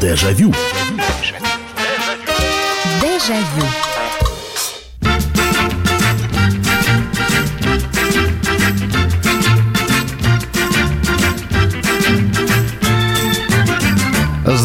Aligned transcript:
Дежавю. 0.00 0.54
Дежавю. 3.02 3.89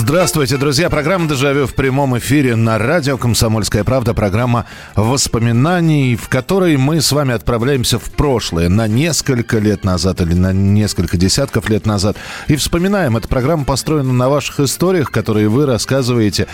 Здравствуйте, 0.07 0.57
друзья. 0.57 0.91
Программа 0.91 1.27
«Дежавю» 1.27 1.65
в 1.65 1.73
прямом 1.73 2.15
эфире 2.19 2.55
на 2.55 2.77
радио 2.77 3.17
«Комсомольская 3.17 3.83
правда». 3.83 4.13
Программа 4.13 4.67
воспоминаний, 4.95 6.15
в 6.15 6.29
которой 6.29 6.77
мы 6.77 7.01
с 7.01 7.11
вами 7.11 7.33
отправляемся 7.33 7.97
в 7.97 8.03
прошлое 8.11 8.69
на 8.69 8.87
несколько 8.87 9.57
лет 9.57 9.83
назад 9.83 10.21
или 10.21 10.35
на 10.35 10.53
несколько 10.53 11.17
десятков 11.17 11.69
лет 11.69 11.87
назад. 11.87 12.17
И 12.47 12.55
вспоминаем. 12.55 13.17
Эта 13.17 13.27
программа 13.27 13.65
построена 13.65 14.13
на 14.13 14.29
ваших 14.29 14.59
историях, 14.59 15.09
которые 15.09 15.49
вы 15.49 15.65
рассказываете. 15.65 16.45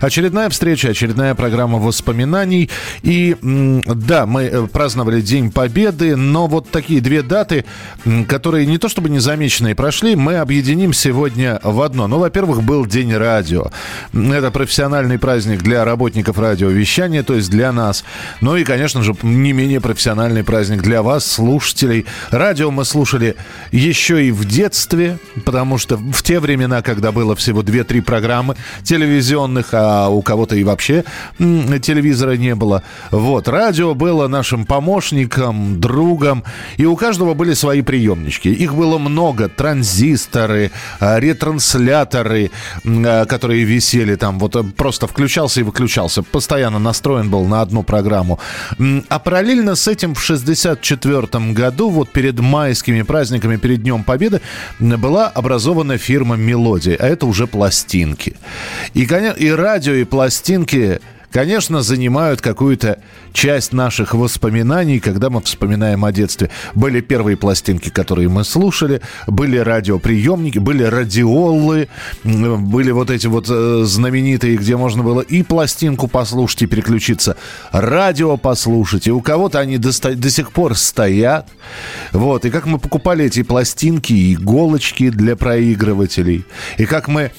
Очередная 0.00 0.48
встреча, 0.48 0.88
очередная 0.88 1.36
программа 1.36 1.78
воспоминаний. 1.78 2.70
И 3.02 3.36
да, 3.40 4.26
мы 4.26 4.42
э, 4.42 4.66
праздновали 4.66 5.20
День 5.20 5.52
Победы, 5.52 6.16
но 6.16 6.48
вот 6.48 6.70
такие 6.70 7.00
две 7.00 7.22
даты, 7.22 7.66
которые 8.26 8.66
не 8.66 8.78
то 8.78 8.88
чтобы 8.88 9.10
незамеченные 9.10 9.76
прошли, 9.76 10.16
мы 10.16 10.38
объединим 10.38 10.92
сегодня 10.92 11.60
в 11.62 11.80
одно. 11.82 12.08
Ну, 12.08 12.18
во-первых, 12.18 12.64
был 12.64 12.84
День 12.84 12.95
радио. 13.04 13.70
Это 14.12 14.50
профессиональный 14.50 15.18
праздник 15.18 15.62
для 15.62 15.84
работников 15.84 16.38
радиовещания, 16.38 17.22
то 17.22 17.34
есть 17.34 17.50
для 17.50 17.72
нас. 17.72 18.04
Ну 18.40 18.56
и, 18.56 18.64
конечно 18.64 19.02
же, 19.02 19.14
не 19.22 19.52
менее 19.52 19.80
профессиональный 19.80 20.44
праздник 20.44 20.82
для 20.82 21.02
вас, 21.02 21.26
слушателей. 21.26 22.06
Радио 22.30 22.70
мы 22.70 22.84
слушали 22.84 23.36
еще 23.70 24.24
и 24.24 24.30
в 24.30 24.44
детстве, 24.46 25.18
потому 25.44 25.78
что 25.78 25.96
в 25.96 26.22
те 26.22 26.40
времена, 26.40 26.82
когда 26.82 27.12
было 27.12 27.36
всего 27.36 27.62
2-3 27.62 28.02
программы 28.02 28.56
телевизионных, 28.82 29.68
а 29.72 30.08
у 30.08 30.22
кого-то 30.22 30.56
и 30.56 30.64
вообще 30.64 31.04
телевизора 31.38 32.36
не 32.36 32.54
было. 32.54 32.82
Вот, 33.10 33.48
радио 33.48 33.94
было 33.94 34.28
нашим 34.28 34.64
помощником, 34.64 35.80
другом, 35.80 36.44
и 36.78 36.86
у 36.86 36.96
каждого 36.96 37.34
были 37.34 37.52
свои 37.52 37.82
приемнички. 37.82 38.48
Их 38.48 38.74
было 38.74 38.98
много. 38.98 39.48
Транзисторы, 39.48 40.70
а, 41.00 41.18
ретрансляторы, 41.20 42.50
которые 43.28 43.64
висели 43.64 44.14
там, 44.14 44.38
вот 44.38 44.56
э, 44.56 44.62
просто 44.62 45.06
включался 45.06 45.60
и 45.60 45.62
выключался, 45.64 46.22
постоянно 46.22 46.78
настроен 46.78 47.30
был 47.30 47.44
на 47.44 47.60
одну 47.60 47.82
программу. 47.82 48.38
А 49.08 49.18
параллельно 49.18 49.74
с 49.74 49.88
этим 49.88 50.14
в 50.14 50.20
64 50.20 51.52
году, 51.52 51.90
вот 51.90 52.12
перед 52.12 52.38
майскими 52.38 53.02
праздниками, 53.02 53.56
перед 53.56 53.82
Днем 53.82 54.04
Победы, 54.04 54.40
была 54.78 55.28
образована 55.28 55.98
фирма 55.98 56.36
«Мелодия», 56.36 56.96
а 57.00 57.06
это 57.06 57.26
уже 57.26 57.46
пластинки. 57.46 58.36
И, 58.94 59.02
и 59.02 59.50
радио, 59.50 59.94
и 59.94 60.04
пластинки 60.04 61.00
конечно, 61.36 61.82
занимают 61.82 62.40
какую-то 62.40 62.98
часть 63.34 63.74
наших 63.74 64.14
воспоминаний, 64.14 65.00
когда 65.00 65.28
мы 65.28 65.42
вспоминаем 65.42 66.02
о 66.06 66.10
детстве. 66.10 66.48
Были 66.74 67.02
первые 67.02 67.36
пластинки, 67.36 67.90
которые 67.90 68.30
мы 68.30 68.42
слушали, 68.42 69.02
были 69.26 69.58
радиоприемники, 69.58 70.58
были 70.58 70.84
радиолы, 70.84 71.88
были 72.24 72.90
вот 72.90 73.10
эти 73.10 73.26
вот 73.26 73.48
э, 73.50 73.82
знаменитые, 73.84 74.56
где 74.56 74.78
можно 74.78 75.02
было 75.02 75.20
и 75.20 75.42
пластинку 75.42 76.08
послушать, 76.08 76.62
и 76.62 76.66
переключиться, 76.66 77.36
радио 77.70 78.38
послушать, 78.38 79.06
и 79.06 79.12
у 79.12 79.20
кого-то 79.20 79.60
они 79.60 79.76
до, 79.76 79.90
до 80.14 80.30
сих 80.30 80.52
пор 80.52 80.74
стоят. 80.74 81.50
Вот, 82.12 82.46
и 82.46 82.50
как 82.50 82.64
мы 82.64 82.78
покупали 82.78 83.26
эти 83.26 83.42
пластинки, 83.42 84.32
иголочки 84.32 85.10
для 85.10 85.36
проигрывателей, 85.36 86.46
и 86.78 86.86
как 86.86 87.08
мы 87.08 87.30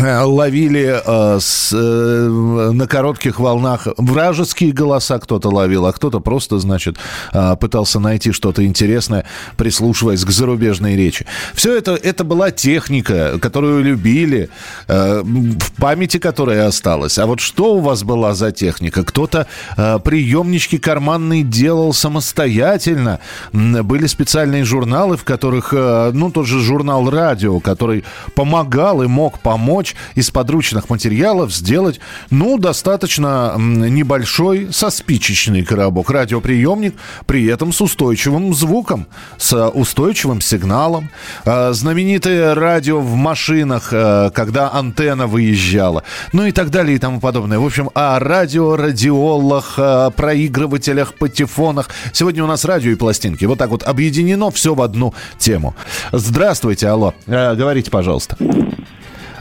ловили 0.00 1.00
э, 1.04 1.38
с, 1.40 1.72
э, 1.72 2.28
на 2.72 2.86
коротких 2.86 3.40
волнах 3.40 3.86
вражеские 3.96 4.72
голоса 4.72 5.18
кто-то 5.18 5.48
ловил, 5.48 5.86
а 5.86 5.92
кто-то 5.92 6.20
просто, 6.20 6.58
значит, 6.58 6.96
э, 7.32 7.56
пытался 7.56 8.00
найти 8.00 8.32
что-то 8.32 8.64
интересное, 8.64 9.24
прислушиваясь 9.56 10.24
к 10.24 10.30
зарубежной 10.30 10.96
речи. 10.96 11.26
Все 11.54 11.76
это, 11.76 11.92
это 11.92 12.24
была 12.24 12.50
техника, 12.50 13.38
которую 13.40 13.82
любили, 13.82 14.50
э, 14.88 15.22
в 15.22 15.72
памяти 15.80 16.18
которая 16.18 16.66
осталась. 16.66 17.18
А 17.18 17.26
вот 17.26 17.40
что 17.40 17.76
у 17.76 17.80
вас 17.80 18.02
была 18.02 18.34
за 18.34 18.52
техника? 18.52 19.04
Кто-то 19.04 19.46
э, 19.76 19.98
приемнички 20.04 20.78
карманные 20.78 21.42
делал 21.42 21.92
самостоятельно. 21.92 23.20
Были 23.52 24.06
специальные 24.06 24.64
журналы, 24.64 25.16
в 25.16 25.24
которых, 25.24 25.72
э, 25.72 26.10
ну, 26.12 26.30
тот 26.30 26.46
же 26.46 26.60
журнал 26.60 27.08
«Радио», 27.08 27.60
который 27.60 28.04
помогал 28.34 29.02
и 29.02 29.06
мог 29.06 29.38
помочь 29.40 29.85
помочь 29.86 29.94
из 30.14 30.30
подручных 30.30 30.90
материалов 30.90 31.52
сделать, 31.52 32.00
ну, 32.30 32.58
достаточно 32.58 33.54
небольшой 33.58 34.68
со 34.72 34.90
спичечный 34.90 35.64
коробок, 35.64 36.10
радиоприемник, 36.10 36.94
при 37.26 37.46
этом 37.46 37.72
с 37.72 37.80
устойчивым 37.80 38.54
звуком, 38.54 39.06
с 39.38 39.68
устойчивым 39.68 40.40
сигналом. 40.40 41.10
А, 41.44 41.72
знаменитое 41.72 42.54
радио 42.54 43.00
в 43.00 43.14
машинах, 43.14 43.90
а, 43.92 44.30
когда 44.30 44.72
антенна 44.72 45.26
выезжала, 45.26 46.02
ну 46.32 46.46
и 46.46 46.52
так 46.52 46.70
далее 46.70 46.96
и 46.96 46.98
тому 46.98 47.20
подобное. 47.20 47.58
В 47.58 47.64
общем, 47.64 47.90
о 47.94 48.18
радио, 48.18 48.76
радиолах, 48.76 49.78
проигрывателях, 50.16 51.14
патефонах. 51.14 51.88
Сегодня 52.12 52.44
у 52.44 52.46
нас 52.46 52.64
радио 52.64 52.90
и 52.90 52.94
пластинки. 52.94 53.44
Вот 53.44 53.58
так 53.58 53.70
вот 53.70 53.82
объединено 53.82 54.50
все 54.50 54.74
в 54.74 54.80
одну 54.80 55.14
тему. 55.38 55.74
Здравствуйте, 56.12 56.88
алло. 56.88 57.14
Э, 57.26 57.54
говорите, 57.54 57.90
пожалуйста. 57.90 58.36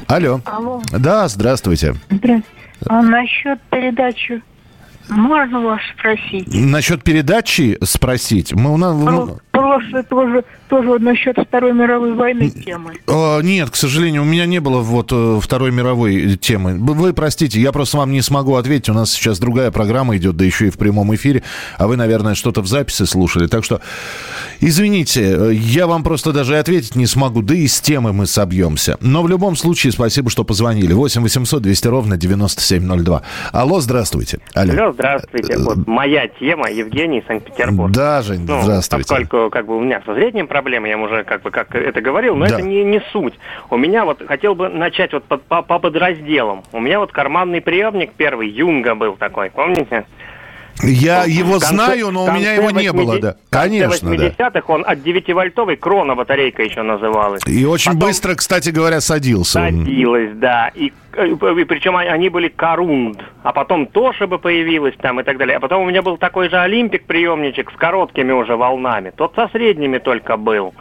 Алло. 0.08 0.42
Алло. 0.46 0.82
Да, 0.92 1.28
здравствуйте. 1.28 1.96
Здравствуйте. 2.10 2.44
А 2.88 3.02
насчет 3.02 3.60
передачи 3.72 4.42
можно 5.10 5.62
вас 5.62 5.82
спросить? 5.98 6.48
Насчет 6.54 7.04
передачи 7.04 7.78
спросить? 7.84 8.54
Мы 8.54 8.74
у 8.74 8.78
нас... 8.78 9.02
Про, 9.04 9.38
просто 9.56 10.04
тоже 10.04 10.44
тоже 10.68 11.00
насчет 11.00 11.38
Второй 11.38 11.74
мировой 11.74 12.14
войны 12.14 12.50
темы. 12.50 12.94
Э, 13.08 13.42
нет, 13.42 13.70
к 13.70 13.76
сожалению, 13.76 14.24
у 14.24 14.26
меня 14.26 14.46
не 14.46 14.60
было 14.60 14.80
вот 14.80 15.10
э, 15.12 15.40
Второй 15.42 15.72
мировой 15.72 16.36
темы. 16.38 16.78
Вы 16.78 17.14
простите, 17.14 17.60
я 17.60 17.72
просто 17.72 17.98
вам 17.98 18.12
не 18.12 18.22
смогу 18.22 18.56
ответить. 18.56 18.90
У 18.90 18.94
нас 18.94 19.12
сейчас 19.12 19.40
другая 19.40 19.72
программа 19.72 20.18
идет, 20.18 20.36
да 20.36 20.46
еще 20.46 20.68
и 20.68 20.70
в 20.70 20.78
прямом 20.78 21.14
эфире. 21.16 21.44
А 21.78 21.88
вы, 21.88 21.98
наверное, 21.98 22.36
что-то 22.36 22.62
в 22.62 22.68
записи 22.68 23.04
слушали. 23.04 23.48
Так 23.48 23.64
что, 23.64 23.82
извините, 24.60 25.52
я 25.54 25.88
вам 25.88 26.04
просто 26.04 26.32
даже 26.32 26.58
ответить 26.58 26.96
не 26.96 27.06
смогу. 27.06 27.42
Да 27.42 27.54
и 27.54 27.68
с 27.68 27.80
темы 27.80 28.14
мы 28.14 28.26
собьемся. 28.26 28.98
Но 29.02 29.22
в 29.22 29.30
любом 29.30 29.56
случае, 29.56 29.92
спасибо, 29.92 30.30
что 30.30 30.44
позвонили. 30.44 30.94
8 30.94 31.22
800 31.22 31.62
200 31.62 31.88
ровно 31.88 32.18
9702. 32.18 33.22
Алло, 33.52 33.80
здравствуйте. 33.80 34.40
Алло, 34.54 34.74
Алло 34.74 34.94
здравствуйте. 34.94 35.58
Вот 35.60 35.88
моя 35.88 36.28
тема, 36.28 36.70
Евгений, 36.72 37.24
Санкт-Петербург. 37.28 37.92
Да, 37.92 38.22
Жень, 38.22 38.46
ну, 38.48 38.62
здравствуйте. 38.62 39.08
Поскольку 39.08 39.45
как 39.50 39.66
бы 39.66 39.78
у 39.78 39.82
меня 39.82 40.02
со 40.06 40.14
зрением 40.14 40.48
проблемы, 40.48 40.88
я 40.88 40.98
уже 40.98 41.24
как 41.24 41.42
бы 41.42 41.52
как 41.52 41.74
это 41.76 42.02
говорил, 42.02 42.36
но 42.36 42.48
да. 42.48 42.56
это 42.56 42.62
не, 42.62 42.84
не 42.84 43.02
суть. 43.12 43.34
У 43.70 43.78
меня 43.78 44.06
вот 44.06 44.22
хотел 44.26 44.56
бы 44.56 44.70
начать 44.70 45.14
вот 45.14 45.24
по, 45.26 45.38
по, 45.38 45.62
по 45.62 45.80
подразделам. 45.80 46.64
У 46.72 46.80
меня 46.80 47.00
вот 47.00 47.12
карманный 47.12 47.62
приемник 47.62 48.14
первый, 48.14 48.50
Юнга 48.50 48.96
был 48.96 49.16
такой, 49.16 49.50
помните? 49.50 50.06
Я 50.84 51.24
ну, 51.24 51.30
его 51.30 51.52
конце, 51.54 51.68
знаю, 51.68 52.12
но 52.12 52.26
у 52.26 52.32
меня 52.32 52.54
его 52.54 52.70
не 52.70 52.90
80, 52.90 52.96
было, 52.96 53.20
да. 53.20 53.36
Конечно, 53.50 54.10
80-х 54.10 54.52
да. 54.52 54.62
он 54.68 54.84
от 54.86 55.00
9-вольтовой 55.00 55.78
крона 55.78 56.16
батарейка 56.16 56.64
еще 56.64 56.82
называлась. 56.82 57.42
И 57.48 57.66
очень 57.66 57.94
Потом 57.94 58.10
быстро, 58.10 58.36
кстати 58.36 58.70
говоря, 58.70 59.00
садился. 59.00 59.54
Садилась, 59.54 60.32
да. 60.36 60.72
И 60.76 60.92
причем 61.16 61.96
они 61.96 62.30
были 62.30 62.50
корунд, 62.50 63.22
а 63.44 63.52
потом 63.54 63.88
Тошиба 63.88 64.38
появилась 64.38 64.96
там 65.02 65.20
и 65.20 65.24
так 65.24 65.38
далее. 65.38 65.58
А 65.58 65.60
потом 65.60 65.84
у 65.84 65.86
меня 65.86 66.02
был 66.02 66.18
такой 66.18 66.50
же 66.50 66.58
Олимпик 66.58 67.06
приемничек 67.06 67.72
с 67.72 67.78
короткими 67.78 68.32
уже 68.32 68.56
волнами. 68.56 69.12
Тот 69.16 69.34
со 69.36 69.48
средними 69.50 69.98
только 69.98 70.38
был. 70.38 70.74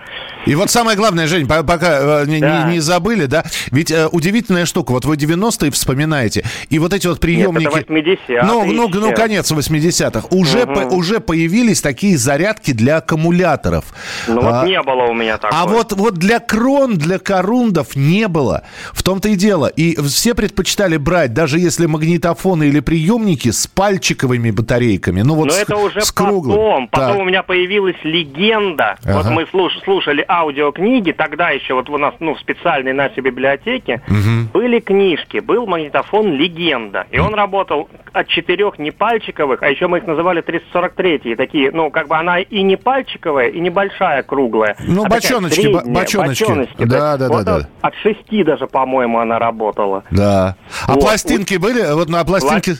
И 0.47 0.55
вот 0.55 0.71
самое 0.71 0.97
главное, 0.97 1.27
Жень, 1.27 1.47
пока 1.47 2.23
э, 2.23 2.27
не, 2.27 2.41
да. 2.41 2.65
не, 2.65 2.75
не 2.75 2.81
забыли, 2.81 3.27
да? 3.27 3.45
Ведь 3.71 3.91
э, 3.91 4.09
удивительная 4.11 4.67
штука. 4.67 4.93
Вот 4.93 5.05
вы 5.05 5.17
90-е 5.17 5.71
вспоминаете, 5.71 6.45
и 6.69 6.79
вот 6.79 6.93
эти 6.93 7.07
вот 7.07 7.21
приемники... 7.21 7.65
Нет, 7.65 7.75
это 7.75 7.93
80-е. 7.93 8.43
Ну, 8.45 8.65
ну, 8.65 8.89
ну, 8.89 9.13
конец 9.15 9.51
80-х. 9.51 10.29
Уже, 10.31 10.65
угу. 10.65 10.75
по, 10.75 10.81
уже 10.95 11.21
появились 11.21 11.81
такие 11.81 12.17
зарядки 12.17 12.73
для 12.73 12.99
аккумуляторов. 12.99 13.85
Ну 14.27 14.41
а, 14.43 14.61
вот 14.61 14.69
не 14.69 14.83
было 14.83 15.05
у 15.05 15.15
меня 15.15 15.39
такого. 15.39 15.63
А 15.63 15.67
вот, 15.67 15.93
вот 15.93 16.15
для 16.15 16.41
крон, 16.41 16.97
для 16.97 17.19
корундов 17.19 17.97
не 17.97 18.29
было. 18.29 18.63
В 18.93 19.03
том-то 19.03 19.29
и 19.29 19.37
дело. 19.37 19.67
И 19.67 19.97
все 20.03 20.24
предпочитали 20.33 20.97
брать, 20.97 21.35
даже 21.35 21.59
если 21.59 21.87
магнитофоны 21.87 22.69
или 22.69 22.81
приемники 22.81 23.51
с 23.51 23.67
пальчиковыми 23.67 24.51
батарейками. 24.51 25.23
Ну 25.23 25.35
вот 25.35 25.47
Но 25.47 25.53
с, 25.53 25.63
это 25.63 25.77
уже 25.77 26.01
с 26.01 26.13
круглым. 26.13 26.89
потом. 26.89 27.09
Потом 27.09 27.23
у 27.23 27.25
меня 27.25 27.43
появилась 27.43 27.97
легенда. 28.05 28.97
Ага. 29.05 29.17
Вот 29.19 29.31
мы 29.31 29.47
слуш, 29.51 29.73
слушали 29.85 30.25
аудиокниги, 30.27 31.13
тогда 31.13 31.51
еще 31.51 31.75
вот 31.75 31.91
у 31.91 31.99
нас 31.99 32.15
ну, 32.21 32.35
в 32.35 32.41
специальной 32.41 32.93
нашей 32.93 33.21
библиотеке 33.21 34.03
угу. 34.09 34.49
были 34.53 34.81
книжки. 34.81 35.39
Был 35.39 35.67
магнитофон 35.67 36.33
«Легенда». 36.33 37.07
И 37.11 37.19
он 37.19 37.35
работал 37.35 37.89
от 38.13 38.29
четырех 38.29 38.79
не 38.79 38.93
пальчиковых, 38.93 39.63
а 39.63 39.69
еще 39.69 39.89
мы 39.89 39.99
их 39.99 40.07
называли 40.07 40.41
343 40.41 41.35
такие, 41.37 41.71
ну, 41.73 41.91
как 41.91 42.09
бы 42.09 42.17
она 42.17 42.41
и 42.41 42.63
не 42.63 42.77
пальчиковая, 42.77 43.49
и 43.49 43.61
небольшая 43.61 44.23
круглая. 44.23 44.77
Ну, 44.87 45.05
а 45.05 45.09
бочоночки, 45.09 45.61
средняя, 45.61 45.85
бочоночки. 45.85 46.45
бочоночки. 46.45 46.85
Да, 46.85 47.17
да, 47.17 47.29
вот 47.29 47.45
да, 47.45 47.57
от, 47.57 47.63
да. 47.63 47.69
От 47.83 47.95
шести 47.97 48.45
даже, 48.45 48.67
по-моему, 48.67 49.19
она 49.19 49.39
работала. 49.39 50.05
Да. 50.15 50.57
А 50.87 50.93
Вот. 50.93 51.01
пластинки 51.01 51.57
были? 51.57 51.93
Вот 51.93 52.09
на 52.09 52.25
пластинке... 52.25 52.77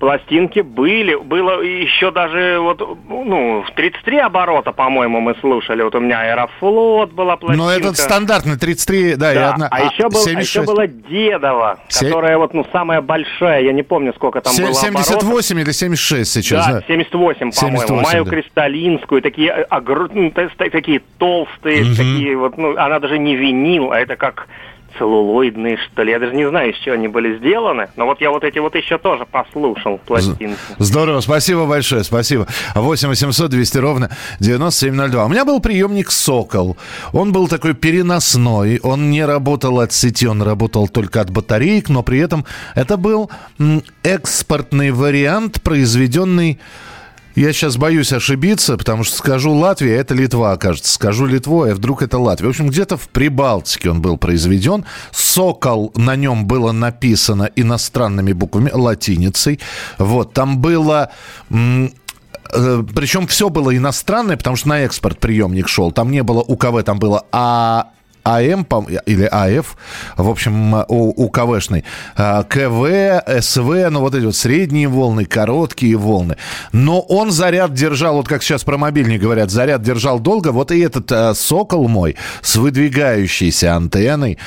Пластинки 0.00 0.58
были, 0.60 1.14
было 1.14 1.62
еще 1.62 2.10
даже 2.10 2.58
вот, 2.60 2.78
ну, 3.08 3.62
в 3.66 3.70
33 3.74 4.18
оборота, 4.18 4.72
по-моему, 4.72 5.20
мы 5.20 5.34
слушали. 5.40 5.82
Вот 5.82 5.94
у 5.94 6.00
меня 6.00 6.20
Аэрофлот 6.20 7.12
была 7.12 7.36
пластинка. 7.36 7.64
Но 7.64 7.70
этот 7.72 7.96
стандартный 7.96 8.58
33, 8.58 9.14
да, 9.14 9.32
и 9.32 9.34
Да, 9.36 9.50
одна... 9.52 9.68
а, 9.70 9.80
еще 9.84 10.08
был, 10.10 10.20
а 10.20 10.24
76. 10.24 10.48
еще 10.50 10.62
была 10.64 10.86
Дедова, 10.88 11.78
Се- 11.88 12.06
которая 12.06 12.36
вот, 12.36 12.52
ну, 12.52 12.66
самая 12.70 13.00
большая, 13.00 13.62
я 13.62 13.72
не 13.72 13.82
помню, 13.84 14.12
сколько 14.14 14.42
там 14.42 14.52
Се- 14.52 14.62
было 14.62 14.70
оборотов. 14.72 15.04
78 15.06 15.60
или 15.60 15.70
76 15.70 16.30
сейчас, 16.32 16.66
Да, 16.66 16.72
да? 16.72 16.82
78, 16.86 17.38
по-моему. 17.52 17.52
78, 17.78 18.02
Маю 18.02 18.24
да. 18.24 18.30
кристаллинскую, 18.30 19.22
такие, 19.22 19.66
огр- 19.70 20.10
ну, 20.12 20.30
такие 20.58 21.00
толстые, 21.18 21.84
такие 21.96 22.36
вот, 22.36 22.58
ну, 22.58 22.76
она 22.76 22.98
даже 22.98 23.18
не 23.18 23.36
винил, 23.36 23.92
а 23.92 24.00
это 24.00 24.16
как 24.16 24.48
целлулоидные, 24.98 25.78
что 25.78 26.02
ли. 26.02 26.12
Я 26.12 26.18
даже 26.18 26.34
не 26.34 26.48
знаю, 26.48 26.72
из 26.72 26.78
чего 26.78 26.94
они 26.94 27.08
были 27.08 27.38
сделаны. 27.38 27.88
Но 27.96 28.06
вот 28.06 28.20
я 28.20 28.30
вот 28.30 28.44
эти 28.44 28.58
вот 28.58 28.74
еще 28.74 28.98
тоже 28.98 29.26
послушал 29.26 29.98
пластинки. 29.98 30.58
Здорово, 30.78 31.20
спасибо 31.20 31.66
большое, 31.66 32.04
спасибо. 32.04 32.46
8 32.74 33.08
800 33.08 33.50
200 33.50 33.78
ровно 33.78 34.10
9702. 34.40 35.24
У 35.24 35.28
меня 35.28 35.44
был 35.44 35.60
приемник 35.60 36.10
«Сокол». 36.10 36.76
Он 37.12 37.32
был 37.32 37.48
такой 37.48 37.74
переносной, 37.74 38.80
он 38.82 39.10
не 39.10 39.24
работал 39.24 39.80
от 39.80 39.92
сети, 39.92 40.26
он 40.26 40.42
работал 40.42 40.88
только 40.88 41.20
от 41.20 41.30
батареек, 41.30 41.88
но 41.88 42.02
при 42.02 42.18
этом 42.18 42.44
это 42.74 42.96
был 42.96 43.30
экспортный 44.02 44.90
вариант, 44.90 45.62
произведенный 45.62 46.58
я 47.34 47.52
сейчас 47.52 47.76
боюсь 47.76 48.12
ошибиться, 48.12 48.76
потому 48.76 49.04
что 49.04 49.16
скажу 49.16 49.52
Латвия, 49.52 49.96
это 49.96 50.14
Литва, 50.14 50.56
кажется. 50.56 50.92
Скажу 50.92 51.26
Литву, 51.26 51.64
а 51.64 51.74
вдруг 51.74 52.02
это 52.02 52.18
Латвия. 52.18 52.46
В 52.46 52.50
общем, 52.50 52.68
где-то 52.68 52.96
в 52.96 53.08
Прибалтике 53.08 53.90
он 53.90 54.00
был 54.00 54.16
произведен. 54.16 54.84
«Сокол» 55.12 55.92
на 55.96 56.16
нем 56.16 56.46
было 56.46 56.72
написано 56.72 57.50
иностранными 57.56 58.32
буквами, 58.32 58.70
латиницей. 58.72 59.60
Вот, 59.98 60.32
там 60.32 60.58
было... 60.58 61.10
э, 61.50 61.88
Причем 62.94 63.26
все 63.26 63.48
было 63.48 63.76
иностранное, 63.76 64.36
потому 64.36 64.56
что 64.56 64.68
на 64.68 64.80
экспорт 64.80 65.18
приемник 65.18 65.68
шел. 65.68 65.90
Там 65.92 66.10
не 66.10 66.22
было 66.22 66.40
УКВ, 66.40 66.82
там 66.84 66.98
было 66.98 67.26
А... 67.32 67.90
АМ 68.24 68.66
или 69.06 69.24
АФ, 69.30 69.76
в 70.16 70.28
общем, 70.28 70.74
у, 70.88 71.24
УКВшный, 71.24 71.84
А, 72.16 72.42
КВ, 72.42 73.22
СВ, 73.40 73.90
ну 73.90 74.00
вот 74.00 74.14
эти 74.14 74.24
вот 74.24 74.36
средние 74.36 74.88
волны, 74.88 75.24
короткие 75.24 75.96
волны. 75.96 76.36
Но 76.72 77.00
он 77.00 77.30
заряд 77.30 77.74
держал, 77.74 78.16
вот 78.16 78.28
как 78.28 78.42
сейчас 78.42 78.64
про 78.64 78.78
мобильник 78.78 79.20
говорят, 79.20 79.50
заряд 79.50 79.82
держал 79.82 80.20
долго. 80.20 80.48
Вот 80.52 80.72
и 80.72 80.80
этот 80.80 81.10
а, 81.12 81.34
«Сокол» 81.34 81.88
мой 81.88 82.16
с 82.42 82.56
выдвигающейся 82.56 83.76
антенной, 83.76 84.38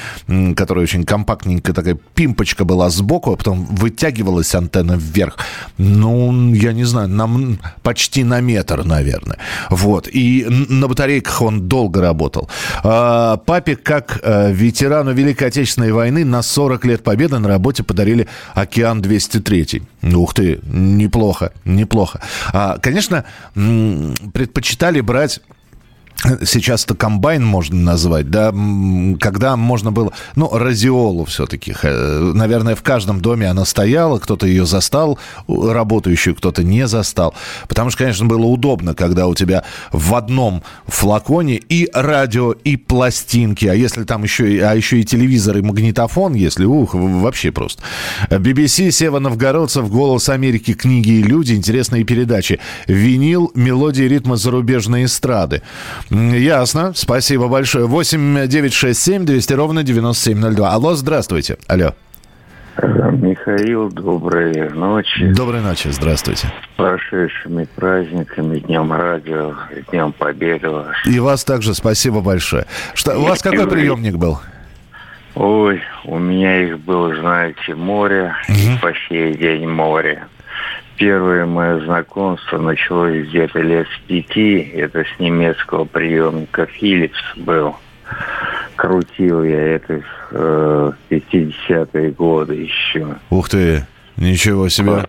которая 0.56 0.84
очень 0.84 1.04
компактненькая, 1.04 1.74
такая 1.74 1.98
пимпочка 2.16 2.66
была 2.66 2.90
сбоку, 2.90 3.34
а 3.34 3.36
потом 3.38 3.66
вытягивалась 3.66 4.54
антенна 4.56 4.94
вверх. 4.98 5.38
Ну, 5.78 6.54
я 6.54 6.74
не 6.74 6.84
знаю, 6.84 7.10
нам 7.10 7.60
почти 7.84 8.24
на 8.24 8.42
метр, 8.42 8.84
наверное. 8.84 9.38
Вот. 9.70 10.08
И 10.08 10.46
на 10.48 10.88
батарейках 10.88 11.42
он 11.42 11.68
долго 11.68 12.02
работал. 12.02 12.50
А, 12.84 13.38
Папе, 13.68 13.76
как 13.76 14.20
э, 14.24 14.54
ветерану 14.54 15.12
Великой 15.12 15.50
Отечественной 15.50 15.92
войны, 15.92 16.24
на 16.24 16.42
40 16.42 16.86
лет 16.86 17.04
победы 17.04 17.38
на 17.38 17.50
работе 17.50 17.84
подарили 17.84 18.26
«Океан-203». 18.54 19.84
Ух 20.16 20.34
ты, 20.34 20.62
неплохо, 20.64 21.52
неплохо. 21.66 22.22
А, 22.54 22.78
Конечно, 22.78 23.26
м, 23.58 24.14
предпочитали 24.34 25.02
брать 25.02 25.42
Сейчас 26.46 26.86
это 26.86 26.96
комбайн 26.96 27.46
можно 27.46 27.78
назвать, 27.78 28.30
да, 28.30 28.54
когда 29.20 29.56
можно 29.56 29.92
было, 29.92 30.12
ну, 30.36 30.50
радиолу 30.52 31.26
все-таки, 31.26 31.76
наверное, 31.84 32.76
в 32.76 32.84
каждом 32.84 33.22
доме 33.22 33.50
она 33.50 33.66
стояла, 33.66 34.20
кто-то 34.20 34.48
ее 34.48 34.66
застал, 34.66 35.18
работающую, 35.48 36.36
кто-то 36.36 36.64
не 36.64 36.88
застал, 36.88 37.34
потому 37.68 37.90
что, 37.90 38.00
конечно, 38.00 38.26
было 38.26 38.46
удобно, 38.46 38.94
когда 38.94 39.28
у 39.28 39.36
тебя 39.36 39.64
в 39.92 40.16
одном 40.16 40.64
флаконе 40.86 41.56
и 41.56 41.90
радио, 41.94 42.52
и 42.52 42.78
пластинки, 42.78 43.66
а 43.66 43.74
если 43.74 44.04
там 44.04 44.24
еще, 44.24 44.46
а 44.64 44.74
еще 44.74 45.00
и 45.00 45.04
телевизор, 45.04 45.58
и 45.58 45.62
магнитофон, 45.62 46.34
если, 46.34 46.66
ух, 46.66 46.94
вообще 46.94 47.52
просто. 47.52 47.82
BBC, 48.30 48.92
Сева 48.92 49.20
Новгородцев, 49.20 49.90
«Голос 49.90 50.30
Америки», 50.30 50.74
книги 50.74 51.12
и 51.12 51.24
люди, 51.24 51.54
интересные 51.54 52.04
передачи. 52.04 52.60
Винил, 52.88 53.52
мелодии, 53.56 54.04
ритмы 54.04 54.38
зарубежной 54.38 55.06
эстрады. 55.06 55.62
Ясно, 56.18 56.94
спасибо 56.96 57.48
большое. 57.48 57.86
8 57.86 58.48
9 58.48 58.74
6 58.74 59.00
7 59.00 59.26
200 59.26 59.54
ровно 59.54 59.84
9702. 59.84 60.72
Алло, 60.72 60.96
здравствуйте. 60.96 61.58
Алло. 61.68 61.94
Михаил, 62.78 63.90
доброй 63.90 64.70
ночи. 64.70 65.32
Доброй 65.34 65.62
ночи, 65.62 65.90
здравствуйте. 65.90 66.48
С 66.48 66.78
прошедшими 66.78 67.68
праздниками, 67.76 68.60
Днем 68.60 68.94
Радио, 68.94 69.54
Днем 69.92 70.12
Победы. 70.12 70.70
И 71.06 71.20
вас 71.20 71.44
также 71.44 71.74
спасибо 71.74 72.22
большое. 72.22 72.66
Что, 72.94 73.18
у 73.18 73.24
вас 73.24 73.42
какой 73.42 73.68
приемник 73.68 74.16
был? 74.18 74.40
Ой, 75.36 75.82
у 76.06 76.18
меня 76.18 76.64
их 76.64 76.80
было, 76.80 77.16
знаете, 77.16 77.76
море, 77.76 78.36
и 78.50 78.78
по 78.82 78.92
сей 79.08 79.36
день 79.38 79.68
море. 79.68 80.26
Первое 80.98 81.46
мое 81.46 81.80
знакомство 81.86 82.58
началось 82.58 83.28
где-то 83.28 83.60
лет 83.62 83.88
с 83.96 84.08
пяти. 84.08 84.60
Это 84.74 85.04
с 85.04 85.20
немецкого 85.20 85.86
приемника 85.86 86.68
Philips 86.80 87.12
был. 87.36 87.76
Крутил 88.76 89.44
я 89.44 89.76
это 89.76 90.02
э, 90.32 90.92
в 91.10 91.14
50-е 91.14 92.12
годы 92.12 92.56
еще. 92.56 93.16
Ух 93.30 93.50
ты, 93.50 93.86
ничего 94.18 94.70
себе. 94.70 95.06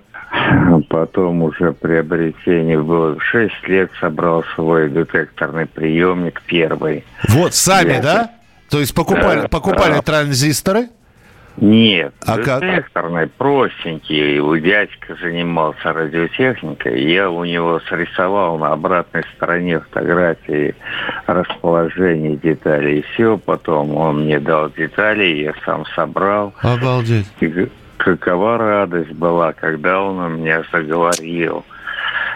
Потом 0.90 1.42
уже 1.42 1.72
приобретение 1.72 2.80
было. 2.82 3.18
В 3.18 3.22
6 3.24 3.52
лет 3.68 3.90
собрал 4.00 4.44
свой 4.54 4.90
детекторный 4.90 5.66
приемник 5.66 6.42
первый. 6.46 7.04
Вот, 7.28 7.54
сами, 7.54 7.94
Я- 7.94 8.02
да? 8.02 8.30
То 8.70 8.80
есть 8.80 8.94
покупали, 8.94 9.42
Да, 9.42 9.48
покупали 9.48 9.94
да. 9.94 10.02
транзисторы? 10.02 10.88
Нет, 11.60 12.14
А 12.26 12.38
как? 12.38 12.60
детекторный, 12.62 13.26
простенький. 13.26 14.38
У 14.38 14.56
дядька 14.58 15.16
занимался 15.20 15.92
радиотехникой. 15.92 17.02
Я 17.10 17.30
у 17.30 17.44
него 17.44 17.80
срисовал 17.88 18.58
на 18.58 18.72
обратной 18.72 19.24
стороне 19.36 19.80
фотографии 19.80 20.74
расположение 21.26 22.36
деталей. 22.36 23.00
И 23.00 23.02
все, 23.12 23.38
потом 23.38 23.96
он 23.96 24.24
мне 24.24 24.38
дал 24.40 24.70
детали, 24.70 25.24
я 25.24 25.52
сам 25.64 25.84
собрал. 25.96 26.54
Обалдеть. 26.60 27.26
И 27.40 27.68
какова 27.96 28.58
радость 28.58 29.12
была, 29.12 29.52
когда 29.52 30.00
он 30.00 30.18
у 30.18 30.28
меня 30.28 30.62
заговорил. 30.72 31.64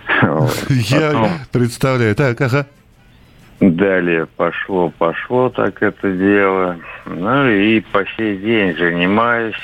Я 0.68 1.08
Потом- 1.12 1.30
представляю. 1.52 2.14
Так, 2.16 2.40
ага. 2.40 2.66
Далее 3.62 4.26
пошло, 4.26 4.92
пошло 4.98 5.48
так 5.48 5.84
это 5.84 6.10
дело. 6.10 6.78
Ну 7.06 7.48
и 7.48 7.78
по 7.78 8.04
сей 8.16 8.36
день 8.38 8.76
занимаюсь 8.76 9.54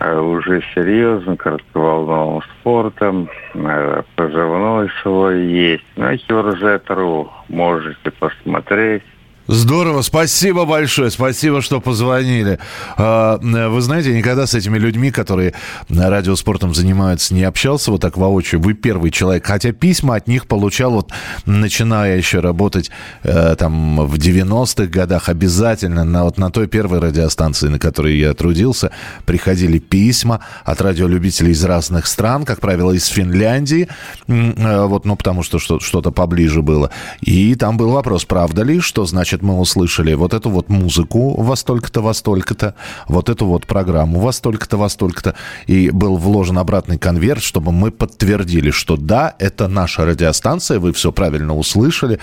э, 0.00 0.18
уже 0.18 0.62
серьезно 0.74 1.36
коротковолновым 1.36 2.40
спортом. 2.60 3.28
Э, 3.52 4.02
Позывной 4.16 4.88
свой 5.02 5.38
есть. 5.44 5.84
На 5.96 6.14
QRZ.ru 6.14 7.28
можете 7.48 8.10
посмотреть. 8.10 9.02
Здорово, 9.50 10.02
спасибо 10.02 10.66
большое, 10.66 11.10
спасибо, 11.10 11.62
что 11.62 11.80
позвонили. 11.80 12.58
А, 12.98 13.38
Вы 13.40 13.80
знаете, 13.80 14.10
я 14.10 14.18
никогда 14.18 14.46
с 14.46 14.52
этими 14.54 14.76
людьми, 14.76 15.10
которые 15.10 15.54
радиоспортом 15.88 16.74
занимаются, 16.74 17.32
не 17.32 17.44
общался 17.44 17.90
вот 17.90 18.02
так 18.02 18.18
воочию. 18.18 18.60
Вы 18.60 18.74
первый 18.74 19.10
человек, 19.10 19.46
хотя 19.46 19.72
письма 19.72 20.16
от 20.16 20.28
них 20.28 20.46
получал, 20.46 20.90
вот 20.92 21.12
начиная 21.46 22.18
еще 22.18 22.40
работать 22.40 22.90
э, 23.22 23.56
там 23.58 24.06
в 24.06 24.16
90-х 24.16 24.84
годах, 24.84 25.30
обязательно 25.30 26.04
на, 26.04 26.24
вот 26.24 26.36
на 26.36 26.50
той 26.50 26.66
первой 26.66 26.98
радиостанции, 26.98 27.68
на 27.68 27.78
которой 27.78 28.18
я 28.18 28.34
трудился, 28.34 28.90
приходили 29.24 29.78
письма 29.78 30.40
от 30.66 30.82
радиолюбителей 30.82 31.52
из 31.52 31.64
разных 31.64 32.06
стран, 32.06 32.44
как 32.44 32.60
правило, 32.60 32.92
из 32.92 33.06
Финляндии, 33.06 33.88
э, 34.26 34.84
вот, 34.84 35.06
ну, 35.06 35.16
потому 35.16 35.42
что- 35.42 35.58
что-то 35.58 36.10
поближе 36.10 36.60
было. 36.60 36.90
И 37.22 37.54
там 37.54 37.78
был 37.78 37.92
вопрос, 37.92 38.26
правда 38.26 38.62
ли, 38.62 38.80
что 38.80 39.06
значит 39.06 39.37
значит, 39.38 39.42
мы 39.42 39.60
услышали 39.60 40.14
вот 40.14 40.34
эту 40.34 40.50
вот 40.50 40.68
музыку 40.68 41.40
во 41.42 41.56
столько-то, 41.56 42.02
во 42.02 42.14
столько-то, 42.14 42.74
вот 43.08 43.28
эту 43.28 43.46
вот 43.46 43.66
программу 43.66 44.20
во 44.20 44.32
столько-то, 44.32 44.76
во 44.76 44.88
столько-то, 44.88 45.34
и 45.68 45.90
был 45.90 46.16
вложен 46.16 46.58
обратный 46.58 46.98
конверт, 46.98 47.42
чтобы 47.42 47.72
мы 47.72 47.90
подтвердили, 47.90 48.70
что 48.70 48.96
да, 48.96 49.34
это 49.38 49.68
наша 49.68 50.04
радиостанция, 50.04 50.78
вы 50.78 50.92
все 50.92 51.12
правильно 51.12 51.56
услышали. 51.56 52.18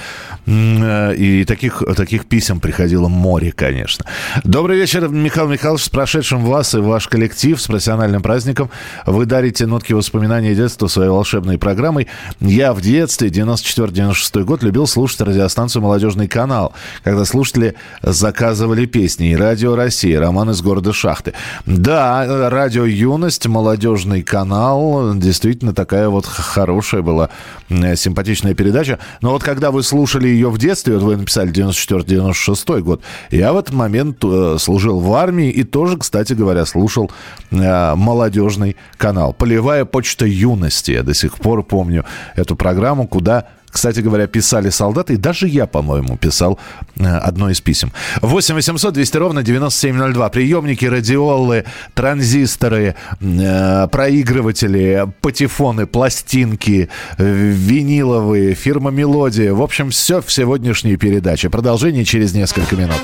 Э, 0.45 1.15
и 1.15 1.45
таких, 1.45 1.83
таких 1.95 2.25
писем 2.25 2.59
приходило 2.59 3.07
море, 3.07 3.51
конечно. 3.51 4.05
Добрый 4.43 4.77
вечер, 4.77 5.07
Михаил 5.07 5.47
Михайлович, 5.47 5.83
с 5.83 5.89
прошедшим 5.89 6.43
вас 6.45 6.75
и 6.75 6.79
ваш 6.79 7.07
коллектив, 7.07 7.59
с 7.59 7.67
профессиональным 7.67 8.21
праздником. 8.21 8.69
Вы 9.05 9.25
дарите 9.25 9.65
нотки 9.65 9.93
воспоминаний 9.93 10.55
детства 10.55 10.87
своей 10.87 11.09
волшебной 11.09 11.57
программой. 11.57 12.07
Я 12.39 12.73
в 12.73 12.81
детстве, 12.81 13.29
94-96 13.29 14.43
год, 14.43 14.63
любил 14.63 14.87
слушать 14.87 15.21
радиостанцию 15.21 15.81
«Молодежный 15.81 16.27
канал», 16.27 16.73
когда 17.05 17.23
слушатели 17.23 17.75
заказывали 18.01 18.87
песни. 18.87 19.29
И 19.29 19.35
«Радио 19.35 19.75
Россия», 19.75 20.19
«Роман 20.19 20.49
из 20.49 20.61
города 20.63 20.91
Шахты». 20.91 21.33
Да, 21.67 22.49
«Радио 22.49 22.83
Юность», 22.83 23.45
«Молодежный 23.45 24.23
канал», 24.23 25.13
действительно 25.13 25.75
такая 25.75 26.09
вот 26.09 26.25
хорошая 26.25 27.03
была, 27.03 27.29
симпатичная 27.69 28.55
передача. 28.55 28.97
Но 29.21 29.31
вот 29.31 29.43
когда 29.43 29.69
вы 29.69 29.83
слушали 29.83 30.27
ее 30.27 30.49
в 30.49 30.57
детстве, 30.57 30.95
вот 30.95 31.03
вы 31.03 31.17
написали 31.17 31.53
94-96 31.53 32.81
год, 32.81 33.03
я 33.29 33.53
в 33.53 33.57
этот 33.57 33.75
момент 33.75 34.17
э, 34.23 34.57
служил 34.59 34.99
в 34.99 35.13
армии 35.13 35.51
и 35.51 35.63
тоже, 35.63 35.97
кстати 35.97 36.33
говоря, 36.33 36.65
слушал 36.65 37.11
э, 37.51 37.93
молодежный 37.95 38.77
канал. 38.97 39.31
Полевая 39.31 39.85
почта 39.85 40.25
юности. 40.25 40.91
Я 40.91 41.03
до 41.03 41.13
сих 41.13 41.35
пор 41.35 41.61
помню 41.61 42.03
эту 42.35 42.55
программу, 42.55 43.07
куда 43.07 43.45
кстати 43.75 43.99
говоря, 43.99 44.25
писали 44.25 44.69
солдаты, 44.69 45.15
и 45.15 45.17
даже 45.17 45.49
я, 45.49 45.67
по-моему, 45.67 46.15
писал 46.15 46.57
э, 46.97 47.03
одно 47.05 47.49
из 47.49 47.59
писем. 47.59 47.91
8 48.21 48.55
800 48.55 48.93
200 48.93 49.17
ровно 49.17 49.43
9702. 49.43 50.29
Приемники, 50.29 50.85
радиолы, 50.85 51.65
транзисторы, 51.93 52.95
э, 53.19 53.87
проигрыватели, 53.91 55.11
патефоны, 55.19 55.87
пластинки, 55.87 56.87
э, 57.17 57.23
виниловые, 57.25 58.55
фирма 58.55 58.91
«Мелодия». 58.91 59.53
В 59.53 59.61
общем, 59.61 59.89
все 59.89 60.21
в 60.21 60.31
сегодняшней 60.31 60.95
передаче. 60.95 61.49
Продолжение 61.49 62.05
через 62.05 62.33
несколько 62.33 62.77
минут. 62.77 63.01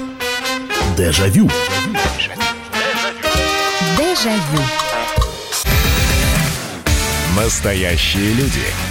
Дежавю. 0.97 1.49
Дежавю. 3.97 4.63
Настоящие 7.35 8.35
люди. 8.35 8.90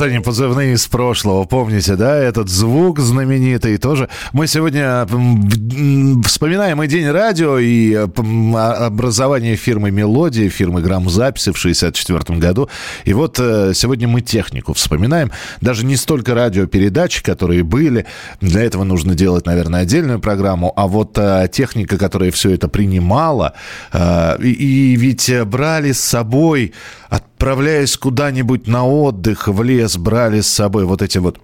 Вот 0.00 0.06
они, 0.06 0.20
позывные 0.20 0.72
из 0.72 0.86
прошлого. 0.86 1.44
Помните, 1.44 1.94
да, 1.94 2.16
этот 2.16 2.48
звук 2.48 3.00
знаменитый 3.00 3.76
тоже. 3.76 4.08
Мы 4.32 4.46
сегодня 4.46 5.06
вспоминаем 6.24 6.82
и 6.82 6.86
День 6.86 7.10
радио, 7.10 7.58
и 7.58 7.92
образование 7.92 9.56
фирмы 9.56 9.90
«Мелодия», 9.90 10.48
фирмы 10.48 10.80
«Грамзаписи» 10.80 11.52
в 11.52 11.58
1964 11.58 12.38
году. 12.38 12.70
И 13.04 13.12
вот 13.12 13.38
э, 13.38 13.72
сегодня 13.74 14.08
мы 14.08 14.22
технику 14.22 14.72
вспоминаем. 14.72 15.32
Даже 15.60 15.84
не 15.84 15.96
столько 15.96 16.34
радиопередачи, 16.34 17.22
которые 17.22 17.62
были. 17.62 18.06
Для 18.40 18.62
этого 18.62 18.84
нужно 18.84 19.14
делать, 19.14 19.44
наверное, 19.44 19.82
отдельную 19.82 20.18
программу. 20.18 20.72
А 20.76 20.86
вот 20.86 21.18
э, 21.18 21.46
техника, 21.52 21.98
которая 21.98 22.30
все 22.30 22.52
это 22.52 22.68
принимала, 22.68 23.52
э, 23.92 24.40
и 24.40 24.96
ведь 24.96 25.30
брали 25.44 25.92
с 25.92 26.00
собой 26.00 26.72
отправляясь 27.40 27.96
куда-нибудь 27.96 28.66
на 28.66 28.86
отдых 28.86 29.48
в 29.48 29.62
лес, 29.62 29.96
брали 29.96 30.42
с 30.42 30.46
собой 30.46 30.84
вот 30.84 31.00
эти 31.00 31.16
вот 31.16 31.38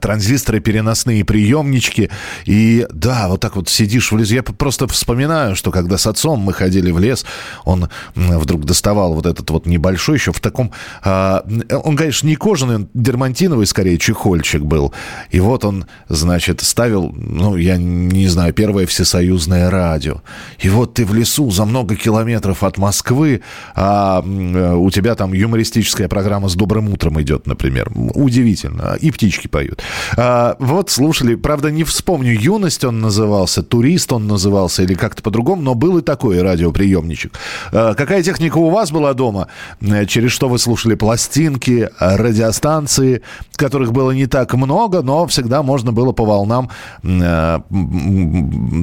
транзисторы, 0.00 0.60
переносные 0.60 1.24
приемнички. 1.24 2.10
И 2.44 2.86
да, 2.92 3.28
вот 3.28 3.40
так 3.40 3.56
вот 3.56 3.68
сидишь 3.68 4.12
в 4.12 4.16
лесу. 4.16 4.34
Я 4.34 4.42
просто 4.42 4.86
вспоминаю, 4.86 5.56
что 5.56 5.70
когда 5.70 5.98
с 5.98 6.06
отцом 6.06 6.40
мы 6.40 6.52
ходили 6.52 6.90
в 6.90 6.98
лес, 6.98 7.24
он 7.64 7.88
вдруг 8.14 8.64
доставал 8.64 9.14
вот 9.14 9.26
этот 9.26 9.50
вот 9.50 9.66
небольшой, 9.66 10.16
еще 10.16 10.32
в 10.32 10.40
таком... 10.40 10.72
А, 11.02 11.44
он, 11.84 11.96
конечно, 11.96 12.26
не 12.26 12.36
кожаный, 12.36 12.76
он 12.76 12.88
дермантиновый, 12.94 13.66
скорее, 13.66 13.98
чехольчик 13.98 14.62
был. 14.62 14.92
И 15.30 15.40
вот 15.40 15.64
он, 15.64 15.86
значит, 16.08 16.60
ставил, 16.60 17.12
ну, 17.16 17.56
я 17.56 17.76
не 17.76 18.28
знаю, 18.28 18.52
первое 18.52 18.86
всесоюзное 18.86 19.70
радио. 19.70 20.22
И 20.58 20.68
вот 20.68 20.94
ты 20.94 21.04
в 21.04 21.14
лесу 21.14 21.50
за 21.50 21.64
много 21.64 21.96
километров 21.96 22.62
от 22.62 22.78
Москвы, 22.78 23.42
а 23.74 24.20
у 24.20 24.90
тебя 24.90 25.14
там 25.14 25.32
юмористическая 25.32 26.08
программа 26.08 26.48
с 26.48 26.54
«Добрым 26.54 26.88
утром» 26.88 27.20
идет, 27.20 27.46
например. 27.46 27.90
Удивительно. 27.94 28.96
И 29.00 29.10
птички 29.10 29.48
поют. 29.52 29.82
А, 30.16 30.56
вот 30.58 30.90
слушали, 30.90 31.36
правда, 31.36 31.70
не 31.70 31.84
вспомню, 31.84 32.32
«Юность» 32.32 32.82
он 32.84 33.00
назывался, 33.00 33.62
«Турист» 33.62 34.12
он 34.12 34.26
назывался 34.26 34.82
или 34.82 34.94
как-то 34.94 35.22
по-другому, 35.22 35.62
но 35.62 35.74
был 35.76 35.98
и 35.98 36.02
такой 36.02 36.42
радиоприемничек. 36.42 37.32
А, 37.70 37.94
какая 37.94 38.24
техника 38.24 38.58
у 38.58 38.70
вас 38.70 38.90
была 38.90 39.14
дома? 39.14 39.46
Э, 39.80 40.06
через 40.06 40.32
что 40.32 40.48
вы 40.48 40.58
слушали 40.58 40.96
пластинки, 40.96 41.90
радиостанции, 42.00 43.22
которых 43.54 43.92
было 43.92 44.10
не 44.10 44.26
так 44.26 44.54
много, 44.54 45.02
но 45.02 45.26
всегда 45.26 45.62
можно 45.62 45.92
было 45.92 46.12
по 46.12 46.24
волнам 46.24 46.70
э, 47.04 47.60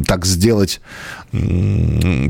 так 0.08 0.26
сделать 0.26 0.80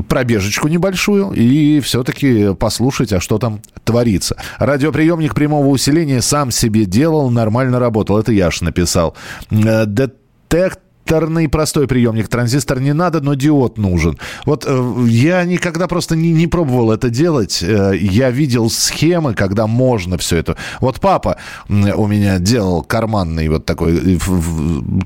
пробежечку 0.08 0.68
небольшую 0.68 1.32
и 1.32 1.80
все-таки 1.80 2.54
послушать, 2.54 3.12
а 3.12 3.20
что 3.20 3.38
там 3.38 3.60
творится. 3.84 4.36
Радиоприемник 4.58 5.34
прямого 5.34 5.66
усиления 5.66 6.20
сам 6.20 6.50
себе 6.50 6.84
делал, 6.84 7.30
нормально 7.30 7.78
работал. 7.78 8.18
Это 8.18 8.29
Яш 8.30 8.62
написал. 8.62 9.14
Э, 9.50 9.86
детект 9.86 10.80
транзисторный 11.10 11.48
простой 11.48 11.88
приемник. 11.88 12.28
Транзистор 12.28 12.80
не 12.80 12.94
надо, 12.94 13.20
но 13.20 13.34
диод 13.34 13.78
нужен. 13.78 14.16
Вот 14.46 14.64
э, 14.66 15.04
я 15.08 15.44
никогда 15.44 15.88
просто 15.88 16.14
не, 16.14 16.30
не 16.32 16.46
пробовал 16.46 16.92
это 16.92 17.10
делать. 17.10 17.62
Э, 17.62 17.92
я 18.00 18.30
видел 18.30 18.70
схемы, 18.70 19.34
когда 19.34 19.66
можно 19.66 20.18
все 20.18 20.36
это. 20.36 20.56
Вот 20.80 21.00
папа 21.00 21.36
у 21.68 22.06
меня 22.06 22.38
делал 22.38 22.82
карманный 22.82 23.48
вот 23.48 23.64
такой, 23.66 23.96
э, 23.96 24.18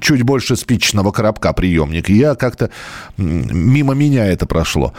чуть 0.02 0.22
больше 0.22 0.56
спичного 0.56 1.10
коробка 1.10 1.54
приемник. 1.54 2.10
я 2.10 2.34
как-то 2.34 2.68
мимо 3.16 3.94
меня 3.94 4.26
это 4.26 4.44
прошло. 4.46 4.92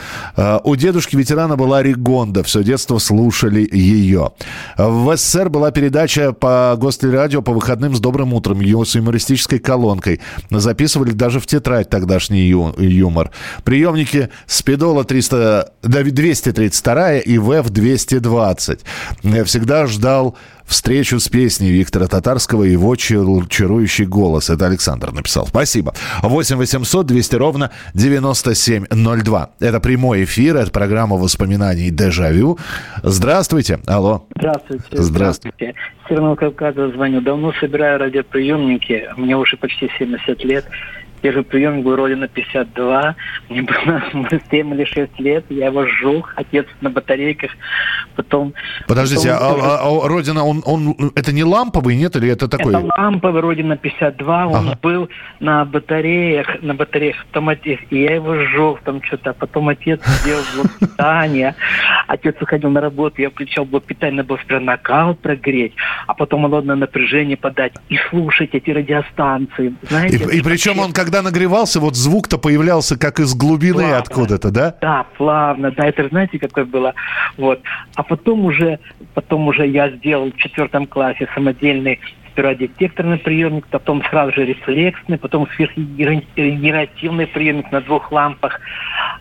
У 0.64 0.76
дедушки 0.76 1.16
ветерана 1.16 1.56
была 1.56 1.84
Ригонда. 1.84 2.42
Все 2.44 2.64
детство 2.64 2.98
слушали 2.98 3.70
ее. 3.72 4.32
В 4.78 5.16
СССР 5.16 5.50
была 5.50 5.72
передача 5.72 6.34
по 6.34 6.76
гостелерадио 6.78 7.44
по 7.44 7.54
выходным 7.54 7.94
с 7.94 8.00
добрым 8.00 8.34
утром, 8.34 8.62
с 8.62 8.96
юмористической 8.96 9.60
колонкой. 9.60 10.20
Записывали 10.50 10.95
записывали 10.96 11.12
даже 11.12 11.40
в 11.40 11.46
тетрадь 11.46 11.90
тогдашний 11.90 12.48
ю, 12.48 12.74
юмор. 12.78 13.32
Приемники 13.64 14.30
Спидола 14.48 15.04
300, 15.04 15.74
232 15.84 17.14
и 17.18 17.38
ВЭФ 17.38 17.70
220. 17.70 18.80
Я 19.24 19.44
всегда 19.44 19.88
ждал 19.88 20.38
встречу 20.66 21.20
с 21.20 21.28
песней 21.30 21.72
Виктора 21.72 22.08
Татарского 22.08 22.64
и 22.64 22.72
его 22.72 22.96
чарующий 22.96 24.06
голос. 24.06 24.50
Это 24.50 24.66
Александр 24.66 25.12
написал. 25.12 25.48
Спасибо. 25.48 25.94
8 26.22 26.58
800 26.58 27.06
200 27.06 27.36
ровно 27.36 27.72
9702. 27.94 29.50
Это 29.60 29.80
прямой 29.80 30.24
эфир, 30.24 30.58
это 30.58 30.72
программа 30.72 31.18
воспоминаний 31.18 31.92
«Дежавю». 31.92 32.58
Здравствуйте. 33.04 33.80
Алло. 33.88 34.26
Здравствуйте. 34.36 34.86
Здравствуйте. 34.92 35.74
Северного 36.08 36.36
Кавказа 36.36 36.90
звоню. 36.92 37.22
Давно 37.22 37.54
собираю 37.60 38.00
радиоприемники. 38.00 39.10
Мне 39.18 39.36
уже 39.38 39.58
почти 39.58 39.90
70 39.98 40.44
лет. 40.44 40.66
Первый 41.26 41.44
прием 41.44 41.82
был 41.82 41.96
Родина 41.96 42.28
52. 42.28 43.16
Мне 43.50 43.64
было 43.64 44.04
7 44.52 44.74
или 44.76 44.86
6 44.86 45.20
лет. 45.20 45.44
Я 45.50 45.66
его 45.66 45.84
сжег. 45.88 46.32
Отец 46.36 46.68
на 46.82 46.92
батарейках. 46.92 47.50
Потом... 48.16 48.54
Подождите, 48.88 49.34
потом... 49.34 49.60
А, 49.60 49.80
а, 49.80 50.06
а 50.06 50.08
Родина, 50.08 50.44
он, 50.44 50.62
он, 50.66 50.96
это 51.16 51.32
не 51.32 51.44
ламповый, 51.44 51.96
нет? 51.96 52.16
Или 52.16 52.30
это 52.30 52.48
такой? 52.48 52.72
Это 52.76 52.86
ламповый 52.96 53.42
Родина 53.42 53.76
52. 53.76 54.46
Он 54.46 54.68
ага. 54.68 54.80
был 54.84 55.10
на 55.40 55.66
батареях, 55.66 56.62
на 56.62 56.76
батареях 56.76 57.16
автоматически. 57.26 57.96
И 57.96 58.04
я 58.04 58.14
его 58.14 58.36
сжег 58.36 58.82
там 58.84 59.02
что-то. 59.02 59.32
А 59.32 59.34
потом 59.34 59.70
отец 59.70 60.02
сделал 60.06 60.44
блок 60.54 60.68
питания. 60.80 61.56
Отец 62.08 62.36
уходил 62.40 62.70
на 62.70 62.82
работу. 62.82 63.20
Я 63.20 63.32
включал 63.32 63.66
блок 63.66 63.86
питания. 63.86 64.18
Надо 64.18 64.28
было 64.28 64.38
сперва 64.44 64.62
накал 64.62 65.16
прогреть. 65.16 65.74
А 66.06 66.14
потом 66.14 66.44
холодное 66.44 66.76
напряжение 66.76 67.36
подать. 67.36 67.74
И 67.90 67.98
слушать 68.12 68.52
эти 68.54 68.70
радиостанции. 68.70 69.74
Знаете, 69.90 70.18
и, 70.18 70.38
и 70.38 70.42
причем 70.44 70.78
он, 70.78 70.94
когда 70.94 71.15
нагревался, 71.22 71.80
вот 71.80 71.96
звук-то 71.96 72.38
появлялся 72.38 72.98
как 72.98 73.20
из 73.20 73.34
глубины 73.36 73.94
откуда-то, 73.94 74.52
да? 74.52 74.76
Да, 74.82 75.06
плавно. 75.18 75.72
Да, 75.72 75.88
это 75.88 76.08
знаете, 76.10 76.40
какое 76.40 76.66
было. 76.66 76.94
Вот. 77.38 77.62
А 77.96 78.04
потом 78.04 78.46
уже, 78.46 78.80
потом 79.14 79.48
уже 79.48 79.68
я 79.68 79.90
сделал 79.90 80.32
в 80.32 80.38
четвертом 80.38 80.86
классе 80.88 81.28
самодельный 81.34 82.00
сперва 82.32 82.54
приемник, 82.54 83.66
потом 83.68 84.04
сразу 84.10 84.34
же 84.34 84.46
рефлексный, 84.46 85.18
потом 85.18 85.48
сверхгенеративный 85.56 87.28
приемник 87.28 87.72
на 87.72 87.80
двух 87.80 88.12
лампах, 88.12 88.60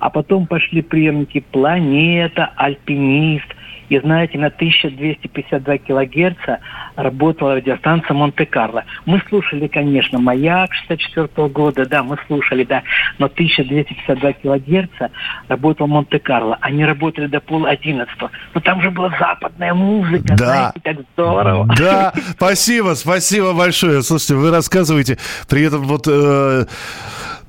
а 0.00 0.10
потом 0.10 0.46
пошли 0.46 0.82
приемники 0.82 1.40
«Планета», 1.52 2.50
«Альпинист», 2.56 3.46
и 3.88 3.98
знаете, 3.98 4.38
на 4.38 4.48
1252 4.48 5.78
килогерца 5.78 6.60
работала 6.96 7.56
радиостанция 7.56 8.14
Монте-Карло. 8.14 8.84
Мы 9.04 9.22
слушали, 9.28 9.66
конечно, 9.66 10.18
«Маяк» 10.18 10.72
64 10.74 11.48
года, 11.48 11.86
да, 11.86 12.02
мы 12.02 12.18
слушали, 12.26 12.64
да, 12.64 12.82
но 13.18 13.26
1252 13.26 14.32
килогерца 14.34 15.10
работал 15.48 15.86
Монте-Карло. 15.86 16.58
Они 16.60 16.84
работали 16.84 17.26
до 17.26 17.40
пол 17.40 17.66
одиннадцатого. 17.66 18.30
Но 18.54 18.60
там 18.60 18.80
же 18.80 18.90
была 18.90 19.10
западная 19.18 19.74
музыка, 19.74 20.34
да. 20.36 20.36
знаете, 20.36 20.80
так 20.82 20.96
здорово. 21.12 21.68
Да, 21.76 22.12
спасибо, 22.36 22.94
спасибо 22.94 23.52
большое. 23.52 24.02
Слушайте, 24.02 24.34
вы 24.34 24.50
рассказываете, 24.50 25.18
при 25.48 25.62
этом 25.62 25.82
вот... 25.82 26.06
Э, 26.08 26.64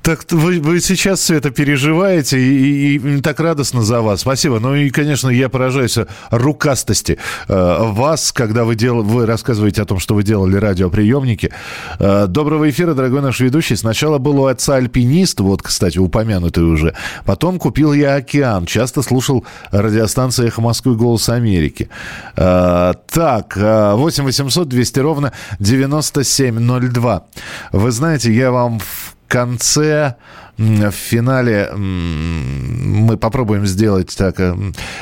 так 0.06 0.24
вы, 0.30 0.60
вы 0.60 0.78
сейчас 0.80 1.18
все 1.18 1.34
это 1.34 1.50
переживаете, 1.50 2.38
и, 2.38 2.94
и, 2.94 3.16
и 3.16 3.20
так 3.20 3.40
радостно 3.40 3.82
за 3.82 4.02
вас. 4.02 4.20
Спасибо. 4.20 4.60
Ну 4.60 4.76
и, 4.76 4.88
конечно, 4.90 5.28
я 5.28 5.48
поражаюсь 5.48 5.98
рукастости 6.30 7.18
э, 7.48 7.76
вас, 7.80 8.30
когда 8.30 8.64
вы, 8.64 8.76
дел, 8.76 9.02
вы 9.02 9.26
рассказываете 9.26 9.82
о 9.82 9.84
том, 9.84 9.98
что 9.98 10.14
вы 10.14 10.22
делали 10.22 10.54
радиоприемники. 10.58 11.50
Э, 11.98 12.26
доброго 12.28 12.70
эфира, 12.70 12.94
дорогой 12.94 13.20
наш 13.20 13.40
ведущий. 13.40 13.74
Сначала 13.74 14.18
был 14.18 14.38
у 14.38 14.46
отца 14.46 14.76
альпинист, 14.76 15.40
вот, 15.40 15.62
кстати, 15.62 15.98
упомянутый 15.98 16.62
уже. 16.62 16.94
Потом 17.24 17.58
купил 17.58 17.92
я 17.92 18.14
«Океан». 18.14 18.64
Часто 18.66 19.02
слушал 19.02 19.44
радиостанции 19.72 20.46
«Эхо 20.46 20.60
Москвы. 20.60 20.94
Голос 20.94 21.28
Америки». 21.28 21.88
Э, 22.36 22.92
так, 23.10 23.56
8 23.56 24.22
800 24.22 24.68
200 24.68 25.00
ровно 25.00 25.32
9702. 25.58 27.24
Вы 27.72 27.90
знаете, 27.90 28.32
я 28.32 28.52
вам 28.52 28.78
конце, 29.28 30.16
в 30.58 30.90
финале 30.90 31.70
мы 31.74 33.16
попробуем 33.16 33.66
сделать 33.66 34.16
так. 34.16 34.40
Э, 34.40 34.56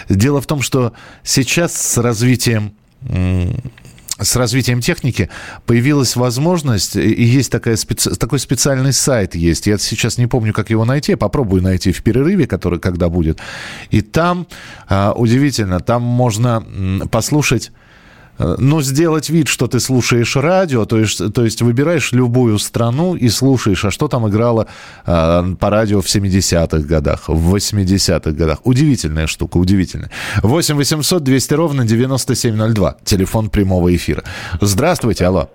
дело 0.09 0.40
в 0.40 0.47
том, 0.47 0.62
что 0.62 0.93
сейчас 1.23 1.75
с 1.75 1.99
развитием 1.99 2.73
с 4.19 4.37
развитием 4.37 4.81
техники 4.81 5.28
появилась 5.66 6.14
возможность, 6.14 6.95
и 6.97 7.23
есть 7.23 7.50
такая 7.50 7.76
специ, 7.76 8.11
такой 8.14 8.38
специальный 8.38 8.93
сайт 8.93 9.35
есть. 9.35 9.66
Я 9.66 9.76
сейчас 9.78 10.19
не 10.19 10.26
помню, 10.26 10.52
как 10.52 10.71
его 10.71 10.85
найти. 10.85 11.16
Попробую 11.16 11.62
найти 11.62 11.90
в 11.93 12.02
перерыве, 12.02 12.47
который 12.47 12.78
когда 12.78 13.09
будет. 13.09 13.40
И 13.90 14.02
там, 14.02 14.47
а, 14.88 15.12
удивительно, 15.16 15.81
там 15.81 16.02
можно 16.02 16.64
послушать 17.11 17.73
Э, 18.38 18.57
но 18.59 18.83
сделать 18.83 19.31
вид, 19.31 19.49
что 19.49 19.67
ты 19.67 19.81
слушаешь 19.81 20.37
радио, 20.37 20.85
то 20.85 20.99
есть, 20.99 21.35
то 21.35 21.45
есть 21.45 21.62
выбираешь 21.62 22.12
любую 22.12 22.59
страну 22.59 23.14
и 23.14 23.29
слушаешь, 23.29 23.85
а 23.85 23.91
что 23.91 24.09
там 24.09 24.29
играло 24.29 24.67
э, 25.07 25.43
по 25.59 25.71
радио 25.71 26.00
в 26.00 26.07
70-х 26.07 26.87
годах, 26.87 27.29
в 27.29 27.55
80-х 27.55 28.33
годах. 28.33 28.59
Удивительная 28.64 29.26
штука, 29.26 29.59
удивительная. 29.59 30.11
8 30.43 30.76
800 30.76 31.23
200 31.23 31.55
ровно 31.55 31.85
9702, 31.87 32.97
телефон 33.05 33.50
прямого 33.50 33.95
эфира. 33.95 34.25
Здравствуйте, 34.61 35.26
алло. 35.26 35.49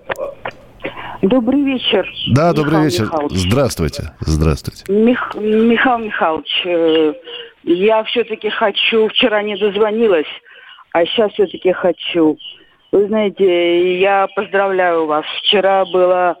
Добрый 1.22 1.62
вечер. 1.62 2.10
Да, 2.28 2.50
Михаил 2.50 2.54
добрый 2.54 2.84
вечер. 2.84 3.04
Михайлович. 3.04 3.38
Здравствуйте. 3.38 4.12
Здравствуйте. 4.20 4.84
Мих... 4.90 5.34
Михаил 5.34 5.98
Михайлович, 5.98 6.62
э, 6.64 7.12
я 7.64 8.04
все-таки 8.04 8.48
хочу, 8.48 9.08
вчера 9.08 9.42
не 9.42 9.56
дозвонилась, 9.56 10.26
а 10.92 11.04
сейчас 11.04 11.32
все-таки 11.32 11.72
хочу 11.72 12.38
вы 12.92 13.06
знаете, 13.06 13.98
я 13.98 14.26
поздравляю 14.34 15.06
вас. 15.06 15.24
Вчера 15.42 15.84
было 15.84 16.36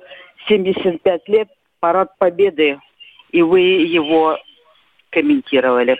75 0.48 1.28
лет, 1.28 1.48
парад 1.80 2.16
Победы, 2.18 2.78
и 3.30 3.42
вы 3.42 3.60
его 3.60 4.36
комментировали. 5.10 5.98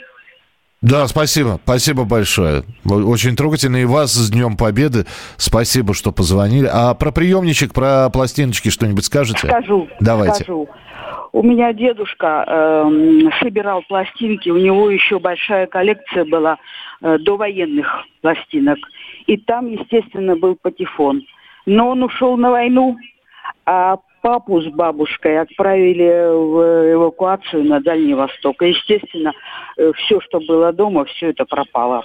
Да, 0.83 1.07
спасибо. 1.09 1.61
Спасибо 1.63 2.05
большое. 2.05 2.63
Очень 2.87 3.37
трогательно. 3.37 3.77
И 3.77 3.85
вас 3.85 4.13
с 4.13 4.31
Днем 4.31 4.57
Победы. 4.57 5.05
Спасибо, 5.37 5.93
что 5.93 6.11
позвонили. 6.11 6.69
А 6.73 6.95
про 6.95 7.13
приемничек, 7.13 7.75
про 7.75 8.09
пластиночки 8.09 8.71
что-нибудь 8.71 9.05
скажете? 9.05 9.47
Скажу. 9.47 9.89
Давайте. 10.01 10.45
Скажу. 10.45 10.69
У 11.33 11.43
меня 11.43 11.73
дедушка 11.73 12.45
э, 12.47 12.91
собирал 13.41 13.83
пластинки, 13.89 14.49
у 14.49 14.57
него 14.57 14.91
еще 14.91 15.21
большая 15.21 15.67
коллекция 15.69 16.25
была 16.25 16.59
э, 17.03 17.19
довоенных 17.19 18.05
пластинок. 18.23 18.79
И 19.27 19.37
там, 19.37 19.69
естественно, 19.69 20.37
был 20.37 20.57
патефон. 20.61 21.23
Но 21.67 21.91
он 21.91 22.03
ушел 22.03 22.37
на 22.37 22.51
войну, 22.51 22.97
а 23.67 23.99
папу 24.23 24.61
с 24.61 24.67
бабушкой 24.67 25.41
отправили 25.41 26.35
в 26.35 26.95
эвакуацию 26.95 27.65
на 27.65 27.81
Дальний 27.81 28.15
Восток. 28.15 28.63
И, 28.63 28.69
естественно, 28.69 29.33
э, 29.77 29.93
все, 29.97 30.21
что 30.21 30.41
было 30.41 30.73
дома, 30.73 31.05
все 31.05 31.31
это 31.31 31.45
пропало. 31.45 32.05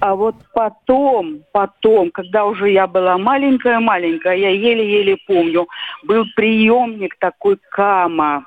А 0.00 0.14
вот 0.14 0.36
потом, 0.52 1.40
потом, 1.52 2.10
когда 2.10 2.44
уже 2.44 2.70
я 2.70 2.86
была 2.86 3.18
маленькая-маленькая, 3.18 4.36
я 4.36 4.50
еле-еле 4.50 5.16
помню, 5.26 5.66
был 6.02 6.24
приемник 6.36 7.16
такой 7.18 7.58
Кама. 7.70 8.46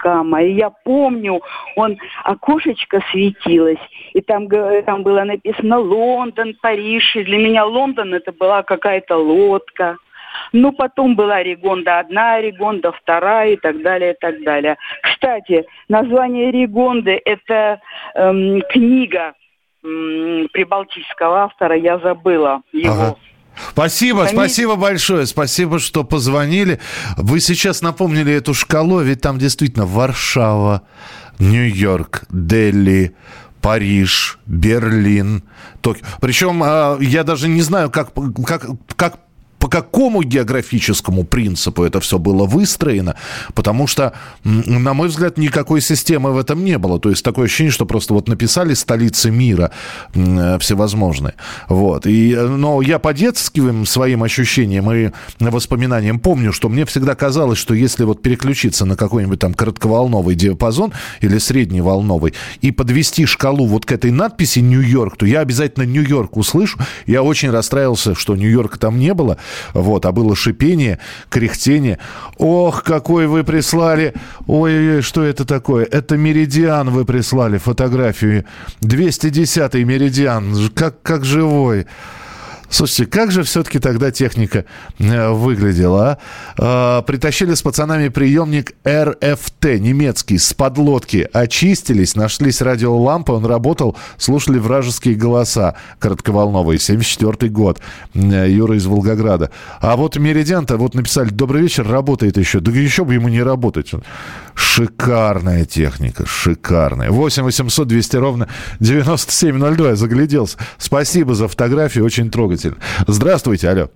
Кама. 0.00 0.42
И 0.42 0.52
я 0.52 0.70
помню, 0.70 1.40
он 1.76 1.98
окошечко 2.24 3.00
светилось, 3.10 3.78
и 4.14 4.20
там, 4.20 4.48
там 4.86 5.02
было 5.02 5.24
написано 5.24 5.78
Лондон, 5.78 6.54
Париж. 6.60 7.16
И 7.16 7.24
для 7.24 7.38
меня 7.38 7.64
Лондон 7.64 8.14
это 8.14 8.32
была 8.32 8.62
какая-то 8.62 9.16
лодка. 9.16 9.96
Ну, 10.52 10.72
потом 10.72 11.16
была 11.16 11.42
Ригонда 11.42 11.98
одна, 11.98 12.40
Ригонда 12.40 12.92
вторая 12.92 13.52
и 13.52 13.56
так 13.56 13.82
далее, 13.82 14.12
и 14.12 14.16
так 14.18 14.42
далее. 14.42 14.76
Кстати, 15.02 15.66
название 15.88 16.50
Ригонды– 16.50 17.20
это 17.24 17.80
эм, 18.14 18.62
книга 18.70 19.34
эм, 19.84 20.48
прибалтийского 20.52 21.42
автора, 21.44 21.76
я 21.76 21.98
забыла 21.98 22.62
его. 22.72 22.92
Ага. 22.92 23.16
Спасибо, 23.72 24.24
Они... 24.24 24.32
спасибо 24.32 24.76
большое, 24.76 25.26
спасибо, 25.26 25.78
что 25.78 26.04
позвонили. 26.04 26.80
Вы 27.16 27.40
сейчас 27.40 27.82
напомнили 27.82 28.32
эту 28.32 28.54
шкалу, 28.54 29.00
ведь 29.00 29.20
там 29.20 29.38
действительно 29.38 29.86
Варшава, 29.86 30.82
Нью-Йорк, 31.38 32.24
Дели, 32.30 33.14
Париж, 33.60 34.38
Берлин, 34.46 35.44
Токио. 35.80 36.04
Причем 36.20 36.62
а, 36.64 36.98
я 37.00 37.24
даже 37.24 37.48
не 37.48 37.62
знаю, 37.62 37.90
как, 37.90 38.12
как, 38.46 38.66
как 38.96 39.18
по 39.60 39.68
какому 39.68 40.22
географическому 40.22 41.24
принципу 41.24 41.84
это 41.84 42.00
все 42.00 42.18
было 42.18 42.46
выстроено, 42.46 43.14
потому 43.54 43.86
что, 43.86 44.14
на 44.42 44.94
мой 44.94 45.08
взгляд, 45.08 45.36
никакой 45.36 45.82
системы 45.82 46.32
в 46.32 46.38
этом 46.38 46.64
не 46.64 46.78
было. 46.78 46.98
То 46.98 47.10
есть 47.10 47.22
такое 47.22 47.44
ощущение, 47.44 47.70
что 47.70 47.84
просто 47.84 48.14
вот 48.14 48.26
написали 48.26 48.72
столицы 48.72 49.30
мира 49.30 49.70
э, 50.14 50.58
всевозможные. 50.60 51.34
Вот. 51.68 52.06
И, 52.06 52.32
э, 52.32 52.48
но 52.48 52.80
я 52.80 52.98
по 52.98 53.12
детским 53.12 53.84
своим 53.84 54.22
ощущениям 54.22 54.90
и 54.90 55.10
воспоминаниям 55.38 56.20
помню, 56.20 56.52
что 56.52 56.70
мне 56.70 56.86
всегда 56.86 57.14
казалось, 57.14 57.58
что 57.58 57.74
если 57.74 58.04
вот 58.04 58.22
переключиться 58.22 58.86
на 58.86 58.96
какой-нибудь 58.96 59.40
там 59.40 59.52
коротковолновый 59.52 60.36
диапазон 60.36 60.92
или 61.20 61.36
средневолновый 61.36 62.32
и 62.62 62.70
подвести 62.70 63.26
шкалу 63.26 63.66
вот 63.66 63.84
к 63.84 63.92
этой 63.92 64.10
надписи 64.10 64.60
Нью-Йорк, 64.60 65.18
то 65.18 65.26
я 65.26 65.40
обязательно 65.40 65.84
Нью-Йорк 65.84 66.38
услышу. 66.38 66.78
Я 67.06 67.22
очень 67.22 67.50
расстраивался, 67.50 68.14
что 68.14 68.36
Нью-Йорка 68.36 68.78
там 68.78 68.98
не 68.98 69.12
было. 69.12 69.36
Вот, 69.74 70.06
а 70.06 70.12
было 70.12 70.36
шипение, 70.36 70.98
кряхтение. 71.28 71.98
Ох, 72.38 72.82
какой 72.82 73.26
вы 73.26 73.44
прислали! 73.44 74.14
Ой, 74.46 75.02
что 75.02 75.22
это 75.22 75.44
такое? 75.44 75.84
Это 75.84 76.16
Меридиан 76.16 76.90
вы 76.90 77.04
прислали 77.04 77.58
фотографию. 77.58 78.44
210-й 78.82 79.84
Меридиан. 79.84 80.70
Как, 80.74 81.02
как 81.02 81.24
живой. 81.24 81.86
Слушайте, 82.70 83.06
как 83.06 83.32
же 83.32 83.42
все-таки 83.42 83.80
тогда 83.80 84.12
техника 84.12 84.64
э, 85.00 85.30
выглядела, 85.30 86.18
а? 86.56 87.02
Притащили 87.02 87.54
с 87.54 87.62
пацанами 87.62 88.08
приемник 88.08 88.74
РФТ, 88.86 89.80
немецкий, 89.80 90.38
с 90.38 90.54
подлодки. 90.54 91.28
Очистились, 91.32 92.14
нашлись 92.14 92.62
радиолампы, 92.62 93.32
он 93.32 93.44
работал, 93.44 93.96
слушали 94.18 94.58
вражеские 94.58 95.16
голоса. 95.16 95.74
Коротковолновые, 95.98 96.78
74 96.78 97.50
год. 97.50 97.80
Юра 98.14 98.76
из 98.76 98.86
Волгограда. 98.86 99.50
А 99.80 99.96
вот 99.96 100.16
Меридиан-то 100.16 100.76
вот 100.76 100.94
написали, 100.94 101.30
добрый 101.30 101.62
вечер, 101.62 101.88
работает 101.88 102.36
еще. 102.36 102.60
Да 102.60 102.70
еще 102.70 103.04
бы 103.04 103.14
ему 103.14 103.28
не 103.28 103.42
работать. 103.42 103.90
Шикарная 104.54 105.64
техника, 105.64 106.24
шикарная. 106.24 107.10
8 107.10 107.42
800 107.42 107.88
200 107.88 108.16
ровно 108.16 108.48
9702. 108.78 109.88
Я 109.88 109.96
загляделся. 109.96 110.56
Спасибо 110.78 111.34
за 111.34 111.48
фотографию, 111.48 112.04
очень 112.04 112.30
трогательно. 112.30 112.59
Здравствуйте, 113.06 113.68
алло. 113.68 113.88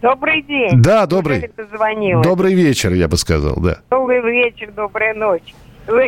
Добрый 0.00 0.42
день. 0.42 0.82
Да, 0.82 1.06
добрый. 1.06 1.50
Добрый 2.22 2.54
вечер, 2.54 2.92
я 2.92 3.08
бы 3.08 3.16
сказал, 3.16 3.56
да. 3.56 3.78
Добрый 3.90 4.20
вечер, 4.20 4.72
добрая 4.72 5.14
ночь. 5.14 5.54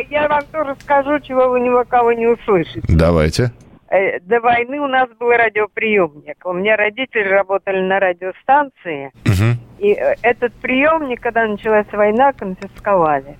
Я 0.09 0.27
вам 0.27 0.43
тоже 0.51 0.75
скажу, 0.81 1.19
чего 1.19 1.49
вы 1.49 1.59
ни 1.61 1.69
у 1.69 1.83
кого 1.85 2.11
не 2.13 2.27
услышите. 2.27 2.81
Давайте. 2.89 3.51
Э, 3.89 4.19
до 4.19 4.41
войны 4.41 4.79
у 4.79 4.87
нас 4.87 5.07
был 5.19 5.29
радиоприемник. 5.29 6.45
У 6.45 6.53
меня 6.53 6.75
родители 6.75 7.27
работали 7.27 7.81
на 7.81 7.99
радиостанции. 7.99 9.11
Угу. 9.25 9.59
И 9.79 9.93
э, 9.93 10.15
этот 10.21 10.53
приемник, 10.53 11.21
когда 11.21 11.45
началась 11.45 11.87
война, 11.91 12.33
конфисковали. 12.33 13.37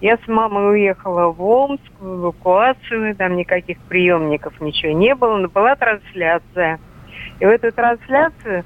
Я 0.00 0.18
с 0.18 0.28
мамой 0.28 0.72
уехала 0.72 1.32
в 1.32 1.42
Омск, 1.42 1.92
в 1.98 2.20
эвакуацию, 2.20 3.16
там 3.16 3.36
никаких 3.36 3.78
приемников, 3.88 4.60
ничего 4.60 4.92
не 4.92 5.14
было, 5.14 5.36
но 5.38 5.48
была 5.48 5.74
трансляция. 5.74 6.78
И 7.40 7.44
в 7.44 7.48
эту 7.48 7.72
трансляцию 7.72 8.64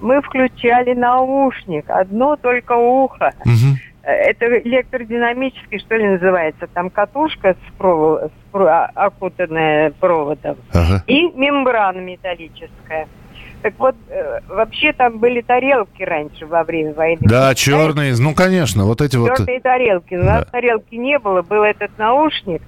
мы 0.00 0.20
включали 0.22 0.94
наушник, 0.94 1.84
одно 1.88 2.36
только 2.36 2.72
ухо. 2.72 3.32
Угу. 3.44 3.78
Это 4.02 4.58
электродинамический, 4.60 5.78
что 5.78 5.96
ли, 5.96 6.08
называется. 6.08 6.66
Там 6.66 6.90
катушка 6.90 7.54
с, 7.54 7.78
провод, 7.78 8.24
с 8.32 8.50
про, 8.50 8.90
окутанная 8.94 9.92
проводом 9.92 10.56
ага. 10.72 11.04
и 11.06 11.22
мембрана 11.30 12.00
металлическая. 12.00 13.06
Так 13.62 13.74
вот, 13.78 13.94
э, 14.08 14.40
вообще 14.48 14.92
там 14.92 15.18
были 15.18 15.40
тарелки 15.40 16.02
раньше 16.02 16.46
во 16.46 16.64
время 16.64 16.94
войны. 16.94 17.20
Да, 17.20 17.54
черные, 17.54 18.16
ну, 18.18 18.34
конечно, 18.34 18.86
вот 18.86 19.00
эти 19.00 19.12
черные 19.12 19.28
вот... 19.28 19.38
Черные 19.38 19.60
тарелки. 19.60 20.14
У 20.14 20.24
нас 20.24 20.44
да. 20.44 20.50
тарелки 20.50 20.96
не 20.96 21.20
было, 21.20 21.42
был 21.42 21.62
этот 21.62 21.96
наушник. 21.96 22.60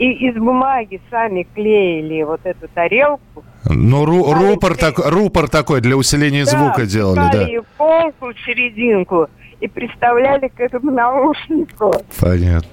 И 0.00 0.12
из 0.28 0.34
бумаги 0.34 0.98
сами 1.10 1.46
клеили 1.54 2.22
вот 2.22 2.40
эту 2.44 2.68
тарелку. 2.68 3.44
Ну, 3.68 4.06
ру, 4.06 4.32
рупор, 4.32 4.74
так, 4.74 4.98
рупор 4.98 5.46
такой 5.50 5.82
для 5.82 5.94
усиления 5.94 6.46
да, 6.46 6.50
звука 6.52 6.86
делали, 6.86 7.28
да. 7.30 7.44
Да, 7.44 7.62
полку, 7.76 8.32
серединку 8.46 9.28
и 9.60 9.68
приставляли 9.68 10.48
к 10.48 10.58
этому 10.58 10.90
наушнику. 10.90 11.92
Понятно. 12.18 12.70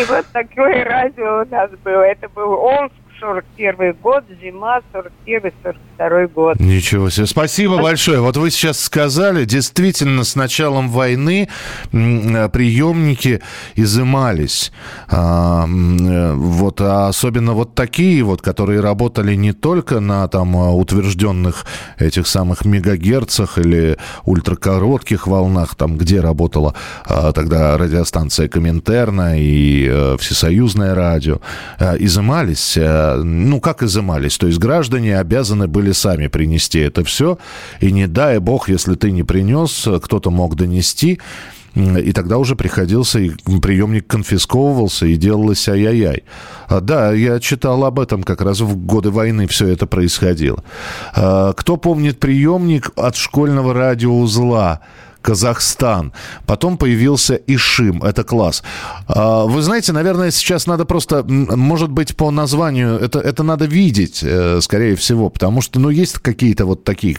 И 0.00 0.04
вот 0.04 0.24
такое 0.32 0.84
радио 0.88 1.42
у 1.42 1.50
нас 1.52 1.70
было. 1.82 2.02
Это 2.02 2.28
был 2.28 2.52
Омск, 2.52 2.94
41 3.20 3.96
год, 4.02 4.24
зима, 4.42 4.80
41-42 5.26 6.28
год. 6.28 6.58
Ничего 6.58 7.10
себе. 7.10 7.26
Спасибо 7.26 7.78
а... 7.78 7.82
большое. 7.82 8.20
Вот 8.20 8.36
вы 8.36 8.50
сейчас 8.50 8.80
сказали, 8.80 9.44
действительно, 9.44 10.24
с 10.24 10.34
началом 10.34 10.88
войны 10.88 11.48
приемники 11.90 13.42
изымались. 13.76 14.72
А, 15.08 15.66
э, 15.66 16.32
вот, 16.34 16.80
а 16.80 17.08
особенно 17.08 17.52
вот 17.52 17.74
такие 17.74 18.22
вот, 18.22 18.42
которые 18.42 18.80
работали 18.80 19.34
не 19.34 19.52
только 19.52 20.00
на 20.00 20.26
там 20.28 20.54
утвержденных 20.54 21.66
этих 21.98 22.26
самых 22.26 22.64
мегагерцах 22.64 23.58
или 23.58 23.98
ультракоротких 24.24 25.26
волнах, 25.26 25.74
там, 25.74 25.98
где 25.98 26.20
работала 26.20 26.74
а, 27.04 27.32
тогда 27.32 27.76
радиостанция 27.76 28.48
Коминтерна 28.48 29.38
и 29.38 29.88
а, 29.90 30.16
Всесоюзное 30.16 30.94
радио, 30.94 31.40
а, 31.78 31.96
изымались 31.96 32.78
ну, 33.16 33.60
как 33.60 33.82
изымались. 33.82 34.38
То 34.38 34.46
есть 34.46 34.58
граждане 34.58 35.18
обязаны 35.18 35.68
были 35.68 35.92
сами 35.92 36.28
принести 36.28 36.78
это 36.78 37.04
все. 37.04 37.38
И 37.80 37.92
не 37.92 38.06
дай 38.06 38.38
бог, 38.38 38.68
если 38.68 38.94
ты 38.94 39.10
не 39.10 39.22
принес, 39.22 39.86
кто-то 40.02 40.30
мог 40.30 40.56
донести. 40.56 41.20
И 41.74 42.12
тогда 42.12 42.38
уже 42.38 42.56
приходился, 42.56 43.20
и 43.20 43.30
приемник 43.62 44.06
конфисковывался, 44.08 45.06
и 45.06 45.16
делалось 45.16 45.68
ай-яй-яй. 45.68 46.24
А, 46.66 46.80
да, 46.80 47.12
я 47.12 47.38
читал 47.38 47.84
об 47.84 48.00
этом, 48.00 48.24
как 48.24 48.40
раз 48.40 48.60
в 48.60 48.76
годы 48.76 49.10
войны 49.10 49.46
все 49.46 49.68
это 49.68 49.86
происходило. 49.86 50.64
А, 51.14 51.52
кто 51.52 51.76
помнит 51.76 52.18
приемник 52.18 52.90
от 52.96 53.14
школьного 53.14 53.72
радиоузла? 53.72 54.80
Казахстан. 55.22 56.12
Потом 56.46 56.76
появился 56.76 57.34
Ишим, 57.46 58.02
это 58.02 58.24
класс. 58.24 58.62
А, 59.06 59.44
вы 59.44 59.62
знаете, 59.62 59.92
наверное, 59.92 60.30
сейчас 60.30 60.66
надо 60.66 60.84
просто, 60.84 61.22
может 61.24 61.90
быть, 61.90 62.16
по 62.16 62.30
названию, 62.30 62.98
это, 62.98 63.20
это 63.20 63.42
надо 63.42 63.66
видеть, 63.66 64.20
э, 64.22 64.60
скорее 64.62 64.96
всего, 64.96 65.30
потому 65.30 65.60
что, 65.60 65.80
ну, 65.80 65.90
есть 65.90 66.18
какие-то 66.18 66.66
вот 66.66 66.84
такие, 66.84 67.16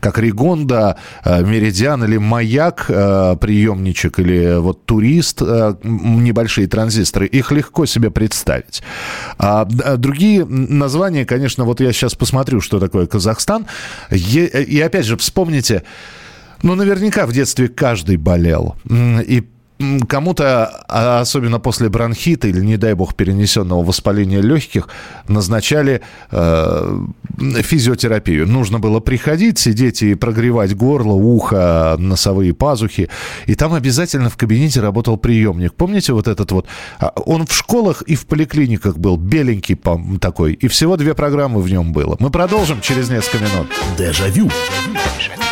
как 0.00 0.18
Ригонда, 0.18 0.96
э, 1.24 1.44
Меридиан 1.44 2.04
или 2.04 2.18
Маяк, 2.18 2.86
э, 2.88 3.36
приемничек, 3.40 4.18
или 4.18 4.58
вот 4.58 4.84
Турист, 4.84 5.42
небольшие 5.42 6.66
транзисторы, 6.66 7.26
их 7.26 7.52
легко 7.52 7.86
себе 7.86 8.10
представить. 8.10 8.82
А 9.38 9.64
другие 9.64 10.44
названия, 10.44 11.24
конечно, 11.24 11.64
вот 11.64 11.80
я 11.80 11.92
сейчас 11.92 12.14
посмотрю, 12.14 12.60
что 12.60 12.80
такое 12.80 13.06
Казахстан, 13.06 13.66
и 14.10 14.82
опять 14.84 15.06
же, 15.06 15.16
вспомните, 15.16 15.82
ну, 16.62 16.74
наверняка 16.74 17.26
в 17.26 17.32
детстве 17.32 17.68
каждый 17.68 18.16
болел. 18.16 18.76
И 18.90 19.44
кому-то, 20.08 20.84
а 20.88 21.20
особенно 21.20 21.58
после 21.58 21.88
бронхита 21.88 22.48
или, 22.48 22.60
не 22.60 22.76
дай 22.76 22.94
бог, 22.94 23.14
перенесенного 23.14 23.82
воспаления 23.82 24.40
легких, 24.40 24.88
назначали 25.28 26.02
э, 26.30 27.06
физиотерапию. 27.62 28.46
Нужно 28.46 28.78
было 28.78 29.00
приходить, 29.00 29.58
сидеть 29.58 30.02
и 30.02 30.14
прогревать 30.14 30.76
горло, 30.76 31.14
ухо, 31.14 31.96
носовые 31.98 32.54
пазухи. 32.54 33.08
И 33.46 33.54
там 33.54 33.74
обязательно 33.74 34.30
в 34.30 34.36
кабинете 34.36 34.80
работал 34.80 35.16
приемник. 35.16 35.74
Помните 35.74 36.12
вот 36.12 36.28
этот 36.28 36.52
вот? 36.52 36.66
А, 36.98 37.12
он 37.26 37.46
в 37.46 37.52
школах 37.52 38.02
и 38.02 38.14
в 38.14 38.26
поликлиниках 38.26 38.98
был, 38.98 39.16
беленький 39.16 39.78
такой. 40.20 40.52
И 40.54 40.68
всего 40.68 40.96
две 40.96 41.14
программы 41.14 41.60
в 41.60 41.68
нем 41.68 41.92
было. 41.92 42.16
Мы 42.20 42.30
продолжим 42.30 42.80
через 42.80 43.10
несколько 43.10 43.38
минут. 43.38 43.68
Дежавю. 43.98 44.50
Дежавю. 45.18 45.51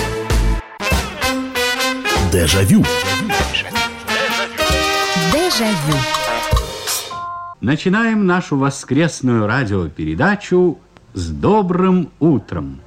Дежавю. 2.31 2.81
Дежавю. 5.33 5.97
Начинаем 7.59 8.25
нашу 8.25 8.57
воскресную 8.57 9.47
радиопередачу 9.47 10.79
с 11.13 11.27
добрым 11.27 12.09
утром. 12.21 12.79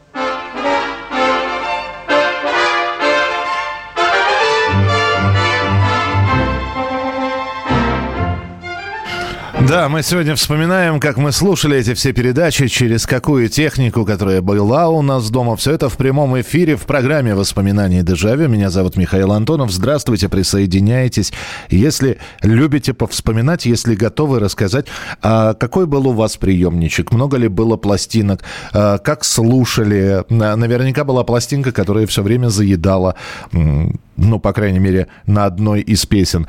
Да, 9.66 9.88
мы 9.88 10.02
сегодня 10.02 10.36
вспоминаем, 10.36 11.00
как 11.00 11.16
мы 11.16 11.32
слушали 11.32 11.78
эти 11.78 11.94
все 11.94 12.12
передачи, 12.12 12.68
через 12.68 13.06
какую 13.06 13.48
технику, 13.48 14.04
которая 14.04 14.42
была 14.42 14.88
у 14.90 15.00
нас 15.00 15.30
дома. 15.30 15.56
Все 15.56 15.72
это 15.72 15.88
в 15.88 15.96
прямом 15.96 16.38
эфире 16.42 16.76
в 16.76 16.82
программе 16.82 17.34
«Воспоминания 17.34 18.02
Дежавю». 18.02 18.48
Меня 18.48 18.68
зовут 18.68 18.96
Михаил 18.96 19.32
Антонов. 19.32 19.72
Здравствуйте, 19.72 20.28
присоединяйтесь. 20.28 21.32
Если 21.70 22.18
любите 22.42 22.92
повспоминать, 22.92 23.64
если 23.64 23.94
готовы 23.94 24.38
рассказать, 24.38 24.86
а 25.22 25.54
какой 25.54 25.86
был 25.86 26.08
у 26.08 26.12
вас 26.12 26.36
приемничек, 26.36 27.10
много 27.10 27.38
ли 27.38 27.48
было 27.48 27.78
пластинок, 27.78 28.44
а 28.74 28.98
как 28.98 29.24
слушали. 29.24 30.24
Наверняка 30.28 31.04
была 31.04 31.24
пластинка, 31.24 31.72
которая 31.72 32.06
все 32.06 32.22
время 32.22 32.48
заедала, 32.48 33.14
ну, 33.50 34.38
по 34.40 34.52
крайней 34.52 34.78
мере, 34.78 35.06
на 35.26 35.46
одной 35.46 35.80
из 35.80 36.04
песен. 36.04 36.46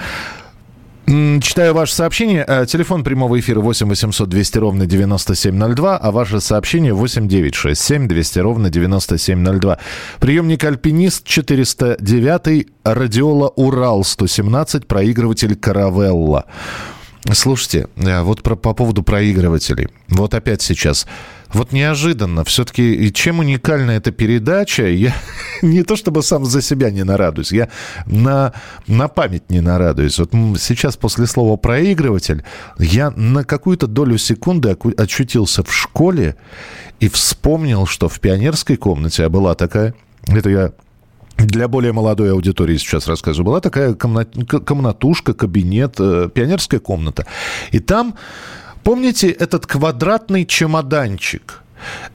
Читаю 1.08 1.76
ваше 1.76 1.94
сообщение. 1.94 2.44
Э, 2.48 2.66
телефон 2.66 3.04
прямого 3.04 3.40
эфира 3.40 3.60
8 3.60 3.88
800 3.88 4.28
200 4.28 4.58
ровно 4.58 4.86
9702, 4.88 5.98
а 5.98 6.12
ваше 6.12 6.42
сообщение 6.42 6.94
8 6.94 7.28
967 7.28 8.08
200 8.08 8.40
ровно 8.40 8.70
9702. 8.72 9.78
Приемник 10.20 10.64
«Альпинист» 10.64 11.24
409, 11.28 12.68
радиола 12.84 13.50
«Урал» 13.50 14.04
117, 14.04 14.88
проигрыватель 14.88 15.56
«Каравелла». 15.56 16.46
Слушайте, 17.34 17.88
э, 17.98 18.22
вот 18.24 18.42
про, 18.42 18.56
по 18.56 18.74
поводу 18.74 19.04
проигрывателей. 19.04 19.90
Вот 20.10 20.34
опять 20.34 20.64
сейчас 20.64 21.06
вот 21.54 21.72
неожиданно. 21.72 22.44
Все-таки 22.44 22.94
и 22.94 23.14
чем 23.14 23.40
уникальна 23.40 23.92
эта 23.92 24.12
передача, 24.12 24.88
я 24.88 25.16
не 25.62 25.84
то 25.84 25.96
чтобы 25.96 26.24
сам 26.24 26.46
за 26.46 26.62
себя 26.62 26.92
не 26.92 27.04
нарадуюсь, 27.04 27.52
я 27.52 27.70
на, 28.06 28.54
на 28.88 29.08
память 29.08 29.50
не 29.50 29.62
нарадуюсь. 29.62 30.18
Вот 30.20 30.32
сейчас 30.60 30.98
после 30.98 31.28
слова 31.28 31.58
«проигрыватель» 31.58 32.44
я 32.80 33.12
на 33.12 33.44
какую-то 33.44 33.88
долю 33.88 34.18
секунды 34.18 34.76
очутился 34.98 35.64
в 35.64 35.74
школе 35.74 36.36
и 37.00 37.10
вспомнил, 37.10 37.86
что 37.86 38.10
в 38.10 38.20
пионерской 38.20 38.78
комнате, 38.78 39.26
а 39.26 39.30
была 39.30 39.56
такая, 39.56 39.94
это 40.28 40.50
я 40.50 40.72
для 41.38 41.68
более 41.68 41.92
молодой 41.92 42.32
аудитории 42.32 42.78
сейчас 42.78 43.08
рассказываю. 43.08 43.46
Была 43.46 43.62
такая 43.62 43.94
комнатушка, 43.94 45.34
кабинет, 45.34 45.96
э, 46.00 46.30
пионерская 46.34 46.80
комната. 46.80 47.26
И 47.72 47.80
там 47.80 48.16
Помните 48.86 49.32
этот 49.32 49.66
квадратный 49.66 50.46
чемоданчик? 50.46 51.64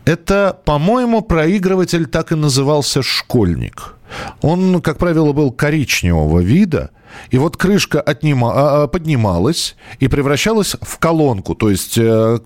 Это, 0.04 0.56
по-моему, 0.64 1.20
проигрыватель 1.20 2.06
так 2.06 2.30
и 2.30 2.36
назывался 2.36 3.02
«Школьник». 3.02 3.96
Он, 4.40 4.80
как 4.80 4.98
правило, 4.98 5.32
был 5.32 5.50
коричневого 5.50 6.38
вида– 6.38 6.90
и 7.30 7.38
вот 7.38 7.56
крышка 7.56 8.00
отнима, 8.00 8.52
а, 8.52 8.82
а, 8.82 8.86
поднималась 8.86 9.76
и 9.98 10.08
превращалась 10.08 10.76
в 10.80 10.98
колонку. 10.98 11.54
То 11.54 11.70
есть 11.70 11.96
э, 11.98 12.38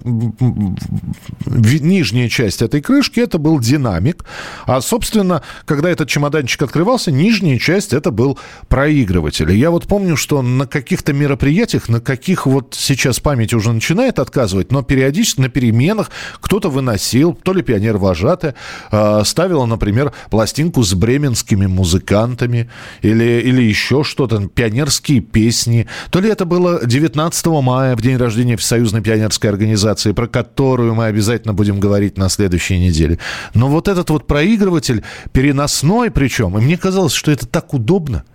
нижняя 1.47 2.29
часть 2.29 2.63
этой 2.63 2.81
крышки 2.81 3.21
это 3.21 3.39
был 3.39 3.59
динамик. 3.61 4.25
А, 4.67 4.81
собственно, 4.81 5.43
когда 5.65 5.91
этот 5.91 6.09
чемоданчик 6.09 6.63
открывался, 6.63 7.11
нижняя 7.11 7.59
часть 7.59 7.93
это 7.93 8.11
был 8.11 8.39
проигрыватель. 8.69 9.51
И 9.51 9.57
я 9.57 9.71
вот 9.71 9.87
помню, 9.87 10.17
что 10.17 10.43
на 10.43 10.67
каких-то 10.67 11.13
мероприятиях, 11.13 11.89
на 11.89 12.01
каких 12.01 12.47
вот 12.47 12.75
сейчас 12.79 13.21
память 13.21 13.55
уже 13.55 13.73
начинает 13.73 14.19
отказывать, 14.19 14.73
но 14.73 14.83
периодически 14.83 15.41
на 15.41 15.49
переменах 15.49 16.11
кто-то 16.41 16.71
выносил, 16.71 17.35
то 17.35 17.53
ли 17.53 17.63
пионер 17.63 17.97
вожатая, 17.97 18.55
э, 18.91 19.23
ставила, 19.25 19.67
например, 19.67 20.13
пластинку 20.31 20.83
с 20.83 20.95
бременскими 20.95 21.67
музыкантами 21.67 22.71
или, 23.03 23.41
или 23.41 23.63
еще 23.63 24.05
что-то 24.05 24.49
пионерские 24.55 25.21
песни. 25.21 25.87
То 26.11 26.21
ли 26.21 26.29
это 26.29 26.45
было 26.45 26.85
19 26.85 27.47
мая, 27.47 27.97
в 27.97 28.03
день 28.03 28.17
рождения 28.17 28.57
Всесоюзной 28.57 29.03
пионерской 29.03 29.51
организации, 29.51 30.13
про 30.13 30.27
которую 30.27 30.95
мы 30.95 31.07
обязательно 31.07 31.55
будем 31.55 31.81
говорить 31.81 32.19
на 32.19 32.29
следующей 32.29 32.79
неделе. 32.79 33.19
Но 33.55 33.69
вот 33.69 33.89
этот 33.89 34.11
вот 34.11 34.27
проигрыватель, 34.27 35.03
переносной 35.33 36.11
причем, 36.11 36.57
и 36.59 36.61
мне 36.61 36.77
казалось, 36.77 37.13
что 37.13 37.31
это 37.31 37.47
так 37.47 37.75
удобно– 37.75 38.25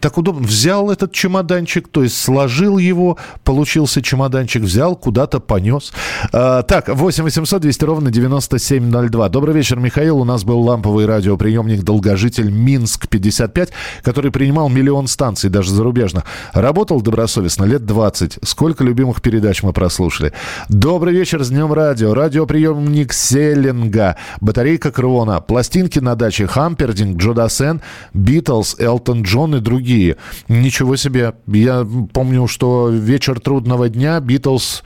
так 0.00 0.18
удобно. 0.18 0.46
Взял 0.46 0.90
этот 0.90 1.12
чемоданчик, 1.12 1.88
то 1.88 2.02
есть 2.02 2.16
сложил 2.16 2.78
его, 2.78 3.18
получился 3.44 4.02
чемоданчик, 4.02 4.62
взял, 4.62 4.96
куда-то 4.96 5.40
понес. 5.40 5.92
А, 6.32 6.62
так, 6.62 6.88
8 6.88 7.24
800 7.24 7.62
200 7.62 7.84
ровно 7.84 8.10
9702. 8.10 9.28
Добрый 9.28 9.54
вечер, 9.54 9.78
Михаил. 9.78 10.18
У 10.18 10.24
нас 10.24 10.44
был 10.44 10.60
ламповый 10.60 11.06
радиоприемник 11.06 11.82
«Долгожитель 11.82 12.50
Минск-55», 12.50 13.70
который 14.02 14.30
принимал 14.30 14.68
миллион 14.68 15.06
станций, 15.06 15.50
даже 15.50 15.70
зарубежных. 15.72 16.24
Работал 16.52 17.00
добросовестно 17.00 17.64
лет 17.64 17.84
20. 17.86 18.38
Сколько 18.42 18.84
любимых 18.84 19.22
передач 19.22 19.62
мы 19.62 19.72
прослушали. 19.72 20.32
Добрый 20.68 21.14
вечер, 21.14 21.42
с 21.42 21.50
Днем 21.50 21.72
Радио. 21.72 22.14
Радиоприемник 22.14 23.12
Селлинга. 23.12 24.16
Батарейка 24.40 24.90
Крона. 24.90 25.40
Пластинки 25.40 25.98
на 25.98 26.14
даче 26.14 26.46
Хампердинг, 26.46 27.16
Джо 27.20 27.32
Дассен, 27.32 27.80
Битлз, 28.14 28.76
Элтон 28.78 29.22
Джон, 29.22 29.49
И 29.56 29.60
другие. 29.60 30.16
Ничего 30.48 30.96
себе. 30.96 31.34
Я 31.46 31.86
помню, 32.12 32.46
что 32.46 32.88
«Вечер 32.88 33.40
трудного 33.40 33.88
дня» 33.88 34.20
Битлз 34.20 34.82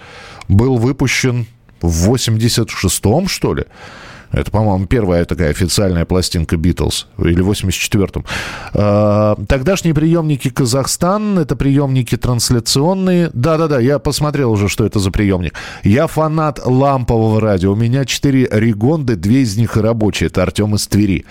был 0.49 0.77
выпущен 0.77 1.47
в 1.81 2.13
86-м, 2.13 3.29
что 3.29 3.55
ли. 3.55 3.65
Это, 4.35 4.51
по-моему, 4.51 4.87
первая 4.87 5.25
такая 5.25 5.51
официальная 5.51 6.05
пластинка 6.05 6.57
Битлз. 6.57 7.07
Или 7.19 7.41
в 7.41 7.51
84-м. 7.51 8.25
А, 8.75 9.37
тогдашние 9.49 9.95
приемники 9.95 10.51
Казахстан. 10.51 11.39
Это 11.39 11.57
приемники 11.57 12.17
трансляционные. 12.17 13.31
Да-да-да, 13.33 13.79
я 13.79 13.99
посмотрел 13.99 14.51
уже, 14.53 14.69
что 14.69 14.85
это 14.85 14.99
за 14.99 15.11
приемник. 15.11 15.55
Я 15.85 16.07
фанат 16.07 16.61
лампового 16.65 17.41
радио. 17.41 17.73
У 17.73 17.77
меня 17.77 18.05
четыре 18.05 18.49
регонды, 18.51 19.17
две 19.17 19.43
из 19.43 19.57
них 19.57 19.77
рабочие. 19.77 20.27
Это 20.27 20.43
Артем 20.43 20.75
из 20.75 20.87
Твери. 20.87 21.25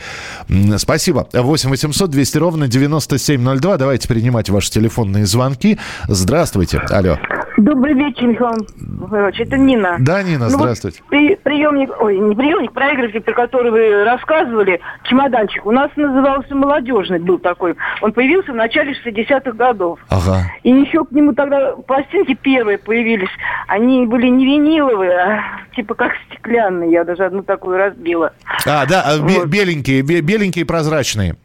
Спасибо. 0.77 1.27
8 1.33 1.69
800 1.69 2.09
200 2.09 2.37
ровно 2.37 2.67
9702. 2.67 3.77
Давайте 3.77 4.07
принимать 4.07 4.49
ваши 4.49 4.71
телефонные 4.71 5.25
звонки. 5.25 5.77
Здравствуйте. 6.07 6.79
Алло. 6.89 7.17
Добрый 7.57 7.93
вечер, 7.93 8.27
Михаил 8.27 8.67
Михайлович. 8.79 9.39
Это 9.39 9.57
Нина. 9.57 9.97
Да, 9.99 10.23
Нина, 10.23 10.45
ну, 10.45 10.57
здравствуйте. 10.57 11.01
Вот 11.01 11.09
при, 11.09 11.35
приемник, 11.35 11.89
ой, 12.01 12.17
не 12.17 12.35
приемник, 12.35 12.71
проигрыватель, 12.71 13.21
про 13.21 13.33
который 13.33 13.71
вы 13.71 14.03
рассказывали, 14.03 14.79
чемоданчик, 15.03 15.65
у 15.65 15.71
нас 15.71 15.91
назывался 15.95 16.55
молодежный, 16.55 17.19
был 17.19 17.37
такой. 17.37 17.75
Он 18.01 18.11
появился 18.11 18.53
в 18.53 18.55
начале 18.55 18.93
60-х 19.05 19.51
годов. 19.51 19.99
Ага. 20.09 20.51
И 20.63 20.71
еще 20.71 21.05
к 21.05 21.11
нему 21.11 21.33
тогда 21.33 21.73
пластинки 21.73 22.33
первые 22.33 22.79
появились. 22.79 23.29
Они 23.67 24.05
были 24.07 24.27
не 24.27 24.45
виниловые, 24.45 25.11
а 25.11 25.41
типа 25.75 25.93
как 25.93 26.13
стеклянные. 26.27 26.91
Я 26.91 27.03
даже 27.03 27.23
одну 27.25 27.43
такую 27.43 27.77
разбила. 27.77 28.33
А, 28.65 28.85
да, 28.87 29.03
а 29.05 29.17
вот. 29.17 29.47
беленькие, 29.47 30.01
беленькие 30.01 30.65
прозрачные. 30.65 31.35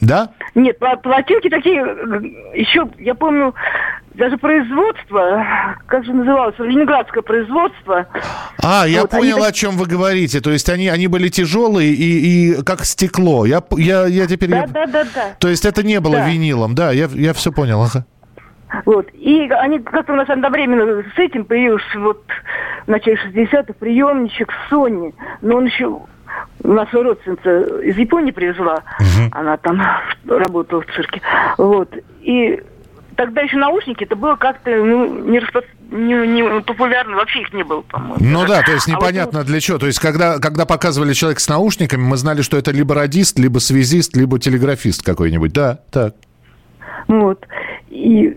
Да? 0.00 0.30
Нет, 0.54 0.78
пластинки 0.78 1.48
такие, 1.48 1.80
еще, 2.54 2.88
я 2.98 3.14
помню, 3.14 3.54
даже 4.16 4.36
производство, 4.38 5.76
как 5.86 6.04
же 6.04 6.12
называлось, 6.12 6.54
ленинградское 6.58 7.22
производство. 7.22 8.06
А, 8.62 8.86
я 8.86 9.02
вот, 9.02 9.10
понял, 9.10 9.36
они... 9.36 9.46
о 9.46 9.52
чем 9.52 9.76
вы 9.76 9.86
говорите. 9.86 10.40
То 10.40 10.50
есть 10.50 10.68
они, 10.70 10.88
они 10.88 11.06
были 11.06 11.28
тяжелые 11.28 11.92
и, 11.92 12.54
и 12.58 12.62
как 12.62 12.84
стекло. 12.84 13.46
Я, 13.46 13.62
я, 13.72 14.06
я 14.06 14.26
теперь... 14.26 14.50
Да, 14.50 14.66
да, 14.66 14.86
да, 14.86 15.04
да. 15.14 15.36
То 15.38 15.48
есть 15.48 15.64
это 15.64 15.82
не 15.82 16.00
было 16.00 16.16
да. 16.16 16.28
винилом, 16.28 16.74
да, 16.74 16.92
я, 16.92 17.08
я 17.12 17.32
все 17.34 17.52
понял. 17.52 17.82
Ага. 17.82 18.04
Вот. 18.84 19.08
И 19.12 19.48
они 19.50 19.78
как-то 19.78 20.12
у 20.12 20.16
нас 20.16 20.28
одновременно 20.28 21.04
с 21.14 21.18
этим 21.18 21.44
появился 21.44 21.98
вот 21.98 22.24
в 22.86 22.90
начале 22.90 23.16
60-х 23.16 23.74
приемничек 23.74 24.50
Sony. 24.70 25.14
Но 25.42 25.56
он 25.56 25.66
еще 25.66 26.00
у 26.62 26.72
нас 26.72 26.88
родственница 26.92 27.80
из 27.80 27.96
Японии 27.96 28.32
привезла. 28.32 28.82
Угу. 28.98 29.30
Она 29.32 29.56
там 29.56 29.82
работала 30.26 30.82
в 30.82 30.86
цирке. 30.94 31.20
Вот. 31.58 31.94
И 32.22 32.62
тогда 33.16 33.40
еще 33.40 33.56
наушники, 33.56 34.04
это 34.04 34.16
было 34.16 34.36
как-то 34.36 34.70
ну, 34.70 35.06
не, 35.28 35.38
распро... 35.38 35.62
не, 35.90 36.14
не 36.14 36.60
популярно, 36.60 37.16
вообще 37.16 37.40
их 37.40 37.52
не 37.52 37.62
было, 37.62 37.82
по-моему. 37.82 38.16
Ну 38.20 38.46
да, 38.46 38.62
то 38.62 38.72
есть 38.72 38.86
непонятно 38.86 39.40
а 39.40 39.42
вот... 39.42 39.46
для 39.46 39.60
чего. 39.60 39.78
То 39.78 39.86
есть 39.86 39.98
когда, 39.98 40.38
когда 40.38 40.66
показывали 40.66 41.12
человека 41.12 41.40
с 41.40 41.48
наушниками, 41.48 42.02
мы 42.02 42.16
знали, 42.16 42.42
что 42.42 42.56
это 42.56 42.70
либо 42.70 42.94
радист, 42.94 43.38
либо 43.38 43.58
связист, 43.58 44.16
либо 44.16 44.38
телеграфист 44.38 45.02
какой-нибудь. 45.02 45.52
Да, 45.52 45.80
так. 45.90 46.14
Вот. 47.08 47.46
И 47.88 48.36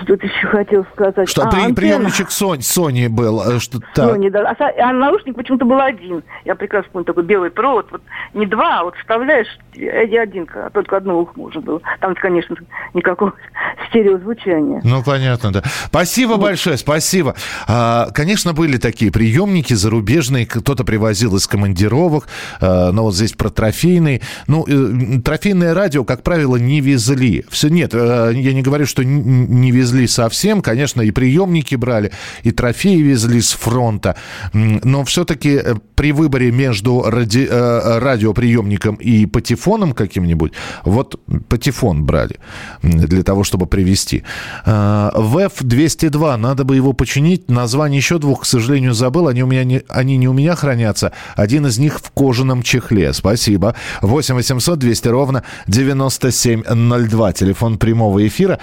что-то 0.00 0.26
еще 0.26 0.46
хотел 0.48 0.86
сказать. 0.94 1.28
Что 1.28 1.42
а, 1.42 1.50
при, 1.50 1.56
антенна. 1.58 1.74
приемничек 1.74 2.28
Sony, 2.28 2.60
Sony 2.60 3.08
был. 3.08 3.42
Э, 3.42 3.58
что, 3.58 3.80
так. 3.94 4.16
Sony, 4.16 4.30
да. 4.30 4.54
А, 4.58 4.88
а 4.88 4.92
наушник 4.92 5.36
почему-то 5.36 5.64
был 5.64 5.80
один. 5.80 6.22
Я 6.44 6.54
прекрасно 6.54 6.90
помню 6.92 7.04
такой 7.04 7.24
белый 7.24 7.50
провод. 7.50 7.88
Вот 7.90 8.02
не 8.32 8.46
два, 8.46 8.80
а 8.80 8.84
вот 8.84 8.96
вставляешь, 8.96 9.48
и 9.74 9.86
один, 9.86 10.48
а 10.54 10.70
только 10.70 10.96
одно 10.96 11.20
ухо 11.20 11.32
можно 11.36 11.60
было. 11.60 11.80
Там, 12.00 12.14
конечно, 12.14 12.56
никакого 12.94 13.34
стереозвучания. 13.88 14.80
Ну, 14.82 15.02
понятно, 15.02 15.52
да. 15.52 15.62
Спасибо 15.86 16.30
вот. 16.30 16.42
большое, 16.42 16.78
спасибо. 16.78 17.34
А, 17.68 18.08
конечно, 18.14 18.54
были 18.54 18.78
такие 18.78 19.12
приемники 19.12 19.74
зарубежные. 19.74 20.46
Кто-то 20.46 20.84
привозил 20.84 21.36
из 21.36 21.46
командировок. 21.46 22.28
А, 22.60 22.92
но 22.92 23.04
вот 23.04 23.14
здесь 23.14 23.32
про 23.32 23.50
трофейные. 23.50 24.22
Ну, 24.46 24.64
э, 24.66 25.20
трофейное 25.20 25.74
радио, 25.74 26.04
как 26.04 26.22
правило, 26.22 26.56
не 26.56 26.80
везли. 26.80 27.44
Все, 27.50 27.68
нет, 27.68 27.90
э, 27.92 28.32
я 28.34 28.54
не 28.54 28.62
говорю, 28.62 28.86
что 28.86 29.04
не 29.04 29.70
везли 29.70 29.81
везли 29.82 30.06
совсем. 30.06 30.62
Конечно, 30.62 31.02
и 31.02 31.10
приемники 31.10 31.74
брали, 31.74 32.12
и 32.44 32.52
трофеи 32.52 33.02
везли 33.02 33.40
с 33.40 33.52
фронта. 33.52 34.14
Но 34.52 35.04
все-таки 35.04 35.60
э, 35.62 35.74
при 35.94 36.12
выборе 36.12 36.52
между 36.52 37.02
ради, 37.02 37.48
э, 37.50 37.98
радиоприемником 37.98 38.94
и 38.94 39.26
патефоном 39.26 39.92
каким-нибудь, 39.92 40.52
вот 40.84 41.20
патефон 41.48 42.04
брали 42.04 42.36
для 42.82 43.22
того, 43.22 43.42
чтобы 43.44 43.66
привести. 43.66 44.22
Э, 44.64 45.10
ВЭФ-202, 45.14 46.36
надо 46.36 46.64
бы 46.64 46.76
его 46.76 46.92
починить. 46.92 47.50
Название 47.50 47.98
еще 47.98 48.18
двух, 48.18 48.42
к 48.42 48.46
сожалению, 48.46 48.94
забыл. 48.94 49.26
Они, 49.28 49.42
у 49.42 49.46
меня 49.46 49.64
не, 49.64 49.82
они 49.88 50.16
не 50.16 50.28
у 50.28 50.32
меня 50.32 50.54
хранятся. 50.54 51.12
Один 51.36 51.66
из 51.66 51.78
них 51.78 51.98
в 51.98 52.10
кожаном 52.10 52.62
чехле. 52.62 53.12
Спасибо. 53.12 53.74
8 54.02 54.34
800 54.34 54.78
200 54.78 55.08
ровно 55.08 55.42
9702. 55.66 57.32
Телефон 57.32 57.78
прямого 57.78 58.26
эфира. 58.26 58.60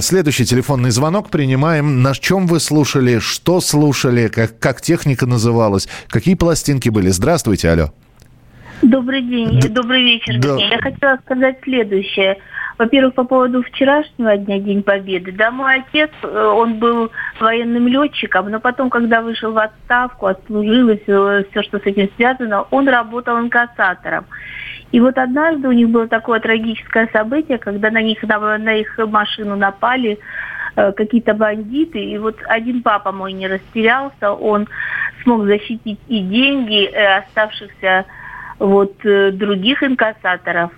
Следующий 0.00 0.46
телефонный 0.54 0.90
звонок 0.90 1.30
принимаем. 1.30 2.02
На 2.02 2.14
чем 2.14 2.46
вы 2.46 2.60
слушали, 2.60 3.18
что 3.18 3.60
слушали, 3.60 4.28
как, 4.28 4.56
как 4.60 4.80
техника 4.80 5.26
называлась, 5.26 5.88
какие 6.08 6.36
пластинки 6.36 6.90
были? 6.90 7.08
Здравствуйте, 7.08 7.70
алло. 7.70 7.86
Добрый 8.80 9.22
день, 9.22 9.60
Д- 9.60 9.68
добрый 9.68 10.04
вечер. 10.04 10.38
Да. 10.38 10.56
Я 10.56 10.78
хотела 10.78 11.18
сказать 11.24 11.58
следующее. 11.64 12.36
Во-первых, 12.78 13.14
по 13.14 13.24
поводу 13.24 13.64
вчерашнего 13.64 14.36
дня, 14.36 14.58
День 14.60 14.82
Победы. 14.84 15.32
Да, 15.32 15.50
мой 15.50 15.80
отец, 15.80 16.10
э, 16.22 16.26
он 16.28 16.78
был 16.78 17.10
военным 17.40 17.88
летчиком, 17.88 18.48
но 18.50 18.60
потом, 18.60 18.90
когда 18.90 19.22
вышел 19.22 19.52
в 19.52 19.58
отставку, 19.58 20.26
отслужил 20.26 20.88
и 20.88 21.02
все, 21.02 21.44
все, 21.50 21.62
что 21.62 21.78
с 21.78 21.82
этим 21.82 22.08
связано, 22.16 22.62
он 22.70 22.88
работал 22.88 23.38
инкассатором. 23.40 24.26
И 24.92 25.00
вот 25.00 25.18
однажды 25.18 25.68
у 25.68 25.72
них 25.72 25.88
было 25.88 26.06
такое 26.06 26.40
трагическое 26.40 27.08
событие, 27.12 27.58
когда 27.58 27.90
на 27.90 28.02
них 28.02 28.22
на, 28.22 28.58
на 28.58 28.74
их 28.74 28.98
машину 28.98 29.56
напали 29.56 30.18
э, 30.76 30.92
какие-то 30.92 31.34
бандиты, 31.34 31.98
и 31.98 32.18
вот 32.18 32.38
один 32.46 32.82
папа 32.82 33.10
мой 33.10 33.32
не 33.32 33.48
растерялся, 33.48 34.32
он 34.32 34.68
смог 35.22 35.46
защитить 35.46 35.98
и 36.08 36.20
деньги 36.20 36.84
э, 36.84 37.18
оставшихся 37.18 38.04
вот 38.58 38.94
э, 39.04 39.32
других 39.32 39.82
инкассаторов 39.82 40.70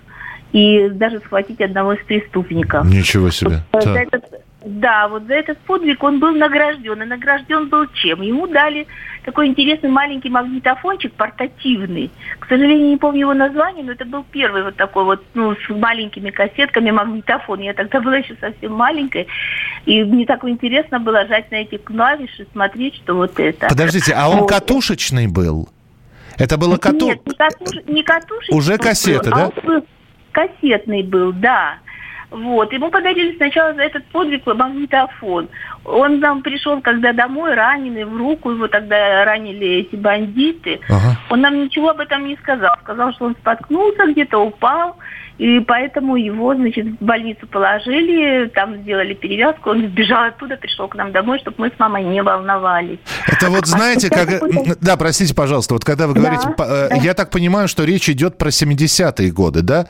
и 0.51 0.89
даже 0.89 1.19
схватить 1.19 1.61
одного 1.61 1.93
из 1.93 2.03
преступников. 2.05 2.85
Ничего 2.85 3.29
себе. 3.29 3.59
Да. 3.71 4.01
этот, 4.01 4.23
да, 4.67 5.07
вот 5.07 5.23
за 5.23 5.35
этот 5.35 5.57
подвиг 5.59 6.03
он 6.03 6.19
был 6.19 6.33
награжден. 6.33 7.01
И 7.01 7.05
награжден 7.05 7.69
был 7.69 7.87
чем? 7.93 8.21
Ему 8.21 8.47
дали 8.47 8.87
такой 9.23 9.47
интересный 9.47 9.89
маленький 9.89 10.29
магнитофончик 10.29 11.13
портативный. 11.13 12.11
К 12.39 12.47
сожалению, 12.47 12.89
не 12.89 12.97
помню 12.97 13.21
его 13.21 13.33
название, 13.33 13.83
но 13.83 13.91
это 13.91 14.05
был 14.05 14.25
первый 14.31 14.63
вот 14.63 14.75
такой 14.75 15.03
вот, 15.03 15.23
ну, 15.33 15.55
с 15.55 15.69
маленькими 15.69 16.29
кассетками 16.29 16.91
магнитофон. 16.91 17.61
Я 17.61 17.73
тогда 17.73 17.99
была 17.99 18.17
еще 18.17 18.35
совсем 18.39 18.73
маленькой. 18.73 19.27
И 19.85 20.03
мне 20.03 20.25
так 20.25 20.43
интересно 20.45 20.99
было 20.99 21.25
жать 21.27 21.51
на 21.51 21.55
эти 21.55 21.77
клавиши, 21.77 22.47
смотреть, 22.51 22.95
что 22.95 23.15
вот 23.15 23.39
это. 23.39 23.67
Подождите, 23.67 24.13
а 24.13 24.29
он 24.29 24.41
вот. 24.41 24.49
катушечный 24.49 25.27
был? 25.27 25.69
Это 26.37 26.57
было 26.57 26.77
кату... 26.77 27.07
Нет, 27.07 27.25
не, 27.25 27.33
катуш... 27.33 27.75
не 27.87 28.03
катушечный. 28.03 28.57
Уже 28.57 28.77
кассеты, 28.77 29.31
был, 29.31 29.37
да? 29.37 29.51
А 29.55 29.65
был 29.65 29.85
кассетный 30.31 31.03
был, 31.03 31.33
да. 31.33 31.79
Вот. 32.29 32.73
Ему 32.73 32.89
подарили 32.89 33.35
сначала 33.37 33.73
за 33.73 33.83
этот 33.83 34.05
подвиг 34.07 34.45
магнитофон. 34.45 35.47
Он 35.85 36.19
нам 36.19 36.41
пришел, 36.41 36.81
когда 36.81 37.13
домой, 37.13 37.53
раненый, 37.53 38.03
в 38.03 38.17
руку 38.17 38.51
его 38.51 38.67
тогда 38.67 39.23
ранили 39.23 39.79
эти 39.79 39.95
бандиты. 39.95 40.81
Ага. 40.89 41.17
Он 41.29 41.41
нам 41.41 41.63
ничего 41.63 41.89
об 41.89 41.99
этом 41.99 42.27
не 42.27 42.35
сказал. 42.37 42.71
Сказал, 42.83 43.13
что 43.13 43.25
он 43.25 43.35
споткнулся, 43.35 44.07
где-то 44.07 44.39
упал, 44.39 44.97
и 45.37 45.59
поэтому 45.59 46.15
его, 46.15 46.55
значит, 46.55 46.87
в 46.99 47.03
больницу 47.03 47.45
положили, 47.47 48.47
там 48.47 48.81
сделали 48.81 49.13
перевязку, 49.13 49.69
он 49.69 49.87
сбежал 49.87 50.25
оттуда, 50.25 50.57
пришел 50.57 50.87
к 50.87 50.95
нам 50.95 51.11
домой, 51.11 51.39
чтобы 51.39 51.55
мы 51.59 51.69
с 51.69 51.79
мамой 51.79 52.03
не 52.03 52.23
волновались. 52.23 52.99
Это 53.27 53.49
вот 53.49 53.63
а 53.63 53.67
знаете, 53.67 54.09
как... 54.09 54.27
Да, 54.81 54.97
простите, 54.97 55.35
пожалуйста, 55.35 55.75
вот 55.75 55.85
когда 55.85 56.07
вы 56.07 56.15
говорите... 56.15 56.49
Да, 56.57 56.89
э, 56.91 56.97
я 57.01 57.13
так 57.13 57.29
понимаю, 57.29 57.67
что 57.67 57.83
речь 57.83 58.09
идет 58.09 58.37
про 58.39 58.49
70-е 58.49 59.31
годы, 59.31 59.61
да? 59.61 59.87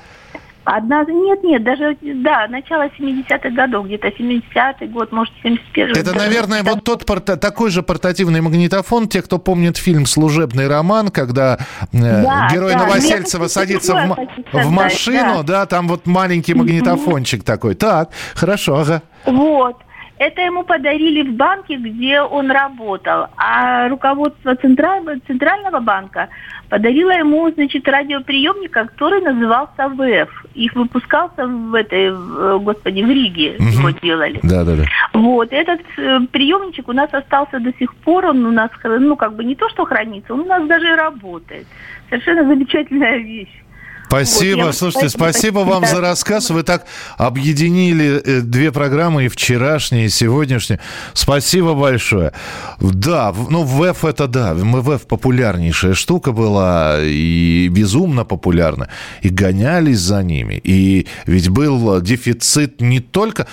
Одна, 0.69 1.06
нет, 1.06 1.45
нет, 1.45 1.63
даже, 1.63 1.97
да, 2.01 2.45
начало 2.49 2.88
70-х 2.88 3.51
годов, 3.51 3.86
где-то 3.86 4.10
70-й 4.10 4.88
год, 4.88 5.13
может, 5.13 5.34
71-й. 5.41 5.97
Это, 5.97 6.13
наверное, 6.13 6.62
вот 6.62 6.84
тот 6.84 7.06
порта, 7.06 7.38
такой 7.38 7.69
же 7.69 7.84
портативный 7.84 8.41
магнитофон, 8.41 9.08
те, 9.08 9.21
кто 9.21 9.38
помнит 9.38 9.77
фильм 9.77 10.06
«Служебный 10.06 10.67
роман», 10.67 11.08
когда 11.08 11.58
э, 11.93 11.97
да, 12.01 12.49
герой 12.51 12.73
да. 12.73 12.80
Новосельцева 12.80 13.43
Нет, 13.43 13.51
садится 13.51 13.95
в, 13.95 14.62
в 14.62 14.69
машину, 14.69 15.38
да. 15.38 15.60
да, 15.62 15.65
там 15.67 15.88
вот 15.88 16.06
маленький 16.06 16.53
магнитофончик 16.53 17.45
такой. 17.45 17.75
Так, 17.75 18.10
хорошо, 18.36 18.80
ага. 18.80 19.03
Вот. 19.25 19.77
Это 20.19 20.41
ему 20.41 20.63
подарили 20.63 21.21
в 21.21 21.36
банке, 21.36 21.75
где 21.77 22.21
он 22.21 22.49
работал. 22.51 23.27
А 23.38 23.88
руководство 23.88 24.56
Центрального, 24.56 25.19
Центрального 25.27 25.80
банка 25.80 26.27
подарило 26.69 27.12
ему, 27.12 27.49
значит, 27.51 27.88
радиоприемник, 27.88 28.71
который 28.71 29.21
назывался 29.21 29.89
ВФ. 29.89 30.45
Их 30.53 30.73
выпускался 30.75 31.47
в 31.47 31.73
этой, 31.73 32.12
господи, 32.60 33.01
в 33.01 33.10
Риге 33.10 33.56
угу. 33.60 33.67
его 33.67 33.89
делали. 33.91 34.39
Да, 34.43 34.63
да, 34.63 34.75
да. 34.75 34.84
Вот, 35.13 35.51
этот 35.51 35.82
э, 35.97 36.19
приемничек 36.32 36.88
у 36.88 36.93
нас 36.93 37.13
остался 37.13 37.60
до 37.60 37.73
сих 37.77 37.93
пор, 37.95 38.25
он 38.25 38.45
у 38.45 38.51
нас, 38.51 38.69
ну, 38.84 39.15
как 39.15 39.36
бы 39.36 39.43
не 39.43 39.56
то, 39.56 39.69
что 39.69 39.86
хранится, 39.86 40.34
он 40.34 40.41
у 40.41 40.45
нас 40.45 40.67
даже 40.67 40.88
и 40.88 40.95
работает. 40.95 41.67
Совершенно 42.10 42.43
замечательная 42.47 43.17
вещь. 43.17 43.63
Спасибо. 44.07 44.63
Вот, 44.63 44.75
Слушайте, 44.75 45.09
спасибо 45.09 45.59
вам 45.59 45.85
за 45.85 45.99
рассказ. 45.99 46.49
Вы 46.49 46.63
так 46.63 46.85
объединили 47.17 48.21
э, 48.23 48.41
две 48.41 48.71
программы, 48.71 49.25
и 49.25 49.27
вчерашние, 49.27 50.05
и 50.05 50.09
сегодняшние. 50.09 50.79
Спасибо 51.13 51.73
большое. 51.73 52.31
Да, 52.79 53.33
ну, 53.49 53.63
ВЭФ 53.63 54.05
это 54.05 54.27
да. 54.27 54.53
ВЭФ 54.53 55.07
популярнейшая 55.07 55.93
штука 55.93 56.31
была, 56.31 56.99
и 57.01 57.67
безумно 57.69 58.23
популярна. 58.23 58.87
И 59.21 59.29
гонялись 59.29 59.99
за 59.99 60.23
ними. 60.23 60.59
И 60.63 61.07
ведь 61.25 61.49
был 61.49 61.99
дефицит 62.01 62.79
не 62.79 63.01
только... 63.01 63.47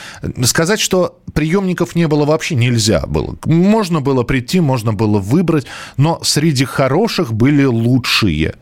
Сказать, 0.45 0.79
что 0.79 1.19
приемников 1.33 1.97
не 1.97 2.07
было 2.07 2.25
вообще 2.25 2.55
нельзя 2.55 3.03
было. 3.07 3.37
Можно 3.45 4.01
было 4.01 4.23
прийти, 4.23 4.61
можно 4.61 4.93
было 4.93 5.19
выбрать, 5.19 5.67
но 5.97 6.21
среди 6.23 6.65
хороших 6.65 7.33
были 7.33 7.65
лучшие. 7.65 8.55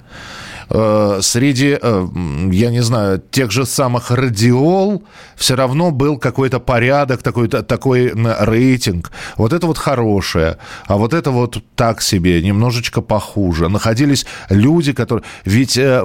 Э, 0.74 1.18
среди, 1.20 1.78
э, 1.80 2.08
я 2.50 2.70
не 2.70 2.82
знаю, 2.82 3.22
тех 3.30 3.50
же 3.50 3.66
самых 3.66 4.10
радиол 4.10 5.02
все 5.36 5.54
равно 5.54 5.90
был 5.90 6.16
какой-то 6.18 6.60
порядок, 6.60 7.22
такой, 7.22 7.48
такой 7.48 8.12
рейтинг. 8.40 9.12
Вот 9.36 9.52
это 9.52 9.66
вот 9.66 9.76
хорошее, 9.76 10.56
а 10.86 10.96
вот 10.96 11.12
это 11.12 11.30
вот 11.30 11.62
так 11.74 12.00
себе, 12.00 12.42
немножечко 12.42 13.02
похуже. 13.02 13.68
Находились 13.68 14.26
люди, 14.50 14.92
которые... 14.94 15.24
Ведь 15.44 15.76
э, 15.76 16.04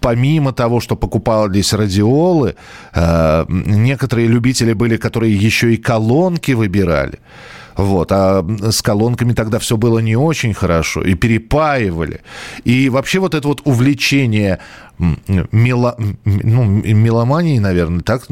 помимо 0.00 0.52
того, 0.52 0.80
что 0.80 0.96
покупались 0.96 1.72
радиолы, 1.72 2.56
некоторые 3.48 4.28
любители 4.28 4.74
были, 4.74 4.96
которые 4.96 5.34
еще 5.34 5.72
и 5.72 5.76
колонки 5.76 6.52
выбирали. 6.52 7.20
Вот. 7.76 8.12
А 8.12 8.44
с 8.70 8.82
колонками 8.82 9.32
тогда 9.32 9.58
все 9.58 9.76
было 9.76 9.98
не 9.98 10.16
очень 10.16 10.54
хорошо. 10.54 11.02
И 11.02 11.14
перепаивали. 11.14 12.20
И 12.64 12.88
вообще 12.88 13.18
вот 13.18 13.34
это 13.34 13.48
вот 13.48 13.62
увлечение 13.64 14.60
мело, 14.98 15.96
ну, 16.24 16.64
меломанией, 16.64 17.58
наверное, 17.58 18.00
так, 18.00 18.26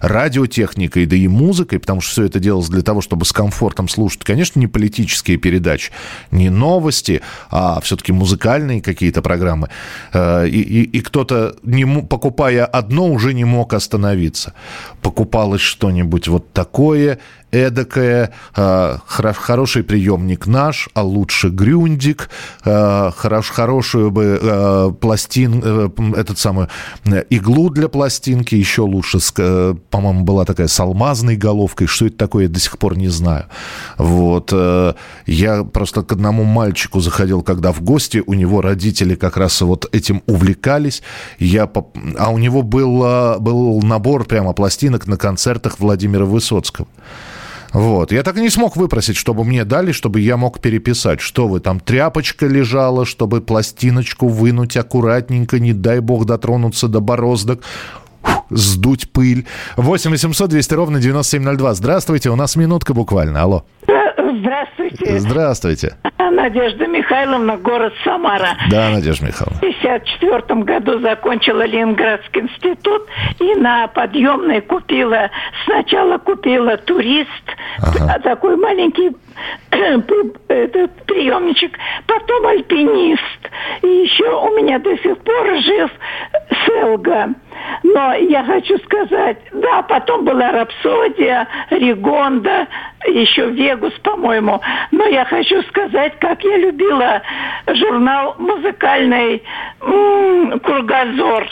радиотехникой, 0.00 1.06
да 1.06 1.16
и 1.16 1.28
музыкой, 1.28 1.78
потому 1.78 2.00
что 2.00 2.10
все 2.10 2.24
это 2.24 2.40
делалось 2.40 2.68
для 2.68 2.82
того, 2.82 3.00
чтобы 3.00 3.24
с 3.24 3.32
комфортом 3.32 3.88
слушать. 3.88 4.24
Конечно, 4.24 4.58
не 4.58 4.66
политические 4.66 5.36
передачи, 5.36 5.92
не 6.30 6.50
новости, 6.50 7.20
а 7.50 7.80
все-таки 7.80 8.12
музыкальные 8.12 8.82
какие-то 8.82 9.22
программы. 9.22 9.68
Э, 10.12 10.48
и, 10.48 10.60
и, 10.60 10.82
и 10.82 11.00
кто-то, 11.00 11.56
не, 11.62 11.86
покупая 12.02 12.64
одно, 12.64 13.06
уже 13.06 13.32
не 13.32 13.44
мог 13.44 13.72
остановиться. 13.72 14.54
Покупалось 15.02 15.60
что-нибудь 15.60 16.28
вот 16.28 16.52
такое, 16.52 17.18
эдакое, 17.50 18.32
э, 18.56 18.98
хороший 19.06 19.82
приемник 19.82 20.46
наш, 20.46 20.88
а 20.94 21.02
лучше 21.02 21.48
грюндик, 21.48 22.28
э, 22.64 23.10
хорош, 23.16 23.50
хорошую 23.50 24.10
бы 24.10 24.38
э, 24.40 24.92
пластин, 25.00 25.62
этот 26.14 26.38
самый 26.38 26.68
иглу 27.30 27.70
для 27.70 27.88
пластинки, 27.88 28.54
еще 28.54 28.82
лучше, 28.82 29.18
по-моему, 29.90 30.24
была 30.24 30.44
такая 30.44 30.68
с 30.68 30.80
алмазной 30.80 31.36
головкой. 31.36 31.86
Что 31.86 32.06
это 32.06 32.16
такое, 32.16 32.44
я 32.44 32.48
до 32.48 32.60
сих 32.60 32.78
пор 32.78 32.96
не 32.96 33.08
знаю. 33.08 33.46
Вот. 33.96 34.52
Я 35.26 35.64
просто 35.64 36.02
к 36.02 36.12
одному 36.12 36.44
мальчику 36.44 37.00
заходил, 37.00 37.42
когда 37.42 37.72
в 37.72 37.82
гости, 37.82 38.22
у 38.26 38.34
него 38.34 38.60
родители 38.60 39.14
как 39.14 39.36
раз 39.36 39.60
вот 39.60 39.88
этим 39.92 40.22
увлекались. 40.26 41.02
Я, 41.38 41.70
а 42.18 42.30
у 42.30 42.38
него 42.38 42.62
был, 42.62 43.38
был 43.40 43.82
набор 43.82 44.24
прямо 44.24 44.52
пластинок 44.52 45.06
на 45.06 45.16
концертах 45.16 45.78
Владимира 45.78 46.24
Высоцкого. 46.24 46.86
Вот. 47.72 48.12
Я 48.12 48.22
так 48.22 48.36
и 48.36 48.40
не 48.40 48.50
смог 48.50 48.76
выпросить, 48.76 49.16
чтобы 49.16 49.44
мне 49.44 49.64
дали, 49.64 49.92
чтобы 49.92 50.20
я 50.20 50.36
мог 50.36 50.60
переписать. 50.60 51.20
Что 51.20 51.48
вы, 51.48 51.60
там 51.60 51.80
тряпочка 51.80 52.46
лежала, 52.46 53.04
чтобы 53.04 53.40
пластиночку 53.40 54.28
вынуть 54.28 54.76
аккуратненько, 54.76 55.58
не 55.58 55.72
дай 55.72 56.00
бог 56.00 56.24
дотронуться 56.24 56.88
до 56.88 57.00
бороздок 57.00 57.62
сдуть 58.50 59.10
пыль. 59.10 59.46
8 59.76 60.10
800 60.10 60.50
200 60.50 60.74
ровно 60.74 61.00
9702. 61.00 61.74
Здравствуйте, 61.74 62.30
у 62.30 62.36
нас 62.36 62.56
минутка 62.56 62.94
буквально. 62.94 63.42
Алло. 63.42 63.64
Здравствуйте. 64.38 65.18
Здравствуйте. 65.18 65.96
Надежда 66.18 66.86
Михайловна, 66.86 67.56
город 67.56 67.92
Самара. 68.04 68.56
Да, 68.70 68.90
Надежда 68.90 69.26
Михайловна. 69.26 69.58
В 69.58 69.62
1954 69.62 70.62
году 70.62 71.00
закончила 71.00 71.64
Ленинградский 71.64 72.42
институт 72.42 73.06
и 73.40 73.54
на 73.54 73.88
подъемной 73.88 74.60
купила, 74.60 75.30
сначала 75.64 76.18
купила 76.18 76.76
турист, 76.76 77.28
ага. 77.78 78.18
такой 78.20 78.56
маленький 78.56 79.10
этот 80.48 80.92
приемничек, 81.06 81.72
потом 82.06 82.46
альпинист. 82.46 83.50
И 83.82 83.86
еще 83.86 84.30
у 84.30 84.56
меня 84.56 84.78
до 84.78 84.96
сих 84.98 85.18
пор 85.18 85.56
жив 85.60 85.90
Селга. 86.66 87.34
Но 87.82 88.14
я 88.14 88.44
хочу 88.44 88.78
сказать, 88.78 89.38
да, 89.52 89.82
потом 89.82 90.24
была 90.24 90.50
Рапсодия, 90.52 91.46
Ригонда, 91.70 92.66
еще 93.06 93.50
Вегус, 93.50 93.92
по-моему. 94.02 94.60
Но 94.90 95.04
я 95.06 95.24
хочу 95.24 95.62
сказать, 95.62 96.18
как 96.18 96.42
я 96.42 96.56
любила 96.56 97.22
журнал 97.66 98.34
музыкальный 98.38 99.42
м-м, 99.80 100.60
«Кругозор». 100.60 101.46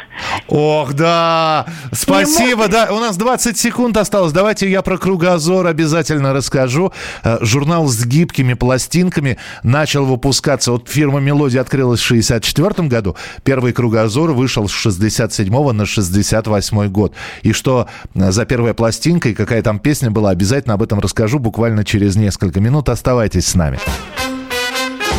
Ох, 0.49 0.95
да! 0.95 1.67
Спасибо, 1.93 2.63
мог... 2.63 2.71
да. 2.71 2.89
У 2.91 2.99
нас 2.99 3.17
20 3.17 3.57
секунд 3.57 3.97
осталось. 3.97 4.33
Давайте 4.33 4.69
я 4.69 4.83
про 4.83 4.99
«Кругозор» 4.99 5.67
обязательно 5.67 6.33
расскажу. 6.33 6.93
Э, 7.23 7.39
журнал 7.41 7.87
с 7.87 8.05
гибкими 8.05 8.55
пластинками 8.55 9.39
начал 9.63 10.05
выпускаться. 10.05 10.73
Вот 10.73 10.89
фирма 10.89 11.21
«Мелодия» 11.21 11.61
открылась 11.61 12.01
в 12.01 12.05
64 12.05 12.89
году. 12.89 13.17
Первый 13.45 13.73
«Кругозор» 13.73 14.33
вышел 14.33 14.69
с 14.69 14.73
67 14.73 15.73
на 15.73 15.87
68 15.97 16.89
год. 16.89 17.15
И 17.43 17.53
что 17.53 17.89
э, 18.15 18.31
за 18.31 18.45
первая 18.45 18.75
пластинка 18.75 19.29
и 19.29 19.35
какая 19.35 19.63
там 19.63 19.79
песня 19.79 20.11
была, 20.11 20.31
обязательно 20.31 20.75
об 20.75 20.83
этом 20.83 21.01
расскажу 21.01 21.39
буквально 21.39 21.85
через 21.85 22.17
несколько 22.17 22.61
минут. 22.61 22.89
Оставайтесь 22.89 23.47
с 23.47 23.55
нами. 23.55 23.79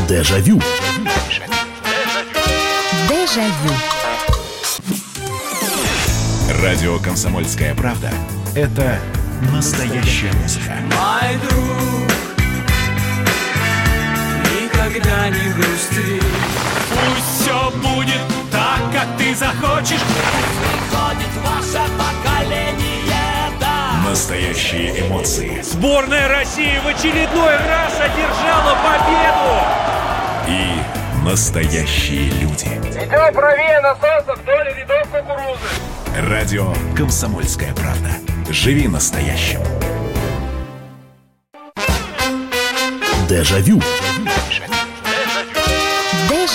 Дежавю. 0.08 0.62
Дежавю. 3.10 3.74
Радио 6.62 6.98
«Комсомольская 7.00 7.76
правда»— 7.76 8.12
это 8.56 9.00
настоящая 9.54 10.32
музыка. 10.42 10.76
Мой 10.86 11.38
друг, 11.48 12.37
никогда 14.88 15.30
не 15.30 15.54
грусти. 15.54 16.22
Пусть 16.90 17.42
все 17.42 17.72
будет 17.72 18.22
так, 18.52 18.80
как 18.94 19.18
ты 19.18 19.36
захочешь. 19.36 20.02
Приходит 20.02 21.34
ваше 21.44 21.84
поколение, 21.98 23.52
да. 23.60 24.10
Настоящие 24.10 25.08
эмоции. 25.08 25.62
Сборная 25.62 26.28
России 26.30 26.80
в 26.84 26.88
очередной 26.88 27.56
раз 27.58 27.94
одержала 28.00 28.78
победу. 28.84 29.56
И 30.48 31.26
настоящие 31.26 32.30
люди. 32.42 32.68
Идем 32.68 33.34
правее 33.34 33.82
на 33.82 33.96
солнце 33.96 34.42
вдоль 34.42 34.74
рядов 34.74 35.08
кукурузы. 35.12 36.30
Радио 36.30 36.74
«Комсомольская 36.96 37.74
правда». 37.74 38.10
Живи 38.50 38.88
настоящим. 38.88 39.60
Дежавю. 43.28 43.82
Дежавю. 43.82 44.27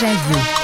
Jaillot. 0.02 0.61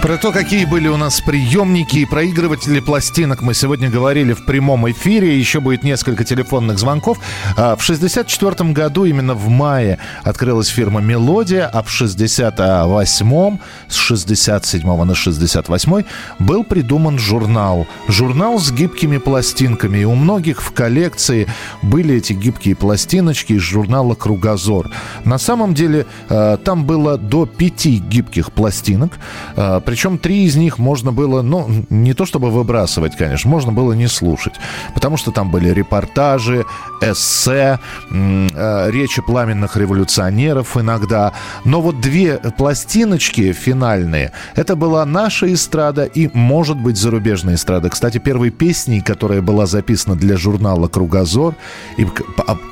Про 0.00 0.16
то, 0.16 0.30
какие 0.30 0.64
были 0.64 0.86
у 0.86 0.96
нас 0.96 1.20
приемники 1.20 1.98
и 1.98 2.06
проигрыватели 2.06 2.78
пластинок, 2.78 3.42
мы 3.42 3.52
сегодня 3.52 3.90
говорили 3.90 4.32
в 4.32 4.44
прямом 4.44 4.88
эфире. 4.92 5.36
Еще 5.36 5.58
будет 5.58 5.82
несколько 5.82 6.22
телефонных 6.22 6.78
звонков. 6.78 7.18
А, 7.56 7.74
в 7.74 7.82
1964 7.82 8.70
году, 8.70 9.04
именно 9.06 9.34
в 9.34 9.48
мае, 9.48 9.98
открылась 10.22 10.68
фирма 10.68 11.00
«Мелодия», 11.00 11.66
а 11.66 11.82
в 11.82 11.88
68-м, 11.88 13.60
с 13.88 13.96
67 13.96 15.04
на 15.04 15.14
68 15.16 16.04
был 16.38 16.62
придуман 16.62 17.18
журнал. 17.18 17.88
Журнал 18.06 18.60
с 18.60 18.70
гибкими 18.70 19.18
пластинками. 19.18 19.98
И 19.98 20.04
у 20.04 20.14
многих 20.14 20.62
в 20.62 20.72
коллекции 20.72 21.48
были 21.82 22.14
эти 22.14 22.34
гибкие 22.34 22.76
пластиночки 22.76 23.54
из 23.54 23.62
журнала 23.62 24.14
«Кругозор». 24.14 24.90
На 25.24 25.38
самом 25.38 25.74
деле, 25.74 26.06
а, 26.28 26.56
там 26.56 26.84
было 26.84 27.18
до 27.18 27.46
пяти 27.46 27.98
гибких 27.98 28.52
пластинок 28.52 29.18
а, 29.56 29.80
причем 29.88 30.18
три 30.18 30.44
из 30.44 30.54
них 30.54 30.78
можно 30.78 31.12
было, 31.12 31.40
ну, 31.40 31.66
не 31.88 32.12
то 32.12 32.26
чтобы 32.26 32.50
выбрасывать, 32.50 33.16
конечно, 33.16 33.48
можно 33.48 33.72
было 33.72 33.94
не 33.94 34.06
слушать. 34.06 34.52
Потому 34.92 35.16
что 35.16 35.30
там 35.30 35.50
были 35.50 35.70
репортажи, 35.70 36.66
эссе, 37.00 37.78
э, 38.10 38.90
речи 38.90 39.22
пламенных 39.22 39.78
революционеров 39.78 40.76
иногда. 40.76 41.32
Но 41.64 41.80
вот 41.80 42.02
две 42.02 42.36
пластиночки 42.36 43.52
финальные, 43.52 44.32
это 44.56 44.76
была 44.76 45.06
наша 45.06 45.50
эстрада 45.50 46.04
и, 46.04 46.28
может 46.34 46.76
быть, 46.76 46.98
зарубежная 46.98 47.54
эстрада. 47.54 47.88
Кстати, 47.88 48.18
первой 48.18 48.50
песней, 48.50 49.00
которая 49.00 49.40
была 49.40 49.64
записана 49.64 50.16
для 50.16 50.36
журнала 50.36 50.88
«Кругозор», 50.88 51.54
и 51.96 52.06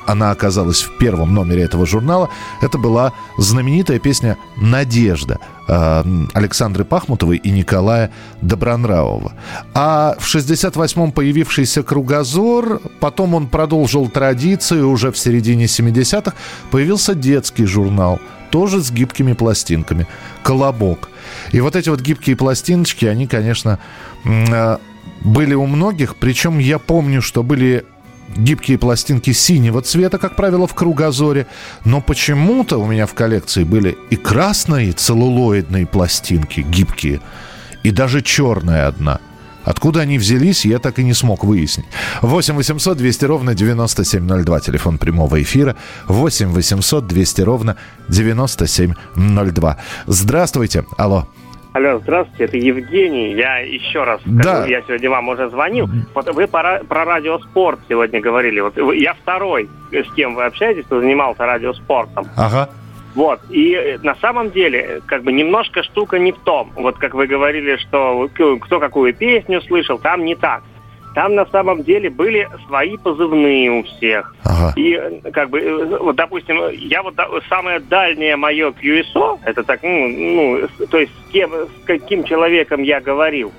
она 0.05 0.29
оказалась 0.29 0.83
в 0.83 0.99
первом 0.99 1.33
номере 1.33 1.63
этого 1.63 1.87
журнала, 1.87 2.29
это 2.61 2.77
была 2.77 3.11
знаменитая 3.39 3.97
песня 3.97 4.37
«Надежда» 4.55 5.39
Александры 5.67 6.85
Пах 6.85 7.07
Бахмутовой 7.07 7.37
и 7.37 7.51
Николая 7.51 8.11
Добронравова. 8.41 9.33
А 9.73 10.15
в 10.19 10.35
68-м 10.35 11.11
появившийся 11.11 11.83
«Кругозор», 11.83 12.81
потом 12.99 13.33
он 13.33 13.47
продолжил 13.47 14.09
традицию, 14.09 14.89
уже 14.89 15.11
в 15.11 15.17
середине 15.17 15.65
70-х 15.65 16.33
появился 16.71 17.15
детский 17.15 17.65
журнал, 17.65 18.19
тоже 18.49 18.81
с 18.81 18.91
гибкими 18.91 19.33
пластинками, 19.33 20.07
«Колобок». 20.43 21.09
И 21.51 21.61
вот 21.61 21.75
эти 21.75 21.89
вот 21.89 22.01
гибкие 22.01 22.35
пластиночки, 22.35 23.05
они, 23.05 23.27
конечно, 23.27 23.79
э, 24.23 24.77
были 25.21 25.53
у 25.53 25.65
многих, 25.65 26.15
причем 26.15 26.59
я 26.59 26.79
помню, 26.79 27.21
что 27.21 27.43
были 27.43 27.85
гибкие 28.35 28.77
пластинки 28.77 29.31
синего 29.31 29.81
цвета, 29.81 30.17
как 30.17 30.35
правило, 30.35 30.67
в 30.67 30.73
кругозоре. 30.73 31.47
Но 31.85 32.01
почему-то 32.01 32.77
у 32.77 32.85
меня 32.85 33.05
в 33.05 33.13
коллекции 33.13 33.63
были 33.63 33.97
и 34.09 34.15
красные 34.15 34.91
целлулоидные 34.91 35.85
пластинки, 35.85 36.61
гибкие, 36.61 37.21
и 37.83 37.91
даже 37.91 38.21
черная 38.21 38.87
одна. 38.87 39.19
Откуда 39.67 39.99
они 40.01 40.17
взялись, 40.17 40.65
я 40.65 40.79
так 40.79 40.97
и 40.97 41.03
не 41.03 41.13
смог 41.13 41.43
выяснить. 41.43 41.87
8 42.21 42.55
800 42.55 42.97
200 42.97 43.25
ровно 43.25 43.53
9702, 43.53 44.61
телефон 44.61 44.97
прямого 44.97 45.41
эфира. 45.41 45.75
8 46.07 46.47
800 46.53 47.05
200 47.05 47.41
ровно 47.41 47.75
9702. 48.07 49.77
Здравствуйте. 50.07 50.85
Алло. 50.97 51.27
Алло, 51.77 51.99
здравствуйте, 51.99 52.45
это 52.45 52.57
Евгений. 52.57 53.33
Я 53.33 53.59
еще 53.59 54.03
раз 54.03 54.19
да. 54.25 54.41
скажу, 54.41 54.71
я 54.71 54.81
сегодня 54.81 55.11
вам 55.11 55.29
уже 55.29 55.47
звонил. 55.51 55.87
Вот 56.15 56.27
вы 56.33 56.47
про, 56.47 56.83
про 56.83 57.05
радиоспорт 57.05 57.81
сегодня 57.87 58.19
говорили. 58.19 58.61
Вот 58.61 58.75
я 58.95 59.13
второй, 59.13 59.69
с 59.91 60.11
кем 60.15 60.33
вы 60.33 60.45
общаетесь, 60.45 60.85
кто 60.85 61.01
занимался 61.01 61.45
радиоспортом. 61.45 62.25
Ага. 62.35 62.69
Вот. 63.13 63.41
И 63.51 63.73
э, 63.73 63.99
на 64.01 64.15
самом 64.15 64.49
деле, 64.49 65.01
как 65.05 65.21
бы 65.21 65.31
немножко 65.31 65.83
штука 65.83 66.17
не 66.17 66.31
в 66.31 66.39
том. 66.39 66.71
Вот 66.75 66.97
как 66.97 67.13
вы 67.13 67.27
говорили, 67.27 67.77
что 67.77 68.27
кто 68.33 68.79
какую 68.79 69.13
песню 69.13 69.61
слышал, 69.61 69.99
там 69.99 70.25
не 70.25 70.33
так. 70.33 70.63
Там 71.17 71.33
на 71.33 71.47
самом 71.47 71.81
деле 71.81 72.11
были 72.11 72.47
свои 72.67 72.95
позывные 72.95 73.71
у 73.71 73.83
всех. 73.83 74.35
Ага. 74.45 74.71
И 74.75 74.93
э, 74.93 75.31
как 75.31 75.49
бы, 75.49 75.59
э, 75.59 75.97
вот, 75.97 76.15
допустим, 76.15 76.69
я 76.73 77.01
вот 77.01 77.15
самое 77.49 77.79
дальнее 77.79 78.35
мое 78.35 78.69
QSO, 78.69 79.39
это 79.43 79.63
так, 79.63 79.81
ну, 79.81 80.07
ну 80.09 80.67
то 80.85 80.99
есть 80.99 81.11
с 81.11 81.31
кем, 81.31 81.51
с 81.51 81.85
каким 81.87 82.23
человеком 82.23 82.83
я 82.83 83.01
говорил, 83.01 83.51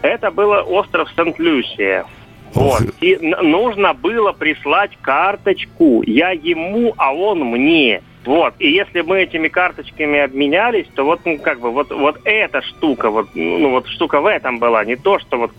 это 0.00 0.30
было 0.30 0.62
остров 0.62 1.10
Сент-Люсия. 1.14 2.06
Вот. 2.54 2.80
И 3.02 3.18
нужно 3.20 3.92
было 3.92 4.32
прислать 4.32 4.92
карточку. 5.02 6.02
Я 6.06 6.30
ему, 6.30 6.94
а 6.96 7.12
он 7.12 7.40
мне. 7.40 8.02
Вот. 8.28 8.56
И 8.58 8.70
если 8.70 9.00
мы 9.00 9.22
этими 9.22 9.48
карточками 9.48 10.18
обменялись, 10.18 10.84
то 10.94 11.02
вот, 11.02 11.20
ну, 11.24 11.38
как 11.38 11.60
бы, 11.60 11.70
вот, 11.70 11.90
вот 11.90 12.20
эта 12.24 12.60
штука, 12.60 13.08
вот, 13.08 13.28
ну, 13.34 13.70
вот 13.70 13.88
штука 13.88 14.20
в 14.20 14.26
этом 14.26 14.58
была, 14.58 14.84
не 14.84 14.96
то, 14.96 15.18
что 15.18 15.38
вот 15.38 15.52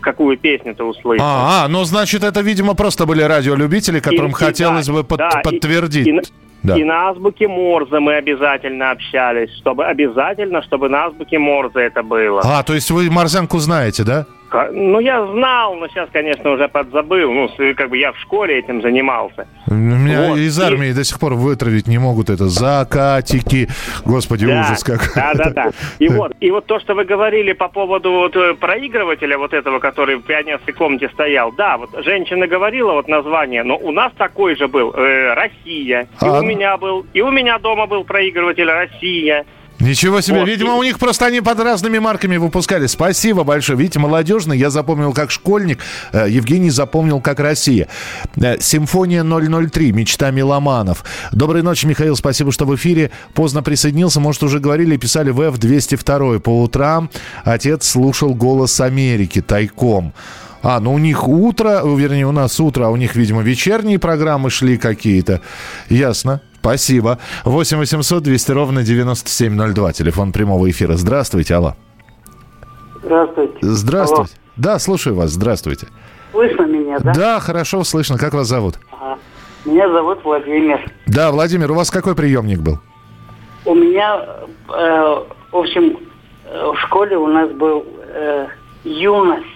какую 0.00 0.38
песню 0.38 0.74
ты 0.74 0.82
услышал. 0.82 1.22
А, 1.22 1.64
а 1.64 1.68
ну, 1.68 1.84
значит, 1.84 2.24
это, 2.24 2.40
видимо, 2.40 2.74
просто 2.74 3.04
были 3.04 3.20
радиолюбители, 3.20 4.00
которым 4.00 4.30
и, 4.30 4.34
хотелось 4.34 4.88
и, 4.88 4.92
бы 4.92 5.04
под, 5.04 5.18
да, 5.18 5.42
подтвердить. 5.44 6.06
И, 6.06 6.10
и, 6.10 6.20
да. 6.62 6.78
И 6.78 6.84
на 6.84 7.10
азбуке 7.10 7.48
Морзе 7.48 8.00
мы 8.00 8.14
обязательно 8.14 8.92
общались, 8.92 9.54
чтобы 9.58 9.84
обязательно, 9.84 10.62
чтобы 10.62 10.88
на 10.88 11.04
азбуке 11.04 11.38
Морзе 11.38 11.80
это 11.80 12.02
было. 12.02 12.40
А, 12.42 12.62
то 12.62 12.72
есть 12.72 12.90
вы 12.90 13.10
морзянку 13.10 13.58
знаете, 13.58 14.04
да? 14.04 14.24
Ну, 14.72 15.00
я 15.00 15.26
знал, 15.26 15.74
но 15.74 15.88
сейчас, 15.88 16.08
конечно, 16.12 16.50
уже 16.50 16.68
подзабыл. 16.68 17.32
Ну, 17.32 17.48
как 17.74 17.90
бы 17.90 17.98
я 17.98 18.12
в 18.12 18.18
школе 18.18 18.58
этим 18.58 18.82
занимался. 18.82 19.46
Меня 19.66 20.28
вот. 20.28 20.38
из 20.38 20.58
армии 20.60 20.88
и... 20.88 20.92
до 20.92 21.04
сих 21.04 21.18
пор 21.18 21.34
вытравить 21.34 21.86
не 21.86 21.98
могут 21.98 22.30
это. 22.30 22.48
Закатики. 22.48 23.68
Господи, 24.04 24.46
да, 24.46 24.60
ужас 24.60 24.84
как. 24.84 25.12
Да, 25.14 25.32
да, 25.34 25.50
да. 25.50 25.70
И 25.98 26.08
вот, 26.08 26.32
и 26.40 26.50
вот 26.50 26.66
то, 26.66 26.78
что 26.80 26.94
вы 26.94 27.04
говорили 27.04 27.52
по 27.52 27.68
поводу 27.68 28.12
вот 28.12 28.36
э, 28.36 28.54
проигрывателя 28.54 29.38
вот 29.38 29.52
этого, 29.52 29.78
который 29.78 30.16
в 30.16 30.22
пионерской 30.22 30.74
комнате 30.74 31.08
стоял. 31.12 31.52
Да, 31.52 31.78
вот 31.78 31.90
женщина 32.04 32.46
говорила 32.46 32.92
вот 32.92 33.08
название, 33.08 33.62
но 33.62 33.76
у 33.76 33.92
нас 33.92 34.12
такой 34.16 34.56
же 34.56 34.68
был. 34.68 34.92
Э, 34.92 35.34
Россия. 35.34 36.02
И 36.22 36.26
а... 36.26 36.40
у 36.40 36.42
меня 36.42 36.76
был. 36.76 37.06
И 37.12 37.20
у 37.20 37.30
меня 37.30 37.58
дома 37.58 37.86
был 37.86 38.04
проигрыватель 38.04 38.70
Россия. 38.70 39.44
Ничего 39.78 40.20
себе. 40.20 40.40
Вот. 40.40 40.48
Видимо, 40.48 40.74
у 40.74 40.82
них 40.82 40.98
просто 40.98 41.26
они 41.26 41.40
под 41.40 41.60
разными 41.60 41.98
марками 41.98 42.36
выпускали. 42.36 42.86
Спасибо 42.86 43.44
большое. 43.44 43.78
Видите, 43.78 43.98
молодежный. 43.98 44.58
Я 44.58 44.70
запомнил 44.70 45.12
как 45.12 45.30
школьник. 45.30 45.80
Э, 46.12 46.26
Евгений 46.28 46.70
запомнил 46.70 47.20
как 47.20 47.40
Россия. 47.40 47.88
Э, 48.36 48.58
Симфония 48.60 49.22
003. 49.22 49.92
Мечта 49.92 50.30
меломанов. 50.30 51.04
Доброй 51.32 51.62
ночи, 51.62 51.86
Михаил. 51.86 52.16
Спасибо, 52.16 52.52
что 52.52 52.64
в 52.64 52.74
эфире. 52.74 53.10
Поздно 53.34 53.62
присоединился. 53.62 54.18
Может, 54.20 54.42
уже 54.44 54.60
говорили 54.60 54.94
и 54.94 54.98
писали 54.98 55.30
в 55.30 55.40
F202. 55.40 56.40
По 56.40 56.62
утрам 56.62 57.10
отец 57.44 57.86
слушал 57.86 58.34
«Голос 58.34 58.80
Америки» 58.80 59.42
тайком. 59.42 60.14
А, 60.62 60.80
ну 60.80 60.94
у 60.94 60.98
них 60.98 61.28
утро, 61.28 61.82
вернее, 61.84 62.26
у 62.26 62.32
нас 62.32 62.58
утро, 62.58 62.86
а 62.86 62.88
у 62.88 62.96
них, 62.96 63.14
видимо, 63.14 63.42
вечерние 63.42 63.98
программы 63.98 64.50
шли 64.50 64.78
какие-то. 64.78 65.40
Ясно. 65.88 66.40
Спасибо. 66.66 67.18
8 67.44 67.78
800 67.78 68.22
200 68.24 68.50
ровно 68.50 68.82
9702. 68.82 69.92
Телефон 69.92 70.32
прямого 70.32 70.68
эфира. 70.68 70.94
Здравствуйте, 70.94 71.54
алло. 71.54 71.74
Здравствуйте. 73.04 73.58
Здравствуйте. 73.60 74.32
Да, 74.56 74.80
слушаю 74.80 75.14
вас. 75.14 75.30
Здравствуйте. 75.30 75.86
Слышно 76.32 76.62
меня, 76.62 76.98
да? 76.98 77.12
Да, 77.14 77.40
хорошо 77.40 77.84
слышно. 77.84 78.18
Как 78.18 78.34
вас 78.34 78.48
зовут? 78.48 78.80
Ага. 78.90 79.16
Меня 79.64 79.88
зовут 79.92 80.24
Владимир. 80.24 80.80
Да, 81.06 81.30
Владимир, 81.30 81.70
у 81.70 81.74
вас 81.74 81.88
какой 81.88 82.16
приемник 82.16 82.58
был? 82.58 82.80
У 83.64 83.74
меня, 83.74 84.26
э, 84.68 85.24
в 85.52 85.56
общем, 85.56 85.96
э, 86.46 86.72
в 86.72 86.76
школе 86.80 87.16
у 87.16 87.28
нас 87.28 87.48
был 87.52 87.86
э, 88.08 88.48
юность. 88.82 89.46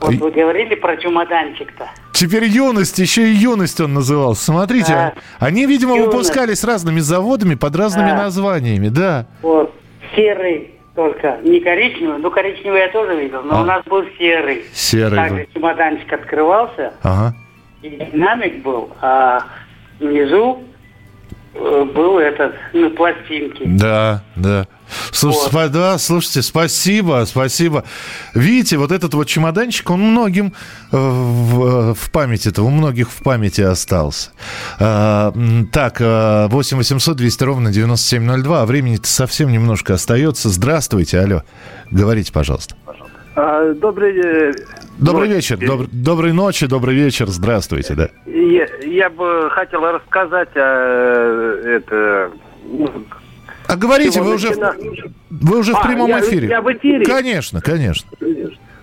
Вот 0.00 0.14
вы 0.14 0.30
говорили 0.30 0.76
про 0.76 0.96
чемоданчик-то. 0.96 1.90
Теперь 2.16 2.44
юность, 2.44 2.98
еще 2.98 3.28
и 3.30 3.32
юность 3.34 3.78
он 3.80 3.92
назывался. 3.94 4.44
Смотрите, 4.44 4.92
Да. 4.92 5.12
они, 5.38 5.66
видимо, 5.66 5.94
Юность. 5.96 6.12
выпускались 6.12 6.64
разными 6.64 7.00
заводами 7.00 7.54
под 7.56 7.76
разными 7.76 8.08
Да. 8.10 8.16
названиями, 8.24 8.88
да. 8.88 9.26
Вот. 9.42 9.74
Серый 10.14 10.70
только. 10.94 11.36
Не 11.44 11.60
коричневый. 11.60 12.18
Ну, 12.18 12.30
коричневый 12.30 12.80
я 12.80 12.88
тоже 12.88 13.16
видел, 13.20 13.42
но 13.42 13.58
А. 13.58 13.62
у 13.62 13.64
нас 13.66 13.84
был 13.84 14.02
серый. 14.18 14.64
Серый 14.72 15.16
Также 15.16 15.34
был. 15.44 15.46
чемоданчик 15.54 16.10
открывался, 16.12 16.94
Ага. 17.02 17.34
и 17.82 17.90
динамик 18.12 18.62
был, 18.62 18.90
а 19.02 19.40
внизу 20.00 20.64
э, 21.58 21.84
был 21.94 22.18
этот, 22.18 22.54
ну, 22.74 22.90
пластинки. 22.90 23.62
Да, 23.64 24.22
да. 24.36 24.66
Слушай, 25.12 25.36
Вот. 25.36 25.52
спа- 25.52 25.68
да, 25.68 25.98
слушайте, 25.98 26.42
спасибо, 26.42 27.24
спасибо. 27.26 27.84
Видите, 28.34 28.76
вот 28.76 28.92
этот 28.92 29.14
вот 29.14 29.26
чемоданчик, 29.26 29.90
он 29.90 30.00
многим 30.00 30.52
э, 30.92 30.96
в, 30.96 31.94
в 31.94 32.10
памяти-то, 32.10 32.62
у 32.62 32.70
многих 32.70 33.10
в 33.10 33.22
памяти 33.22 33.62
остался. 33.62 34.30
А, 34.78 35.32
так, 35.72 36.00
э, 36.00 36.46
8 36.48 36.76
800 36.76 37.16
200 37.16 37.44
ровно 37.44 37.72
9702, 37.72 38.62
а 38.62 38.66
времени-то 38.66 39.08
совсем 39.08 39.50
немножко 39.50 39.94
остается. 39.94 40.48
Здравствуйте, 40.48 41.18
алло. 41.20 41.42
Говорите, 41.90 42.32
пожалуйста. 42.32 42.74
А, 43.34 43.74
Добрый, 43.74 44.16
э, 44.18 44.52
Добрый 44.98 45.28
ночь. 45.28 45.36
вечер, 45.36 45.58
добр- 45.58 45.88
доброй 45.92 46.32
ночи, 46.32 46.66
добрый 46.66 46.94
вечер, 46.94 47.28
здравствуйте, 47.28 47.94
да. 47.94 48.08
Я, 48.24 48.66
я 48.86 49.10
бы 49.10 49.50
хотел 49.50 49.82
рассказать 49.82 50.48
о 50.56 51.60
это. 51.66 52.30
А 53.68 53.76
говорите, 53.76 54.20
вы 54.20 54.34
уже, 54.34 54.48
в- 54.52 54.58
начина- 54.58 55.12
вы 55.30 55.58
уже 55.58 55.72
в 55.72 55.76
А, 55.76 55.86
прямом 55.86 56.08
я- 56.08 56.20
эфире. 56.20 56.48
я 56.48 56.60
в 56.60 56.72
эфире? 56.72 57.04
Конечно, 57.04 57.60
конечно. 57.60 58.08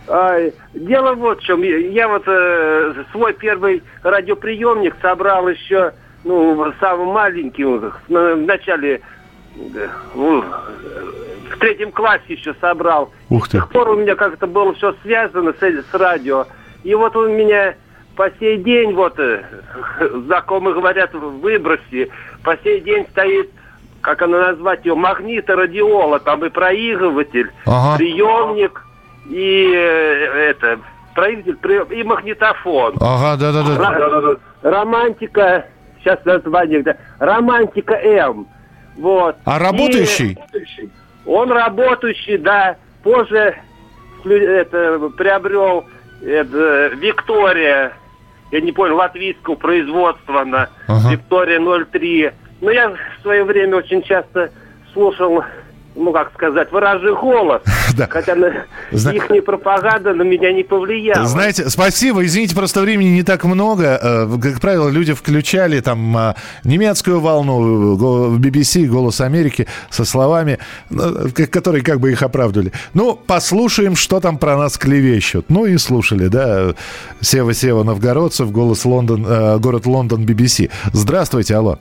А, 0.07 0.37
дело 0.73 1.13
вот 1.13 1.39
в 1.39 1.43
чем. 1.43 1.61
Я, 1.63 1.77
я 1.77 2.07
вот 2.07 2.23
э, 2.27 2.93
свой 3.11 3.33
первый 3.33 3.81
радиоприемник 4.03 4.95
собрал 5.01 5.47
еще, 5.47 5.93
ну, 6.25 6.73
самым 6.79 7.09
маленьким, 7.09 7.91
в 8.09 8.35
начале, 8.45 9.01
ну, 10.15 10.43
в 10.43 11.57
третьем 11.59 11.91
классе 11.91 12.23
еще 12.27 12.53
собрал. 12.59 13.13
Ух 13.29 13.47
С 13.47 13.49
тех 13.51 13.69
пор 13.69 13.89
у 13.89 13.95
меня 13.95 14.15
как-то 14.15 14.45
было 14.47 14.73
все 14.73 14.93
связано 15.03 15.53
с, 15.53 15.61
с 15.63 15.93
радио. 15.93 16.47
И 16.83 16.93
вот 16.95 17.15
он 17.15 17.31
меня 17.37 17.75
по 18.17 18.29
сей 18.39 18.57
день, 18.57 18.93
вот, 18.93 19.17
э, 19.19 19.43
знакомые 20.25 20.75
говорят, 20.75 21.13
в 21.13 21.39
выбросе, 21.39 22.09
по 22.43 22.57
сей 22.57 22.81
день 22.81 23.07
стоит, 23.11 23.49
как 24.03 24.21
оно 24.21 24.37
назвать 24.37 24.85
ее, 24.85 24.95
магниторадиола, 24.95 26.19
там 26.19 26.43
и 26.45 26.49
проигрыватель, 26.49 27.49
Ага. 27.65 27.97
приемник, 27.97 28.85
и 29.29 29.71
э, 29.73 30.49
это, 30.51 30.79
проигрыватель, 31.15 31.55
при- 31.57 31.99
и 31.99 32.03
магнитофон. 32.03 32.95
Ага, 32.99 33.37
да-да-да. 33.39 34.35
Романтика, 34.61 35.65
сейчас 36.01 36.23
название, 36.25 36.83
да, 36.83 36.97
Романтика 37.19 37.93
М. 37.95 38.45
Вот. 38.97 39.37
А 39.45 39.57
работающий? 39.57 40.37
И 40.53 40.89
он 41.25 41.49
работающий, 41.51 42.37
да. 42.37 42.75
Позже 43.03 43.55
это, 44.25 44.99
приобрел 45.17 45.85
это, 46.21 46.87
Виктория, 46.95 47.93
я 48.51 48.61
не 48.61 48.71
понял, 48.73 48.97
латвийского 48.97 49.55
производства 49.55 50.41
она, 50.41 50.67
Ага. 50.89 51.11
Виктория 51.13 51.59
03. 51.59 52.31
Но 52.63 52.71
я 52.71 52.89
в 52.89 53.21
свое 53.21 53.43
время 53.43 53.75
очень 53.75 54.01
часто 54.03 54.49
слушал, 54.93 55.43
ну 55.95 56.13
как 56.13 56.31
сказать, 56.33 56.71
выражий 56.71 57.13
голос. 57.13 57.61
Хотя 58.09 58.35
на, 58.35 58.53
Зна- 58.91 59.11
их 59.11 59.27
пропаганда 59.43 60.13
на 60.13 60.21
меня 60.23 60.53
не 60.53 60.63
повлияла. 60.63 61.25
Знаете, 61.27 61.69
спасибо. 61.69 62.25
Извините, 62.25 62.55
просто 62.55 62.79
времени 62.79 63.09
не 63.09 63.23
так 63.23 63.43
много. 63.43 63.99
Э, 64.01 64.27
Как 64.41 64.61
правило, 64.61 64.87
люди 64.89 65.11
включали 65.13 65.81
там 65.81 66.15
а, 66.15 66.35
немецкую 66.63 67.19
волну, 67.19 68.37
BBC, 68.37 68.85
«Голос 68.87 69.19
Америки» 69.19 69.67
со 69.89 70.05
словами, 70.05 70.57
ну, 70.89 71.29
к- 71.35 71.47
которые 71.47 71.83
как 71.83 71.99
бы 71.99 72.13
их 72.13 72.23
оправдывали. 72.23 72.71
Ну, 72.93 73.15
послушаем, 73.15 73.95
что 73.97 74.21
там 74.21 74.37
про 74.37 74.55
нас 74.57 74.77
клевещут. 74.77 75.47
Ну 75.49 75.65
и 75.65 75.77
слушали, 75.77 76.27
да. 76.29 76.73
Сева-Сева 77.21 77.83
Новгородцев, 77.83 78.51
«Голос 78.51 78.85
Лондон», 78.85 79.25
э, 79.27 79.57
город 79.59 79.85
Лондон, 79.85 80.25
BBC. 80.25 80.71
Здравствуйте, 80.93 81.55
алло. 81.55 81.77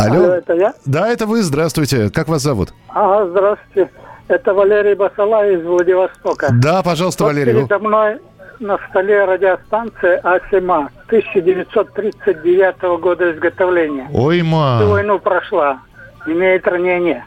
Алло. 0.00 0.24
Алло, 0.24 0.34
это 0.34 0.54
я? 0.54 0.74
Да, 0.86 1.08
это 1.08 1.26
вы. 1.26 1.42
Здравствуйте. 1.42 2.10
Как 2.10 2.28
вас 2.28 2.42
зовут? 2.42 2.72
Ага, 2.88 3.26
здравствуйте. 3.30 3.90
Это 4.28 4.54
Валерий 4.54 4.94
Басала 4.94 5.48
из 5.50 5.62
Владивостока. 5.64 6.48
Да, 6.62 6.82
пожалуйста, 6.82 7.24
Вот 7.24 7.30
Валерий. 7.32 7.52
передо 7.54 7.78
мной 7.80 8.18
на 8.60 8.78
столе 8.88 9.24
радиостанция 9.24 10.18
АСИМА 10.18 10.90
1939 11.06 13.00
года 13.00 13.32
изготовления. 13.32 14.08
Ой, 14.12 14.42
ма. 14.42 14.78
Всю 14.78 14.90
войну 14.90 15.18
прошла. 15.18 15.80
Имеет 16.26 16.66
ранение. 16.66 17.24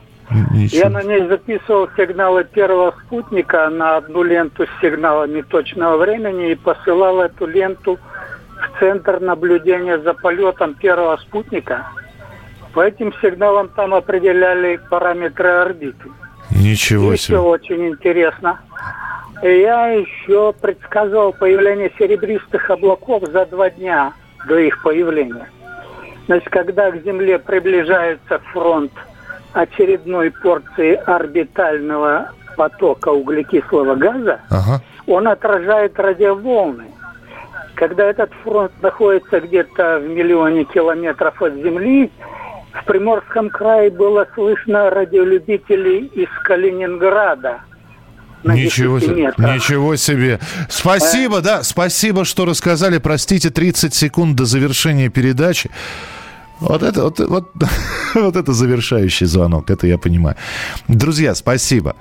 Ничего. 0.51 0.83
Я 0.83 0.89
на 0.89 1.03
ней 1.03 1.27
записывал 1.27 1.89
сигналы 1.97 2.43
первого 2.45 2.95
спутника 3.05 3.69
на 3.69 3.97
одну 3.97 4.23
ленту 4.23 4.65
с 4.65 4.81
сигналами 4.81 5.41
точного 5.41 5.97
времени 5.97 6.51
и 6.51 6.55
посылал 6.55 7.21
эту 7.21 7.45
ленту 7.45 7.99
в 8.55 8.79
центр 8.79 9.19
наблюдения 9.19 9.99
за 9.99 10.13
полетом 10.13 10.73
первого 10.75 11.17
спутника. 11.17 11.85
По 12.73 12.81
этим 12.87 13.13
сигналам 13.21 13.69
там 13.69 13.93
определяли 13.93 14.79
параметры 14.89 15.49
орбиты. 15.49 16.09
Ничего 16.51 17.13
Еще 17.13 17.23
себе. 17.23 17.37
очень 17.39 17.87
интересно. 17.89 18.59
И 19.43 19.47
я 19.59 19.87
еще 19.89 20.53
предсказывал 20.53 21.33
появление 21.33 21.91
серебристых 21.99 22.69
облаков 22.69 23.23
за 23.31 23.45
два 23.45 23.69
дня 23.69 24.13
до 24.47 24.57
их 24.57 24.81
появления. 24.81 25.49
Значит, 26.25 26.49
когда 26.49 26.89
к 26.91 27.03
Земле 27.03 27.37
приближается 27.37 28.39
фронт 28.53 28.91
очередной 29.53 30.31
порции 30.31 30.95
орбитального 31.05 32.31
потока 32.55 33.09
углекислого 33.09 33.95
газа, 33.95 34.39
Ага. 34.49 34.81
он 35.05 35.27
отражает 35.27 35.99
радиоволны. 35.99 36.85
Когда 37.75 38.05
этот 38.05 38.31
фронт 38.43 38.71
находится 38.81 39.41
где-то 39.41 39.99
в 39.99 40.07
миллионе 40.07 40.63
километров 40.63 41.41
от 41.41 41.53
Земли, 41.55 42.09
в 42.73 42.85
Приморском 42.85 43.49
крае 43.49 43.89
было 43.91 44.27
слышно 44.33 44.89
радиолюбителей 44.89 46.07
из 46.07 46.29
Калининграда. 46.43 47.61
Ничего 48.43 48.99
10 48.99 49.09
себе. 49.09 49.33
Ничего 49.37 49.95
себе. 49.95 50.39
Спасибо, 50.69 51.41
да, 51.41 51.63
спасибо, 51.63 52.25
что 52.25 52.45
рассказали. 52.45 52.97
Простите, 52.97 53.49
30 53.49 53.93
секунд 53.93 54.35
до 54.35 54.45
завершения 54.45 55.09
передачи. 55.09 55.69
Вот 56.63 56.81
это, 56.81 57.03
вот, 57.03 57.19
вот, 57.19 57.51
вот 58.15 58.35
это 58.37 58.53
завершающий 58.53 59.27
звонок, 59.27 59.69
это 59.69 59.85
я 59.85 59.97
понимаю. 59.97 60.37
Друзья, 60.87 61.35
спасибо. 61.35 61.95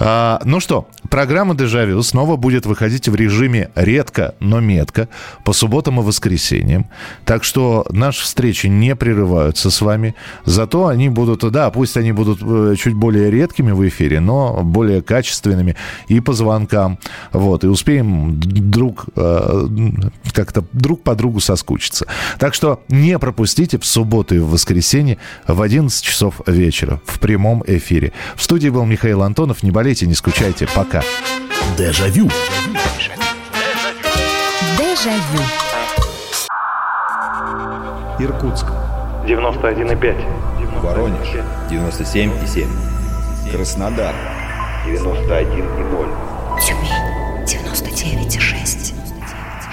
А, 0.00 0.40
ну 0.44 0.60
что, 0.60 0.88
программа 1.08 1.54
«Дежавю» 1.54 2.02
снова 2.02 2.36
будет 2.36 2.66
выходить 2.66 3.08
в 3.08 3.14
режиме 3.14 3.70
редко, 3.74 4.34
но 4.40 4.60
метко, 4.60 5.08
по 5.44 5.52
субботам 5.52 6.00
и 6.00 6.02
воскресеньям. 6.02 6.86
Так 7.24 7.44
что 7.44 7.86
наши 7.90 8.22
встречи 8.22 8.66
не 8.66 8.94
прерываются 8.96 9.70
с 9.70 9.80
вами. 9.80 10.14
Зато 10.44 10.86
они 10.86 11.08
будут, 11.08 11.48
да, 11.50 11.70
пусть 11.70 11.96
они 11.96 12.12
будут 12.12 12.40
э, 12.42 12.74
чуть 12.76 12.94
более 12.94 13.30
редкими 13.30 13.72
в 13.72 13.86
эфире, 13.88 14.20
но 14.20 14.62
более 14.62 15.02
качественными 15.02 15.76
и 16.08 16.20
по 16.20 16.32
звонкам. 16.32 16.98
Вот, 17.32 17.64
и 17.64 17.66
успеем 17.66 18.38
друг, 18.40 19.06
э, 19.16 19.66
как-то 20.32 20.64
друг 20.72 21.02
по 21.02 21.14
другу 21.14 21.40
соскучиться. 21.40 22.06
Так 22.38 22.54
что 22.54 22.82
не 22.88 23.18
пропустите 23.18 23.78
в 23.78 23.84
субботу 24.08 24.34
и 24.34 24.38
в 24.38 24.48
воскресенье 24.48 25.18
в 25.46 25.60
11 25.60 26.02
часов 26.02 26.40
вечера 26.46 26.98
в 27.04 27.20
прямом 27.20 27.62
эфире. 27.66 28.12
В 28.36 28.42
студии 28.42 28.70
был 28.70 28.86
Михаил 28.86 29.22
Антонов. 29.22 29.62
Не 29.62 29.70
болейте, 29.70 30.06
не 30.06 30.14
скучайте. 30.14 30.66
Пока. 30.74 31.02
Дежавю. 31.76 32.30
Дежавю. 34.78 35.42
Иркутск. 38.18 38.66
91,5. 39.26 40.80
Воронеж. 40.82 41.28
97,7. 41.70 42.66
Краснодар. 43.52 44.14
91,0. 44.86 46.08
Тюмень. 46.66 47.44
99,6. 47.44 48.94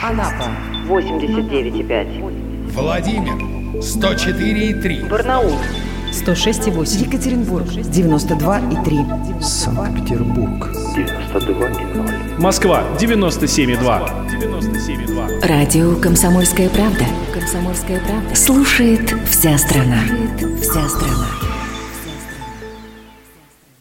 Анапа. 0.03 0.51
89,5. 0.87 2.54
Владимир. 2.75 3.35
104,3. 3.79 5.07
Барнаул. 5.07 5.57
106,8. 6.11 7.05
Екатеринбург. 7.05 7.67
92,3. 7.67 9.41
Санкт-Петербург. 9.41 10.67
92,0. 10.95 12.39
Москва. 12.39 12.83
97,2. 12.99 14.27
97,2. 14.29 15.47
Радио 15.47 15.95
«Комсомольская 15.95 16.69
правда». 16.69 17.05
«Комсомольская 17.33 17.99
правда». 18.01 18.35
Слушает 18.35 19.13
вся 19.29 19.57
страна. 19.57 19.99
Слушает 20.05 20.61
вся 20.61 20.89
страна. 20.89 21.44